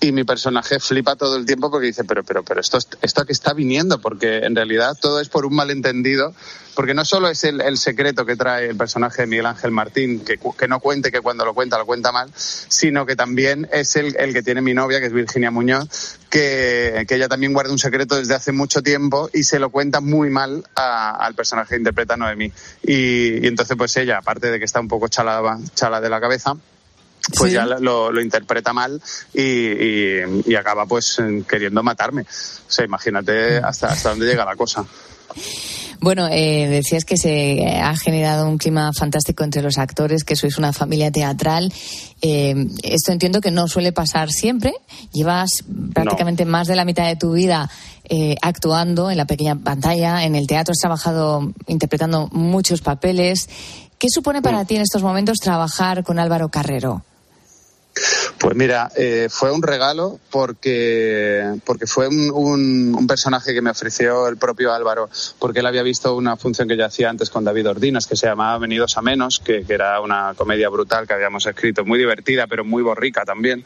y 0.00 0.12
mi 0.12 0.24
personaje 0.24 0.78
flipa 0.78 1.16
todo 1.16 1.36
el 1.36 1.46
tiempo 1.46 1.70
porque 1.70 1.86
dice, 1.86 2.04
pero, 2.04 2.22
pero, 2.22 2.44
pero 2.44 2.60
esto, 2.60 2.78
esto 3.02 3.22
a 3.22 3.26
qué 3.26 3.32
está 3.32 3.54
viniendo, 3.54 3.98
porque 4.00 4.38
en 4.38 4.54
realidad 4.54 4.96
todo 5.00 5.20
es 5.20 5.28
por 5.28 5.46
un 5.46 5.54
malentendido, 5.54 6.34
porque 6.74 6.94
no 6.94 7.04
solo 7.04 7.28
es 7.28 7.42
el, 7.44 7.60
el 7.60 7.76
secreto 7.76 8.24
que 8.24 8.36
trae 8.36 8.68
el 8.68 8.76
personaje 8.76 9.22
de 9.22 9.26
Miguel 9.26 9.46
Ángel 9.46 9.72
Martín, 9.72 10.20
que, 10.20 10.38
que 10.38 10.68
no 10.68 10.80
cuente, 10.80 11.10
que 11.10 11.20
cuando 11.20 11.44
lo 11.44 11.54
cuenta 11.54 11.76
lo 11.76 11.86
cuenta 11.86 12.12
mal, 12.12 12.30
sino 12.34 13.04
que 13.04 13.16
también 13.16 13.68
es 13.72 13.96
el, 13.96 14.14
el 14.16 14.32
que 14.32 14.42
tiene 14.42 14.60
mi 14.60 14.74
novia, 14.74 15.00
que 15.00 15.06
es 15.06 15.12
Virginia 15.12 15.50
Muñoz, 15.50 16.18
que, 16.30 17.04
que 17.08 17.14
ella 17.16 17.26
también 17.26 17.52
guarda 17.52 17.72
un 17.72 17.78
secreto 17.78 18.16
desde 18.16 18.34
hace 18.34 18.52
mucho 18.52 18.82
tiempo 18.82 19.28
y 19.32 19.42
se 19.42 19.58
lo 19.58 19.70
cuenta 19.70 20.00
muy 20.00 20.30
mal 20.30 20.62
al 20.74 21.34
personaje 21.34 21.70
que 21.70 21.78
interpreta 21.78 22.16
Noemí. 22.16 22.52
Y, 22.84 23.44
y 23.44 23.46
entonces 23.46 23.76
pues 23.78 23.96
ella, 23.96 24.18
aparte 24.18 24.50
de 24.50 24.58
que 24.58 24.66
está 24.66 24.80
un 24.80 24.88
poco 24.88 25.08
chala, 25.08 25.58
chala 25.74 26.00
de 26.02 26.10
la 26.10 26.20
cabeza, 26.20 26.54
pues 27.36 27.50
Sí. 27.50 27.54
ya 27.56 27.64
lo, 27.64 28.10
lo 28.12 28.20
interpreta 28.20 28.72
mal 28.74 29.00
y, 29.32 29.42
y- 29.42 30.42
y 30.46 30.54
acaba 30.54 30.84
pues 30.86 31.16
queriendo 31.48 31.82
matarme. 31.82 32.22
O 32.22 32.26
sea, 32.70 32.84
imagínate 32.84 33.56
hasta, 33.58 33.88
hasta 33.88 34.10
dónde 34.10 34.26
llega 34.26 34.44
la 34.44 34.56
cosa. 34.56 34.84
Bueno, 36.00 36.28
eh, 36.30 36.68
decías 36.68 37.04
que 37.04 37.16
se 37.16 37.66
ha 37.66 37.96
generado 37.96 38.48
un 38.48 38.58
clima 38.58 38.92
fantástico 38.92 39.42
entre 39.42 39.62
los 39.62 39.78
actores, 39.78 40.22
que 40.22 40.36
sois 40.36 40.56
una 40.56 40.72
familia 40.72 41.10
teatral. 41.10 41.72
Eh, 42.22 42.54
esto 42.84 43.10
entiendo 43.12 43.40
que 43.40 43.50
no 43.50 43.66
suele 43.66 43.92
pasar 43.92 44.30
siempre. 44.30 44.74
Llevas 45.12 45.50
prácticamente 45.92 46.44
más 46.44 46.68
de 46.68 46.76
la 46.76 46.84
mitad 46.84 47.06
de 47.06 47.16
tu 47.16 47.32
vida 47.32 47.68
eh, 48.08 48.36
actuando 48.40 49.10
en 49.10 49.16
la 49.16 49.26
pequeña 49.26 49.56
pantalla, 49.56 50.24
en 50.24 50.34
el 50.34 50.46
teatro 50.46 50.72
has 50.72 50.78
trabajado 50.78 51.52
interpretando 51.66 52.28
muchos 52.32 52.80
papeles. 52.80 53.48
¿Qué 53.98 54.08
supone 54.08 54.40
para 54.40 54.64
ti 54.64 54.76
en 54.76 54.82
estos 54.82 55.02
momentos 55.02 55.38
trabajar 55.38 56.04
con 56.04 56.18
Álvaro 56.18 56.48
Carrero? 56.48 57.02
Pues 58.38 58.54
mira, 58.54 58.88
eh, 58.96 59.26
fue 59.30 59.50
un 59.50 59.62
regalo 59.62 60.20
porque, 60.30 61.54
porque 61.64 61.86
fue 61.88 62.06
un, 62.06 62.30
un- 62.32 62.94
un 62.96 63.06
personaje 63.08 63.52
que 63.52 63.60
me 63.60 63.70
ofreció 63.70 64.28
el 64.28 64.36
propio 64.36 64.72
Álvaro, 64.72 65.10
porque 65.40 65.58
él 65.58 65.66
había 65.66 65.82
visto 65.82 66.14
una 66.14 66.36
función 66.36 66.68
que 66.68 66.76
yo 66.76 66.84
hacía 66.86 67.10
antes 67.10 67.30
con 67.30 67.42
David 67.44 67.70
Ordinas, 67.70 68.06
que 68.06 68.14
se 68.16 68.26
llamaba 68.28 68.58
Venidos 68.58 68.96
a 68.96 69.02
Menos, 69.02 69.40
que, 69.40 69.64
que 69.64 69.74
era 69.74 70.00
una 70.00 70.34
comedia 70.36 70.68
brutal 70.68 71.06
que 71.06 71.14
habíamos 71.14 71.46
escrito, 71.46 71.84
muy 71.84 71.98
divertida, 71.98 72.46
pero 72.46 72.64
muy 72.64 72.82
borrica 72.82 73.24
también. 73.24 73.64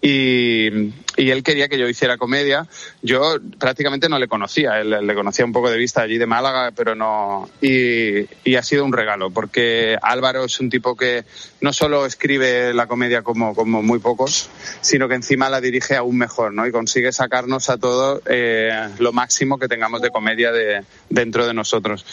Y, 0.00 0.92
y 1.18 1.30
él 1.30 1.42
quería 1.42 1.68
que 1.68 1.78
yo 1.78 1.88
hiciera 1.88 2.16
comedia. 2.16 2.66
Yo 3.02 3.38
prácticamente 3.58 4.08
no 4.08 4.18
le 4.18 4.28
conocía, 4.28 4.80
él, 4.80 4.90
le 4.90 5.14
conocía 5.14 5.44
un 5.44 5.52
poco 5.52 5.68
de 5.68 5.76
vista 5.76 6.02
allí 6.02 6.16
de 6.16 6.26
Málaga, 6.26 6.70
pero 6.74 6.94
no. 6.94 7.50
Y, 7.60 8.54
ha 8.54 8.62
sido 8.62 8.84
un 8.84 8.92
regalo, 8.92 9.30
porque 9.30 9.96
Álvaro 10.02 10.44
es 10.44 10.58
un 10.58 10.68
tipo 10.68 10.96
que 10.96 11.24
no 11.60 11.72
solo 11.72 12.06
escribe 12.06 12.74
la 12.74 12.86
comedia 12.86 13.22
como, 13.22 13.54
como 13.54 13.82
muy 13.82 13.98
pocos, 14.00 14.48
sino 14.80 15.08
que 15.08 15.14
encima 15.14 15.48
la 15.48 15.60
dirige 15.60 15.96
aún 15.96 16.18
mejor, 16.18 16.52
¿no? 16.52 16.66
Y 16.66 16.72
consigue 16.72 17.12
sacarnos 17.12 17.68
a 17.70 17.78
todos 17.78 18.20
eh, 18.26 18.88
lo 18.98 19.12
máximo 19.12 19.58
que 19.58 19.68
tengamos 19.68 20.02
de 20.02 20.10
comedia 20.10 20.50
de, 20.50 20.82
dentro 21.08 21.46
de 21.46 21.54
nosotros. 21.54 22.04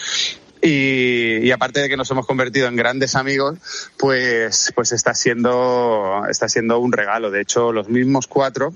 Y, 0.61 1.51
aparte 1.51 1.81
de 1.81 1.89
que 1.89 1.97
nos 1.97 2.09
hemos 2.11 2.25
convertido 2.25 2.67
en 2.67 2.75
grandes 2.75 3.15
amigos, 3.15 3.59
pues, 3.97 4.71
pues 4.75 4.91
está, 4.91 5.13
siendo, 5.13 6.23
está 6.29 6.49
siendo 6.49 6.79
un 6.79 6.91
regalo. 6.91 7.29
De 7.31 7.41
hecho, 7.41 7.71
los 7.71 7.89
mismos 7.89 8.27
cuatro 8.27 8.73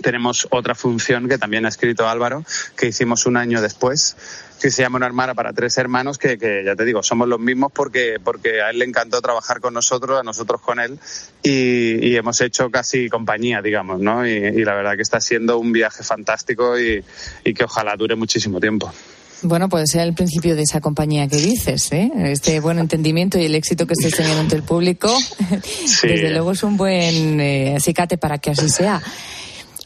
tenemos 0.00 0.46
otra 0.50 0.74
función 0.74 1.28
que 1.28 1.38
también 1.38 1.66
ha 1.66 1.68
escrito 1.68 2.08
Álvaro, 2.08 2.44
que 2.76 2.86
hicimos 2.86 3.26
un 3.26 3.36
año 3.36 3.60
después, 3.60 4.16
que 4.60 4.70
se 4.70 4.82
llama 4.82 4.96
Una 4.96 5.06
Armada 5.06 5.34
para 5.34 5.52
tres 5.52 5.76
hermanos, 5.76 6.18
que, 6.18 6.38
que, 6.38 6.62
ya 6.64 6.76
te 6.76 6.84
digo, 6.84 7.02
somos 7.02 7.28
los 7.28 7.40
mismos 7.40 7.72
porque, 7.72 8.18
porque 8.22 8.62
a 8.62 8.70
él 8.70 8.78
le 8.78 8.84
encantó 8.84 9.20
trabajar 9.20 9.60
con 9.60 9.74
nosotros, 9.74 10.20
a 10.20 10.22
nosotros 10.22 10.60
con 10.60 10.78
él, 10.78 10.98
y, 11.42 12.14
hemos 12.16 12.40
hecho 12.40 12.70
casi 12.70 13.08
compañía, 13.08 13.60
digamos, 13.62 14.00
¿no? 14.00 14.26
Y, 14.26 14.30
y, 14.30 14.64
la 14.64 14.74
verdad 14.74 14.96
que 14.96 15.02
está 15.02 15.20
siendo 15.20 15.58
un 15.58 15.72
viaje 15.72 16.02
fantástico 16.02 16.78
y 16.78 17.02
que 17.42 17.64
ojalá 17.64 17.96
dure 17.96 18.14
muchísimo 18.14 18.60
tiempo. 18.60 18.92
Bueno, 19.42 19.68
puede 19.68 19.86
ser 19.86 20.02
el 20.02 20.14
principio 20.14 20.56
de 20.56 20.62
esa 20.62 20.80
compañía 20.80 21.28
que 21.28 21.36
dices, 21.36 21.92
¿eh? 21.92 22.10
Este 22.24 22.58
buen 22.60 22.78
entendimiento 22.78 23.38
y 23.38 23.44
el 23.44 23.54
éxito 23.54 23.86
que 23.86 23.92
estés 23.92 24.16
teniendo 24.16 24.40
ante 24.40 24.56
el 24.56 24.64
público, 24.64 25.16
sí. 25.62 26.08
desde 26.08 26.30
luego 26.30 26.52
es 26.52 26.62
un 26.64 26.76
buen 26.76 27.40
eh, 27.40 27.76
acicate 27.76 28.18
para 28.18 28.38
que 28.38 28.50
así 28.50 28.68
sea. 28.68 29.00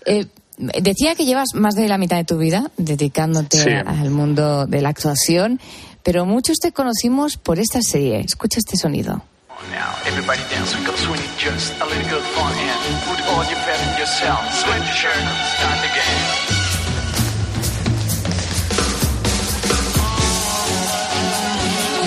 Eh, 0.07 0.27
decía 0.57 1.15
que 1.15 1.27
llevas 1.27 1.49
más 1.55 1.75
de 1.75 1.87
la 1.89 1.99
mitad 1.99 2.17
de 2.17 2.25
tu 2.25 2.39
vida 2.39 2.71
dedicándote 2.79 3.63
sí. 3.63 3.71
al 3.71 4.11
mundo 4.11 4.67
de 4.67 4.81
la 4.81 4.89
actuación, 4.89 5.61
pero 6.03 6.25
muchos 6.25 6.59
te 6.59 6.73
conocimos 6.73 7.37
por 7.37 7.59
esta 7.59 7.83
serie. 7.83 8.21
Escucha 8.21 8.59
este 8.59 8.77
sonido. 8.79 9.23
Now, 9.71 9.95
everybody 10.07 10.43
dance, 10.51 10.75
we 10.77 10.85
go 10.85 10.93
swing 10.97 11.21
it 11.21 11.39
just 11.39 11.73
a 11.81 11.85
little 11.85 12.09
good 12.11 12.25
fun 12.35 12.53
and 12.53 12.97
put 13.07 13.21
all 13.29 13.45
your 13.45 13.61
faith 13.63 13.81
in 13.93 13.99
yourself. 13.99 14.43
Sweat 14.55 14.79
your 14.79 14.97
shirt, 14.97 15.15
start 15.15 15.79
again. 15.85 16.62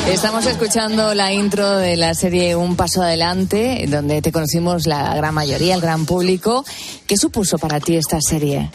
Estamos 0.08 0.46
escuchando 0.46 1.16
la 1.16 1.34
intro 1.34 1.78
de 1.78 1.98
la 1.98 2.14
serie 2.14 2.56
Un 2.56 2.76
Paso 2.76 3.02
Adelante, 3.02 3.86
donde 3.90 4.22
te 4.22 4.32
conocimos 4.32 4.86
la 4.86 5.16
gran 5.16 5.34
mayoría, 5.34 5.74
el 5.74 5.82
gran 5.82 6.06
público. 6.06 6.64
¿Qué 7.08 7.18
supuso 7.18 7.58
para 7.58 7.80
ti 7.80 7.96
esta 7.96 8.20
serie? 8.22 8.70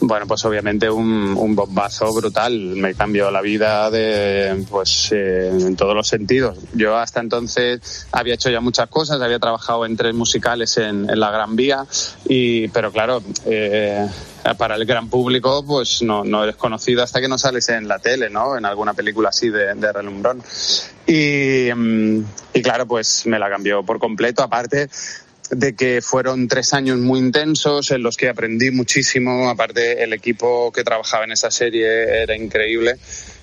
Bueno, 0.00 0.26
pues 0.26 0.44
obviamente 0.44 0.90
un, 0.90 1.54
bombazo 1.56 2.12
brutal. 2.12 2.52
Me 2.76 2.94
cambió 2.94 3.30
la 3.30 3.40
vida 3.40 3.90
de, 3.90 4.64
pues, 4.68 5.10
eh, 5.12 5.48
en 5.48 5.76
todos 5.76 5.94
los 5.94 6.08
sentidos. 6.08 6.58
Yo 6.74 6.96
hasta 6.96 7.20
entonces 7.20 8.06
había 8.12 8.34
hecho 8.34 8.50
ya 8.50 8.60
muchas 8.60 8.88
cosas, 8.88 9.20
había 9.20 9.38
trabajado 9.38 9.86
en 9.86 9.96
tres 9.96 10.14
musicales 10.14 10.76
en, 10.76 11.06
la 11.06 11.30
Gran 11.30 11.56
Vía, 11.56 11.86
y, 12.28 12.68
pero 12.68 12.92
claro, 12.92 13.22
eh, 13.46 14.06
para 14.58 14.76
el 14.76 14.84
gran 14.84 15.08
público, 15.08 15.64
pues 15.66 16.02
no, 16.02 16.24
no 16.24 16.42
eres 16.42 16.56
conocido 16.56 17.02
hasta 17.02 17.20
que 17.20 17.28
no 17.28 17.38
sales 17.38 17.68
en 17.68 17.88
la 17.88 17.98
tele, 17.98 18.28
¿no? 18.28 18.56
En 18.56 18.64
alguna 18.64 18.92
película 18.94 19.30
así 19.30 19.48
de, 19.48 19.74
de 19.74 19.92
relumbrón. 19.92 20.42
Y, 21.06 21.68
y 22.52 22.62
claro, 22.62 22.86
pues 22.86 23.26
me 23.26 23.38
la 23.38 23.48
cambió 23.48 23.82
por 23.84 23.98
completo. 23.98 24.42
Aparte, 24.42 24.88
de 25.50 25.74
que 25.74 26.00
fueron 26.02 26.48
tres 26.48 26.74
años 26.74 26.98
muy 26.98 27.18
intensos 27.18 27.90
en 27.90 28.02
los 28.02 28.16
que 28.16 28.28
aprendí 28.28 28.70
muchísimo. 28.70 29.48
Aparte, 29.48 30.02
el 30.02 30.12
equipo 30.12 30.72
que 30.72 30.84
trabajaba 30.84 31.24
en 31.24 31.32
esa 31.32 31.50
serie 31.50 32.22
era 32.22 32.36
increíble. 32.36 32.96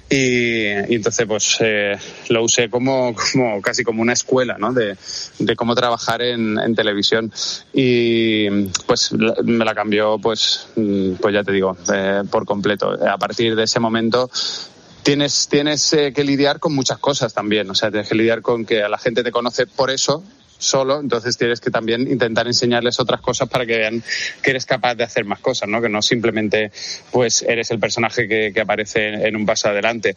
Y, 0.09 0.65
entonces 0.93 1.25
pues 1.25 1.57
eh, 1.61 1.97
lo 2.29 2.43
usé 2.43 2.69
como, 2.69 3.15
como 3.15 3.61
casi 3.61 3.83
como 3.83 4.01
una 4.01 4.13
escuela 4.13 4.57
¿no? 4.59 4.71
de, 4.71 4.95
de 5.39 5.55
cómo 5.55 5.73
trabajar 5.73 6.21
en, 6.21 6.75
televisión 6.75 7.31
y 7.73 8.49
pues 8.85 9.11
me 9.43 9.63
la 9.65 9.73
cambió 9.73 10.17
pues 10.19 10.67
pues 11.19 11.33
ya 11.33 11.43
te 11.43 11.51
digo 11.51 11.77
eh, 11.93 12.23
por 12.29 12.45
completo 12.45 12.91
a 13.07 13.17
partir 13.17 13.55
de 13.55 13.63
ese 13.63 13.79
momento 13.79 14.29
tienes 15.03 15.47
tienes 15.49 15.93
eh, 15.93 16.13
que 16.13 16.23
lidiar 16.23 16.59
con 16.59 16.73
muchas 16.73 16.97
cosas 16.97 17.33
también 17.33 17.69
o 17.69 17.75
sea 17.75 17.91
tienes 17.91 18.09
que 18.09 18.15
lidiar 18.15 18.41
con 18.41 18.65
que 18.65 18.81
a 18.81 18.89
la 18.89 18.97
gente 18.97 19.23
te 19.23 19.31
conoce 19.31 19.67
por 19.67 19.91
eso 19.91 20.23
solo, 20.63 20.99
entonces 20.99 21.37
tienes 21.37 21.59
que 21.59 21.69
también 21.69 22.01
intentar 22.01 22.47
enseñarles 22.47 22.99
otras 22.99 23.21
cosas 23.21 23.49
para 23.49 23.65
que 23.65 23.77
vean 23.77 24.03
que 24.41 24.51
eres 24.51 24.65
capaz 24.65 24.95
de 24.95 25.03
hacer 25.03 25.25
más 25.25 25.39
cosas, 25.39 25.69
¿no? 25.69 25.81
Que 25.81 25.89
no 25.89 26.01
simplemente 26.01 26.71
pues 27.11 27.43
eres 27.43 27.71
el 27.71 27.79
personaje 27.79 28.27
que, 28.27 28.53
aparece 28.63 29.27
en 29.27 29.35
un 29.35 29.45
paso 29.45 29.67
adelante. 29.67 30.15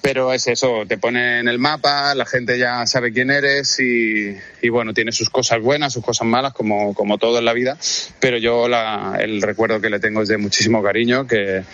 Pero 0.00 0.32
es 0.32 0.46
eso, 0.46 0.84
te 0.86 0.96
pone 0.96 1.40
en 1.40 1.48
el 1.48 1.58
mapa, 1.58 2.14
la 2.14 2.24
gente 2.24 2.56
ya 2.56 2.86
sabe 2.86 3.12
quién 3.12 3.30
eres 3.30 3.80
y, 3.80 4.36
y 4.62 4.68
bueno, 4.68 4.94
tiene 4.94 5.10
sus 5.10 5.28
cosas 5.28 5.60
buenas, 5.60 5.92
sus 5.92 6.04
cosas 6.04 6.26
malas, 6.26 6.52
como, 6.52 6.94
como 6.94 7.18
todo 7.18 7.38
en 7.38 7.44
la 7.44 7.52
vida, 7.52 7.76
pero 8.20 8.38
yo 8.38 8.68
la, 8.68 9.18
el 9.20 9.42
recuerdo 9.42 9.80
que 9.80 9.90
le 9.90 9.98
tengo 9.98 10.22
es 10.22 10.28
de 10.28 10.38
muchísimo 10.38 10.82
cariño, 10.82 11.26
que, 11.26 11.64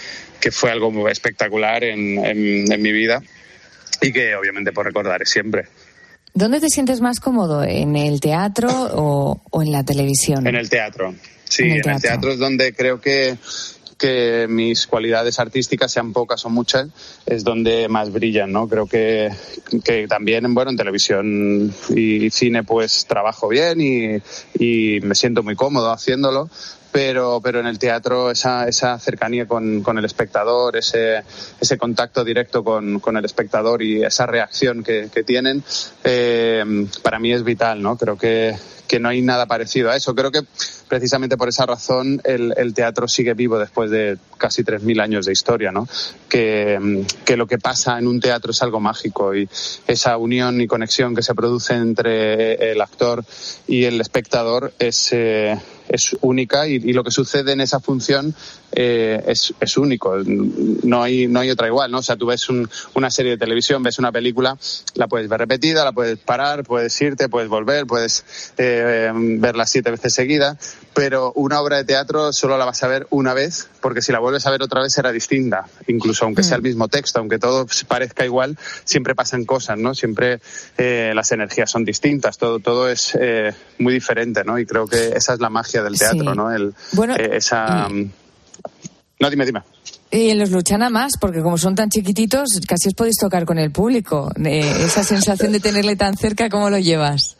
que 0.44 0.50
fue 0.50 0.70
algo 0.70 1.08
espectacular 1.08 1.84
en, 1.84 2.22
en, 2.22 2.82
mi 2.82 2.92
vida 2.92 3.22
y 4.02 4.12
que 4.12 4.34
obviamente 4.34 4.72
por 4.72 4.84
recordaré 4.84 5.24
siempre. 5.24 5.68
¿Dónde 6.34 6.60
te 6.60 6.68
sientes 6.68 7.00
más 7.00 7.20
cómodo? 7.20 7.62
¿En 7.62 7.94
el 7.94 8.20
teatro 8.20 8.68
o, 8.68 9.40
o 9.50 9.62
en 9.62 9.70
la 9.70 9.84
televisión? 9.84 10.44
En 10.46 10.56
el 10.56 10.68
teatro. 10.68 11.14
Sí, 11.44 11.62
en 11.62 11.70
el 11.70 11.82
teatro, 11.82 11.90
en 11.90 11.96
el 11.96 12.02
teatro 12.02 12.32
es 12.32 12.38
donde 12.40 12.74
creo 12.74 13.00
que, 13.00 13.36
que 13.96 14.46
mis 14.48 14.88
cualidades 14.88 15.38
artísticas, 15.38 15.92
sean 15.92 16.12
pocas 16.12 16.44
o 16.44 16.50
muchas, 16.50 16.88
es 17.24 17.44
donde 17.44 17.88
más 17.88 18.12
brillan, 18.12 18.50
¿no? 18.50 18.68
Creo 18.68 18.86
que, 18.86 19.30
que 19.84 20.08
también, 20.08 20.52
bueno, 20.54 20.72
en 20.72 20.76
televisión 20.76 21.72
y 21.90 22.28
cine 22.30 22.64
pues 22.64 23.06
trabajo 23.06 23.46
bien 23.46 23.80
y, 23.80 24.16
y 24.58 25.00
me 25.02 25.14
siento 25.14 25.44
muy 25.44 25.54
cómodo 25.54 25.92
haciéndolo, 25.92 26.50
pero, 26.94 27.40
pero 27.42 27.58
en 27.58 27.66
el 27.66 27.76
teatro 27.76 28.30
esa, 28.30 28.68
esa 28.68 28.96
cercanía 29.00 29.48
con, 29.48 29.82
con 29.82 29.98
el 29.98 30.04
espectador, 30.04 30.76
ese, 30.76 31.24
ese 31.60 31.76
contacto 31.76 32.22
directo 32.22 32.62
con, 32.62 33.00
con 33.00 33.16
el 33.16 33.24
espectador 33.24 33.82
y 33.82 34.04
esa 34.04 34.26
reacción 34.26 34.84
que, 34.84 35.08
que 35.12 35.24
tienen, 35.24 35.64
eh, 36.04 36.86
para 37.02 37.18
mí 37.18 37.32
es 37.32 37.42
vital, 37.42 37.82
¿no? 37.82 37.96
Creo 37.96 38.16
que, 38.16 38.54
que 38.86 39.00
no 39.00 39.08
hay 39.08 39.22
nada 39.22 39.46
parecido 39.46 39.90
a 39.90 39.96
eso. 39.96 40.14
Creo 40.14 40.30
que 40.30 40.42
precisamente 40.86 41.36
por 41.36 41.48
esa 41.48 41.66
razón 41.66 42.20
el, 42.22 42.54
el 42.56 42.74
teatro 42.74 43.08
sigue 43.08 43.34
vivo 43.34 43.58
después 43.58 43.90
de 43.90 44.16
casi 44.38 44.62
3.000 44.62 45.02
años 45.02 45.26
de 45.26 45.32
historia, 45.32 45.72
¿no? 45.72 45.88
Que, 46.28 47.04
que, 47.24 47.36
lo 47.36 47.48
que 47.48 47.58
pasa 47.58 47.98
en 47.98 48.06
un 48.06 48.20
teatro 48.20 48.52
es 48.52 48.62
algo 48.62 48.78
mágico 48.78 49.34
y 49.34 49.48
esa 49.88 50.16
unión 50.16 50.60
y 50.60 50.68
conexión 50.68 51.16
que 51.16 51.22
se 51.22 51.34
produce 51.34 51.74
entre 51.74 52.70
el 52.70 52.80
actor 52.80 53.24
y 53.66 53.82
el 53.82 54.00
espectador 54.00 54.72
es, 54.78 55.08
eh, 55.12 55.58
es 55.88 56.16
única 56.20 56.66
y, 56.66 56.74
y, 56.74 56.92
lo 56.92 57.04
que 57.04 57.10
sucede 57.10 57.52
en 57.52 57.60
esa 57.60 57.80
función 57.80 58.34
eh, 58.72 59.22
es, 59.26 59.54
es, 59.60 59.76
único. 59.76 60.16
No 60.24 61.02
hay, 61.02 61.28
no 61.28 61.40
hay 61.40 61.50
otra 61.50 61.68
igual, 61.68 61.90
¿no? 61.90 61.98
O 61.98 62.02
sea, 62.02 62.16
tú 62.16 62.26
ves 62.26 62.48
un, 62.48 62.68
una 62.94 63.10
serie 63.10 63.32
de 63.32 63.38
televisión, 63.38 63.82
ves 63.82 63.98
una 63.98 64.10
película, 64.10 64.58
la 64.94 65.06
puedes 65.06 65.28
ver 65.28 65.40
repetida, 65.40 65.84
la 65.84 65.92
puedes 65.92 66.18
parar, 66.18 66.64
puedes 66.64 67.00
irte, 67.00 67.28
puedes 67.28 67.48
volver, 67.48 67.86
puedes 67.86 68.24
eh, 68.58 69.12
verla 69.14 69.66
siete 69.66 69.90
veces 69.90 70.12
seguida, 70.12 70.56
pero 70.94 71.32
una 71.34 71.60
obra 71.60 71.76
de 71.76 71.84
teatro 71.84 72.32
solo 72.32 72.56
la 72.58 72.64
vas 72.64 72.82
a 72.82 72.88
ver 72.88 73.06
una 73.10 73.34
vez, 73.34 73.68
porque 73.80 74.02
si 74.02 74.12
la 74.12 74.18
vuelves 74.18 74.46
a 74.46 74.50
ver 74.50 74.62
otra 74.62 74.82
vez 74.82 74.92
será 74.92 75.12
distinta, 75.12 75.66
incluso 75.86 76.24
aunque 76.24 76.42
sea 76.42 76.56
el 76.56 76.62
mismo 76.62 76.88
texto, 76.88 77.20
aunque 77.20 77.38
todo 77.38 77.66
parezca 77.86 78.24
igual, 78.24 78.58
siempre 78.84 79.14
pasan 79.14 79.44
cosas, 79.44 79.78
¿no? 79.78 79.94
Siempre 79.94 80.40
eh, 80.78 81.12
las 81.14 81.30
energías 81.32 81.70
son 81.70 81.84
distintas, 81.84 82.38
todo, 82.38 82.58
todo 82.58 82.88
es 82.88 83.16
eh, 83.20 83.52
muy 83.78 83.94
diferente, 83.94 84.44
¿no? 84.44 84.58
Y 84.58 84.66
creo 84.66 84.86
que 84.86 85.08
esa 85.14 85.34
es 85.34 85.40
la 85.40 85.50
magia 85.50 85.73
del 85.82 85.98
teatro, 85.98 86.32
sí. 86.32 86.36
¿no? 86.36 86.52
El, 86.52 86.74
bueno, 86.92 87.14
eh, 87.16 87.30
esa... 87.32 87.88
Y... 87.90 88.10
No, 89.20 89.30
dime, 89.30 89.46
dime. 89.46 89.62
Y 90.10 90.30
en 90.30 90.38
los 90.38 90.50
Luchana 90.50 90.90
más, 90.90 91.14
porque 91.18 91.40
como 91.40 91.58
son 91.58 91.74
tan 91.74 91.88
chiquititos, 91.90 92.60
casi 92.68 92.88
os 92.88 92.94
podéis 92.94 93.16
tocar 93.16 93.44
con 93.44 93.58
el 93.58 93.72
público. 93.72 94.30
Eh, 94.44 94.84
esa 94.84 95.02
sensación 95.02 95.50
de 95.52 95.60
tenerle 95.60 95.96
tan 95.96 96.16
cerca, 96.16 96.48
¿cómo 96.48 96.70
lo 96.70 96.78
llevas? 96.78 97.36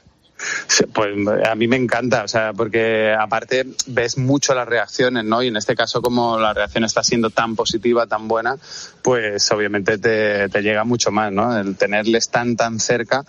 Pues 0.93 1.15
a 1.47 1.55
mí 1.55 1.69
me 1.69 1.77
encanta, 1.77 2.25
o 2.25 2.29
sea, 2.29 2.53
porque 2.53 3.15
aparte 3.19 3.67
ves 3.87 4.19
mucho 4.19 4.55
las 4.55 4.67
reacciones, 4.67 5.25
¿no? 5.25 5.43
Y 5.43 5.49
en 5.49 5.57
este 5.57 5.77
caso, 5.77 6.03
como 6.03 6.39
la 6.39 6.53
reacción 6.53 6.85
está 6.85 7.05
siendo 7.05 7.31
tan 7.31 7.55
positiva, 7.55 8.07
tan 8.07 8.27
buena, 8.27 8.57
pues 9.03 9.51
obviamente 9.53 9.97
te, 9.99 10.49
te 10.49 10.63
llega 10.63 10.85
mucho 10.85 11.13
más, 11.13 11.33
¿no? 11.33 11.57
El 11.57 11.77
tenerles 11.77 12.29
tan, 12.29 12.57
tan 12.57 12.81
cerca 12.81 13.25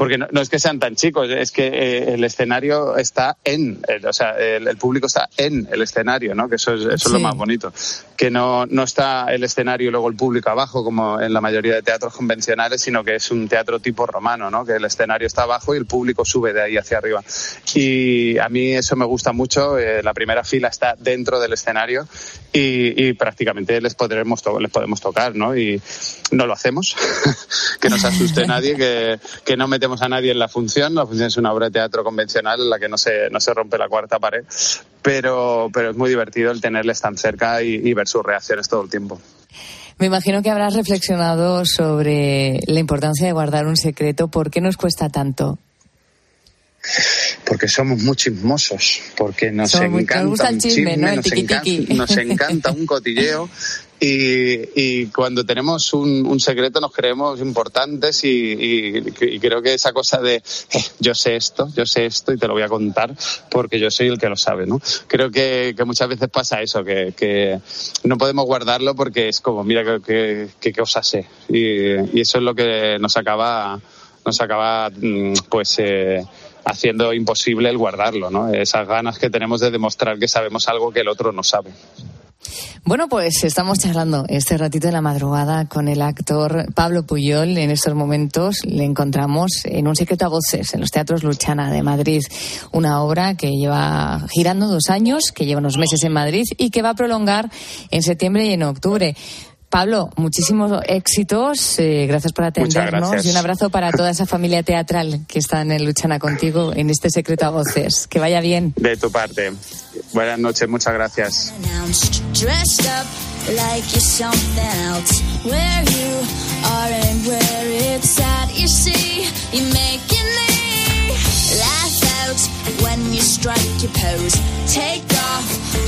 porque 0.00 0.16
no, 0.16 0.26
no 0.30 0.40
es 0.40 0.48
que 0.48 0.58
sean 0.58 0.78
tan 0.78 0.96
chicos, 0.96 1.28
es 1.28 1.50
que 1.50 1.66
eh, 1.66 2.14
el 2.14 2.24
escenario 2.24 2.96
está 2.96 3.36
en, 3.44 3.82
el- 3.86 4.06
o 4.06 4.12
sea, 4.14 4.30
el, 4.38 4.66
el 4.66 4.78
público 4.78 5.08
está 5.08 5.28
en 5.36 5.68
el 5.70 5.82
escenario, 5.82 6.34
¿no? 6.34 6.48
Que 6.48 6.56
eso 6.56 6.72
es, 6.72 6.80
eso 6.86 6.94
es 6.94 7.06
lo 7.12 7.18
Sí. 7.18 7.22
más 7.22 7.36
bonito. 7.36 7.70
Que 8.16 8.30
no, 8.30 8.64
no 8.64 8.82
está 8.84 9.26
el 9.30 9.44
escenario 9.44 9.88
y 9.88 9.90
luego 9.90 10.08
el 10.08 10.16
público 10.16 10.48
abajo, 10.48 10.82
como 10.82 11.20
en 11.20 11.34
la 11.34 11.42
mayoría 11.42 11.74
de 11.74 11.82
teatros 11.82 12.14
convencionales, 12.14 12.80
sino 12.80 13.04
que 13.04 13.16
es 13.16 13.30
un 13.30 13.46
teatro 13.46 13.78
tipo 13.80 14.06
romano, 14.06 14.50
¿no? 14.50 14.64
Que 14.64 14.76
el 14.76 14.84
escenario 14.86 15.26
está 15.26 15.42
abajo 15.42 15.74
y 15.74 15.78
el 15.78 15.84
público 15.84 16.24
sube 16.24 16.54
de 16.54 16.62
ahí 16.62 16.76
hacia 16.78 16.96
arriba. 16.96 17.22
Y 17.74 18.38
a 18.38 18.48
mí 18.48 18.72
eso 18.72 18.96
me 18.96 19.04
gusta 19.04 19.32
mucho. 19.32 19.78
eh, 19.78 20.02
la 20.02 20.14
primera 20.14 20.44
fila 20.44 20.68
está 20.68 20.94
dentro 20.98 21.40
del 21.40 21.52
escenario 21.52 22.06
y, 22.52 23.06
y 23.08 23.12
prácticamente 23.14 23.80
les 23.82 23.94
podremos 23.94 24.42
to- 24.42 24.58
les 24.60 24.70
podemos 24.70 25.00
tocar, 25.00 25.34
¿no? 25.36 25.54
Y 25.56 25.80
no 26.32 26.46
lo 26.46 26.52
hacemos, 26.52 26.96
que 27.80 27.88
no 27.90 27.98
se 27.98 28.06
asuste 28.06 28.46
nadie, 28.46 28.76
que, 28.76 29.18
que 29.44 29.56
no 29.56 29.66
metemos 29.66 29.89
a 30.02 30.08
nadie 30.08 30.30
en 30.32 30.38
la 30.38 30.48
función. 30.48 30.94
La 30.94 31.06
función 31.06 31.28
es 31.28 31.36
una 31.36 31.52
obra 31.52 31.66
de 31.66 31.72
teatro 31.72 32.04
convencional 32.04 32.60
en 32.60 32.70
la 32.70 32.78
que 32.78 32.88
no 32.88 32.96
se, 32.98 33.30
no 33.30 33.40
se 33.40 33.52
rompe 33.54 33.78
la 33.78 33.88
cuarta 33.88 34.18
pared, 34.18 34.44
pero, 35.02 35.68
pero 35.72 35.90
es 35.90 35.96
muy 35.96 36.08
divertido 36.10 36.50
el 36.52 36.60
tenerles 36.60 37.00
tan 37.00 37.16
cerca 37.16 37.62
y, 37.62 37.74
y 37.74 37.94
ver 37.94 38.06
sus 38.08 38.22
reacciones 38.22 38.68
todo 38.68 38.82
el 38.82 38.90
tiempo. 38.90 39.20
Me 39.98 40.06
imagino 40.06 40.42
que 40.42 40.50
habrás 40.50 40.74
reflexionado 40.74 41.64
sobre 41.66 42.60
la 42.66 42.80
importancia 42.80 43.26
de 43.26 43.32
guardar 43.32 43.66
un 43.66 43.76
secreto. 43.76 44.28
¿Por 44.28 44.50
qué 44.50 44.60
nos 44.62 44.76
cuesta 44.78 45.08
tanto? 45.10 45.58
Porque 47.44 47.68
somos 47.68 48.00
muy 48.02 48.16
chismosos, 48.16 49.00
porque 49.16 49.50
nos 49.50 49.70
Somos 49.72 49.90
muy- 49.90 50.02
encanta 50.02 50.22
nos 50.22 50.30
gusta 50.30 50.48
el 50.48 50.54
un 50.54 50.60
chisme, 50.60 50.96
¿no? 50.96 51.08
El 51.08 51.16
nos, 51.16 51.24
tiqui-tiqui. 51.26 51.76
encanta, 51.82 51.94
nos 51.94 52.16
encanta 52.16 52.70
un 52.70 52.86
cotilleo 52.86 53.50
y, 54.00 54.70
y 54.74 55.06
cuando 55.08 55.44
tenemos 55.44 55.92
un, 55.92 56.40
secreto 56.40 56.80
nos 56.80 56.92
creemos 56.92 57.38
importantes 57.40 58.24
y, 58.24 59.02
creo 59.40 59.60
que 59.60 59.74
esa 59.74 59.92
cosa 59.92 60.20
de 60.20 60.36
"Eh, 60.36 60.84
yo 60.98 61.14
sé 61.14 61.36
esto, 61.36 61.68
yo 61.76 61.84
sé 61.84 62.06
esto 62.06 62.32
y 62.32 62.38
te 62.38 62.46
lo 62.48 62.54
voy 62.54 62.62
a 62.62 62.68
contar 62.68 63.14
porque 63.50 63.78
yo 63.78 63.90
soy 63.90 64.08
el 64.08 64.18
que 64.18 64.28
lo 64.28 64.36
sabe, 64.36 64.66
¿no? 64.66 64.80
Creo 65.06 65.30
que, 65.30 65.74
muchas 65.84 66.08
veces 66.08 66.30
pasa 66.30 66.62
eso, 66.62 66.82
que, 66.82 67.60
no 68.04 68.16
podemos 68.16 68.46
guardarlo 68.46 68.94
porque 68.94 69.28
es 69.28 69.40
como, 69.40 69.64
mira 69.64 69.84
qué 70.00 70.48
que, 70.60 70.72
cosa 70.72 71.02
sé 71.02 71.26
y, 71.48 72.16
y 72.16 72.20
eso 72.20 72.38
es 72.38 72.44
lo 72.44 72.54
que 72.54 72.96
nos 72.98 73.16
acaba 73.16 73.78
nos 74.24 74.40
acaba 74.40 74.90
mm, 74.90 75.32
pues 75.48 75.78
eh, 75.78 76.24
haciendo 76.64 77.12
imposible 77.12 77.68
el 77.68 77.78
guardarlo, 77.78 78.30
¿no? 78.30 78.52
Esas 78.52 78.86
ganas 78.86 79.18
que 79.18 79.30
tenemos 79.30 79.60
de 79.60 79.70
demostrar 79.70 80.18
que 80.18 80.28
sabemos 80.28 80.68
algo 80.68 80.92
que 80.92 81.00
el 81.00 81.08
otro 81.08 81.32
no 81.32 81.42
sabe. 81.42 81.70
Bueno, 82.84 83.08
pues 83.08 83.44
estamos 83.44 83.78
charlando 83.78 84.24
este 84.28 84.56
ratito 84.56 84.86
de 84.86 84.92
la 84.92 85.02
madrugada 85.02 85.66
con 85.66 85.88
el 85.88 86.00
actor 86.00 86.66
Pablo 86.74 87.04
Puyol. 87.04 87.58
En 87.58 87.70
estos 87.70 87.94
momentos 87.94 88.64
le 88.64 88.84
encontramos 88.84 89.64
en 89.64 89.86
Un 89.86 89.94
secreto 89.94 90.24
a 90.24 90.28
voces 90.28 90.72
en 90.72 90.80
los 90.80 90.90
teatros 90.90 91.22
Luchana 91.22 91.70
de 91.70 91.82
Madrid. 91.82 92.22
Una 92.72 93.02
obra 93.02 93.36
que 93.36 93.50
lleva 93.50 94.26
girando 94.30 94.68
dos 94.68 94.88
años, 94.88 95.32
que 95.32 95.44
lleva 95.44 95.60
unos 95.60 95.76
meses 95.76 96.02
en 96.02 96.12
Madrid 96.12 96.44
y 96.56 96.70
que 96.70 96.82
va 96.82 96.90
a 96.90 96.94
prolongar 96.94 97.50
en 97.90 98.02
septiembre 98.02 98.46
y 98.46 98.54
en 98.54 98.62
octubre. 98.62 99.14
Pablo, 99.70 100.10
muchísimos 100.16 100.82
éxitos. 100.86 101.78
eh, 101.78 102.06
gracias 102.08 102.32
por 102.32 102.44
atendernos 102.44 103.10
gracias. 103.10 103.26
y 103.26 103.30
un 103.30 103.36
abrazo 103.36 103.70
para 103.70 103.92
toda 103.92 104.10
esa 104.10 104.26
familia 104.26 104.64
teatral 104.64 105.20
que 105.28 105.38
está 105.38 105.62
en 105.62 105.70
el 105.70 105.84
Luchana 105.84 106.18
contigo 106.18 106.72
en 106.74 106.90
este 106.90 107.08
secreto 107.08 107.46
a 107.46 107.50
voces. 107.50 108.08
Que 108.08 108.18
vaya 108.18 108.40
bien. 108.40 108.74
De 108.76 108.96
tu 108.96 109.12
parte. 109.12 109.52
Buenas 110.12 110.40
noches, 110.40 110.68
muchas 110.68 110.92
gracias. 110.92 111.54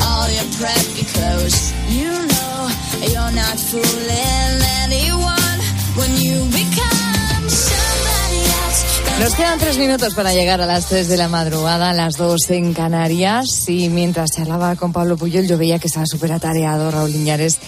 All 0.00 0.28
your 0.30 0.48
preppy 0.58 1.04
clothes. 1.14 1.72
You 1.88 2.10
know 2.10 2.68
you're 3.12 3.32
not 3.32 3.58
fooling 3.58 4.62
anyone 4.82 5.58
when 5.96 6.10
you 6.16 6.44
become 6.50 7.48
somebody 7.48 8.40
else. 8.62 9.20
Nos 9.20 9.34
quedan 9.34 9.58
tres 9.58 9.78
minutos 9.78 10.14
para 10.14 10.32
llegar 10.32 10.60
a 10.60 10.66
las 10.66 10.86
tres 10.86 11.08
de 11.08 11.16
la 11.16 11.28
madrugada, 11.28 11.90
a 11.90 11.94
las 11.94 12.16
dos 12.16 12.50
en 12.50 12.74
Canarias. 12.74 13.68
Y 13.68 13.88
mientras 13.88 14.30
charlaba 14.30 14.76
con 14.76 14.92
Pablo 14.92 15.16
Puyol, 15.16 15.46
yo 15.46 15.58
veía 15.58 15.78
que 15.78 15.88
estaba 15.88 16.06
súper 16.06 16.32
atareado 16.32 16.90
Raúl 16.90 17.14
Iñares. 17.14 17.58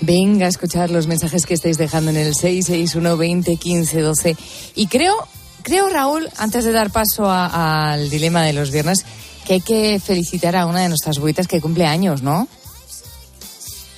Venga 0.00 0.46
a 0.46 0.48
escuchar 0.48 0.90
los 0.90 1.06
mensajes 1.06 1.44
que 1.44 1.54
estáis 1.54 1.76
dejando 1.76 2.10
en 2.10 2.16
el 2.16 2.34
661 2.34 3.16
20 3.16 3.56
15 3.56 4.00
12. 4.00 4.36
Y 4.76 4.86
creo, 4.86 5.14
creo 5.62 5.88
Raúl, 5.88 6.28
antes 6.38 6.64
de 6.64 6.72
dar 6.72 6.90
paso 6.90 7.30
al 7.30 8.08
dilema 8.08 8.42
de 8.42 8.54
los 8.54 8.70
viernes, 8.70 9.04
que 9.46 9.54
hay 9.54 9.60
que 9.60 10.00
felicitar 10.00 10.56
a 10.56 10.66
una 10.66 10.80
de 10.80 10.88
nuestras 10.88 11.18
buitas 11.18 11.46
que 11.48 11.60
cumple 11.60 11.86
años, 11.86 12.22
¿no? 12.22 12.48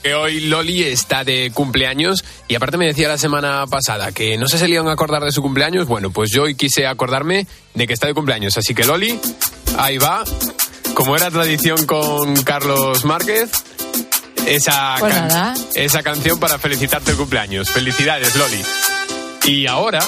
Que 0.03 0.14
hoy 0.14 0.40
Loli 0.40 0.82
está 0.82 1.22
de 1.22 1.53
cumpleaños 1.55 2.24
y 2.49 2.57
aparte 2.57 2.76
me 2.76 2.86
decía 2.86 3.07
la 3.09 3.18
semana 3.18 3.64
pasada 3.68 4.11
que 4.11 4.36
no 4.36 4.47
le 4.47 4.68
iban 4.68 4.88
a 4.88 4.93
acordar 4.93 5.22
de 5.22 5.30
su 5.30 5.43
cumpleaños. 5.43 5.86
Bueno, 5.86 6.11
pues 6.11 6.30
yo 6.32 6.43
hoy 6.43 6.57
quise 6.57 6.86
acordarme 6.88 7.47
de 7.74 7.86
que 7.86 7.93
está 7.93 8.09
de 8.09 8.14
cumpleaños. 8.14 8.57
Así 8.59 8.74
que 8.74 8.84
Loli, 8.84 9.18
ahí 9.78 9.99
va. 9.99 10.24
Como 10.95 11.14
era 11.16 11.30
tradición 11.30 11.86
con 11.86 12.34
Carlos 12.43 13.05
Márquez, 13.05 13.49
esa, 14.47 14.97
Pues 14.99 15.14
can- 15.14 15.28
nada. 15.28 15.55
esa 15.74 16.03
canción 16.03 16.40
para 16.40 16.59
felicitarte 16.59 17.12
el 17.12 17.16
cumpleaños. 17.16 17.70
Felicidades, 17.70 18.34
Loli. 18.34 18.61
Y 19.45 19.68
ahora 19.68 20.01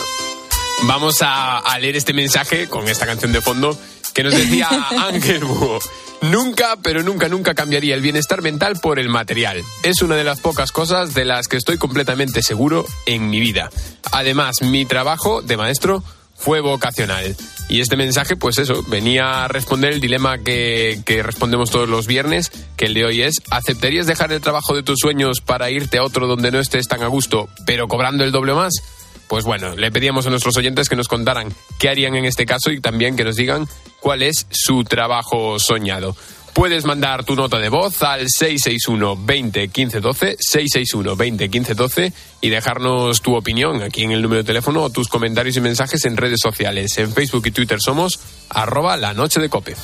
vamos 0.82 1.22
a, 1.22 1.58
a 1.58 1.78
leer 1.78 1.94
este 1.96 2.12
mensaje 2.12 2.68
con 2.68 2.88
esta 2.88 3.06
canción 3.06 3.32
de 3.32 3.40
fondo 3.40 3.78
que 4.14 4.22
nos 4.22 4.32
decía 4.32 4.68
Ángel 4.90 5.44
Búho. 5.44 5.80
Nunca, 6.22 6.76
pero 6.82 7.02
nunca, 7.02 7.28
nunca 7.28 7.54
cambiaría 7.54 7.94
el 7.94 8.00
bienestar 8.00 8.40
mental 8.40 8.78
por 8.80 8.98
el 8.98 9.10
material. 9.10 9.62
Es 9.82 10.00
una 10.00 10.16
de 10.16 10.24
las 10.24 10.40
pocas 10.40 10.72
cosas 10.72 11.12
de 11.12 11.26
las 11.26 11.48
que 11.48 11.58
estoy 11.58 11.76
completamente 11.76 12.42
seguro 12.42 12.86
en 13.04 13.28
mi 13.28 13.40
vida. 13.40 13.70
Además, 14.12 14.62
mi 14.62 14.86
trabajo 14.86 15.42
de 15.42 15.58
maestro 15.58 16.02
fue 16.34 16.60
vocacional. 16.60 17.36
Y 17.68 17.80
este 17.80 17.96
mensaje, 17.96 18.36
pues 18.36 18.58
eso, 18.58 18.82
venía 18.88 19.44
a 19.44 19.48
responder 19.48 19.92
el 19.92 20.00
dilema 20.00 20.38
que, 20.38 21.00
que 21.04 21.22
respondemos 21.22 21.70
todos 21.70 21.88
los 21.88 22.06
viernes, 22.06 22.50
que 22.76 22.86
el 22.86 22.94
de 22.94 23.04
hoy 23.04 23.22
es, 23.22 23.36
¿aceptarías 23.50 24.06
dejar 24.06 24.32
el 24.32 24.40
trabajo 24.40 24.74
de 24.74 24.82
tus 24.82 25.00
sueños 25.00 25.40
para 25.40 25.70
irte 25.70 25.98
a 25.98 26.04
otro 26.04 26.26
donde 26.26 26.50
no 26.50 26.58
estés 26.58 26.86
tan 26.88 27.02
a 27.02 27.08
gusto, 27.08 27.48
pero 27.66 27.88
cobrando 27.88 28.24
el 28.24 28.32
doble 28.32 28.54
más? 28.54 28.72
Pues 29.28 29.44
bueno, 29.44 29.74
le 29.74 29.90
pedíamos 29.90 30.26
a 30.26 30.30
nuestros 30.30 30.56
oyentes 30.56 30.88
que 30.88 30.96
nos 30.96 31.08
contaran 31.08 31.52
qué 31.78 31.88
harían 31.88 32.14
en 32.14 32.26
este 32.26 32.44
caso 32.44 32.70
y 32.70 32.80
también 32.80 33.16
que 33.16 33.24
nos 33.24 33.36
digan 33.36 33.66
cuál 34.04 34.22
es 34.22 34.46
su 34.50 34.84
trabajo 34.84 35.58
soñado. 35.58 36.14
Puedes 36.52 36.84
mandar 36.84 37.24
tu 37.24 37.34
nota 37.34 37.58
de 37.58 37.70
voz 37.70 38.02
al 38.02 38.26
661 38.28 39.16
20 39.24 39.68
15 39.68 40.00
12, 40.00 40.36
661 40.38 41.16
20 41.16 41.48
15 41.48 41.74
12 41.74 42.12
y 42.42 42.50
dejarnos 42.50 43.22
tu 43.22 43.34
opinión 43.34 43.82
aquí 43.82 44.02
en 44.02 44.12
el 44.12 44.20
número 44.20 44.42
de 44.42 44.46
teléfono 44.46 44.82
o 44.82 44.90
tus 44.90 45.08
comentarios 45.08 45.56
y 45.56 45.62
mensajes 45.62 46.04
en 46.04 46.18
redes 46.18 46.40
sociales. 46.42 46.98
En 46.98 47.14
Facebook 47.14 47.46
y 47.46 47.50
Twitter 47.50 47.78
somos 47.80 48.20
arroba 48.50 48.98
la 48.98 49.14
noche 49.14 49.40
de 49.40 49.48
cope. 49.48 49.74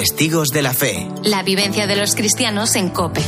Testigos 0.00 0.48
de 0.48 0.62
la 0.62 0.72
fe. 0.72 1.06
La 1.24 1.42
vivencia 1.42 1.86
de 1.86 1.94
los 1.94 2.14
cristianos 2.14 2.74
en 2.74 2.88
COPE. 2.88 3.20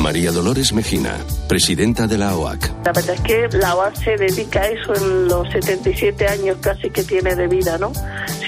María 0.00 0.32
Dolores 0.32 0.72
Mejina, 0.72 1.18
presidenta 1.46 2.06
de 2.06 2.16
la 2.16 2.34
OAC. 2.34 2.72
La 2.86 2.92
verdad 2.92 3.14
es 3.16 3.20
que 3.20 3.48
la 3.58 3.76
OAS 3.76 3.98
se 3.98 4.16
dedica 4.16 4.62
a 4.62 4.68
eso 4.68 4.94
en 4.94 5.28
los 5.28 5.46
77 5.52 6.26
años 6.26 6.56
casi 6.62 6.88
que 6.88 7.02
tiene 7.02 7.34
de 7.34 7.48
vida, 7.48 7.76
¿no? 7.76 7.92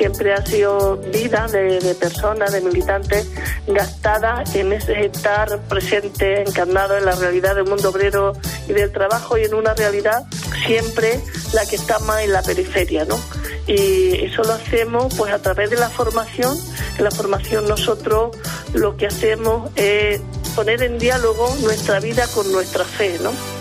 Siempre 0.01 0.33
ha 0.33 0.43
sido 0.47 0.97
vida 0.97 1.47
de, 1.49 1.95
personas, 1.95 2.53
de 2.53 2.63
militantes, 2.63 3.29
gastada 3.67 4.43
en 4.55 4.73
ese 4.73 5.05
estar 5.05 5.61
presente, 5.69 6.41
encarnado 6.41 6.97
en 6.97 7.05
la 7.05 7.15
realidad 7.15 7.55
del 7.55 7.67
mundo 7.67 7.91
obrero 7.91 8.33
y 8.67 8.73
del 8.73 8.91
trabajo 8.93 9.37
y 9.37 9.45
en 9.45 9.53
una 9.53 9.75
realidad 9.75 10.25
siempre 10.67 11.21
la 11.53 11.67
que 11.67 11.77
está 11.77 11.99
más 11.99 12.23
en 12.23 12.33
la 12.33 12.41
periferia, 12.41 13.05
¿no? 13.05 13.21
Y 13.67 14.25
eso 14.25 14.43
lo 14.43 14.55
hacemos 14.55 15.15
pues 15.19 15.35
a 15.35 15.43
través 15.43 15.69
de 15.69 15.77
la 15.77 15.91
formación. 15.91 16.57
En 16.97 17.05
la 17.05 17.11
formación 17.11 17.69
nosotros 17.69 18.35
lo 18.73 18.97
que 18.97 19.07
hacemos 19.07 19.71
es 19.77 20.23
poner 20.57 20.83
en 20.83 20.99
diálogo 20.99 21.55
nuestra 21.61 22.01
vida 22.01 22.27
con 22.35 22.51
nuestra 22.51 22.87
fe, 22.87 23.19
¿no? 23.23 23.60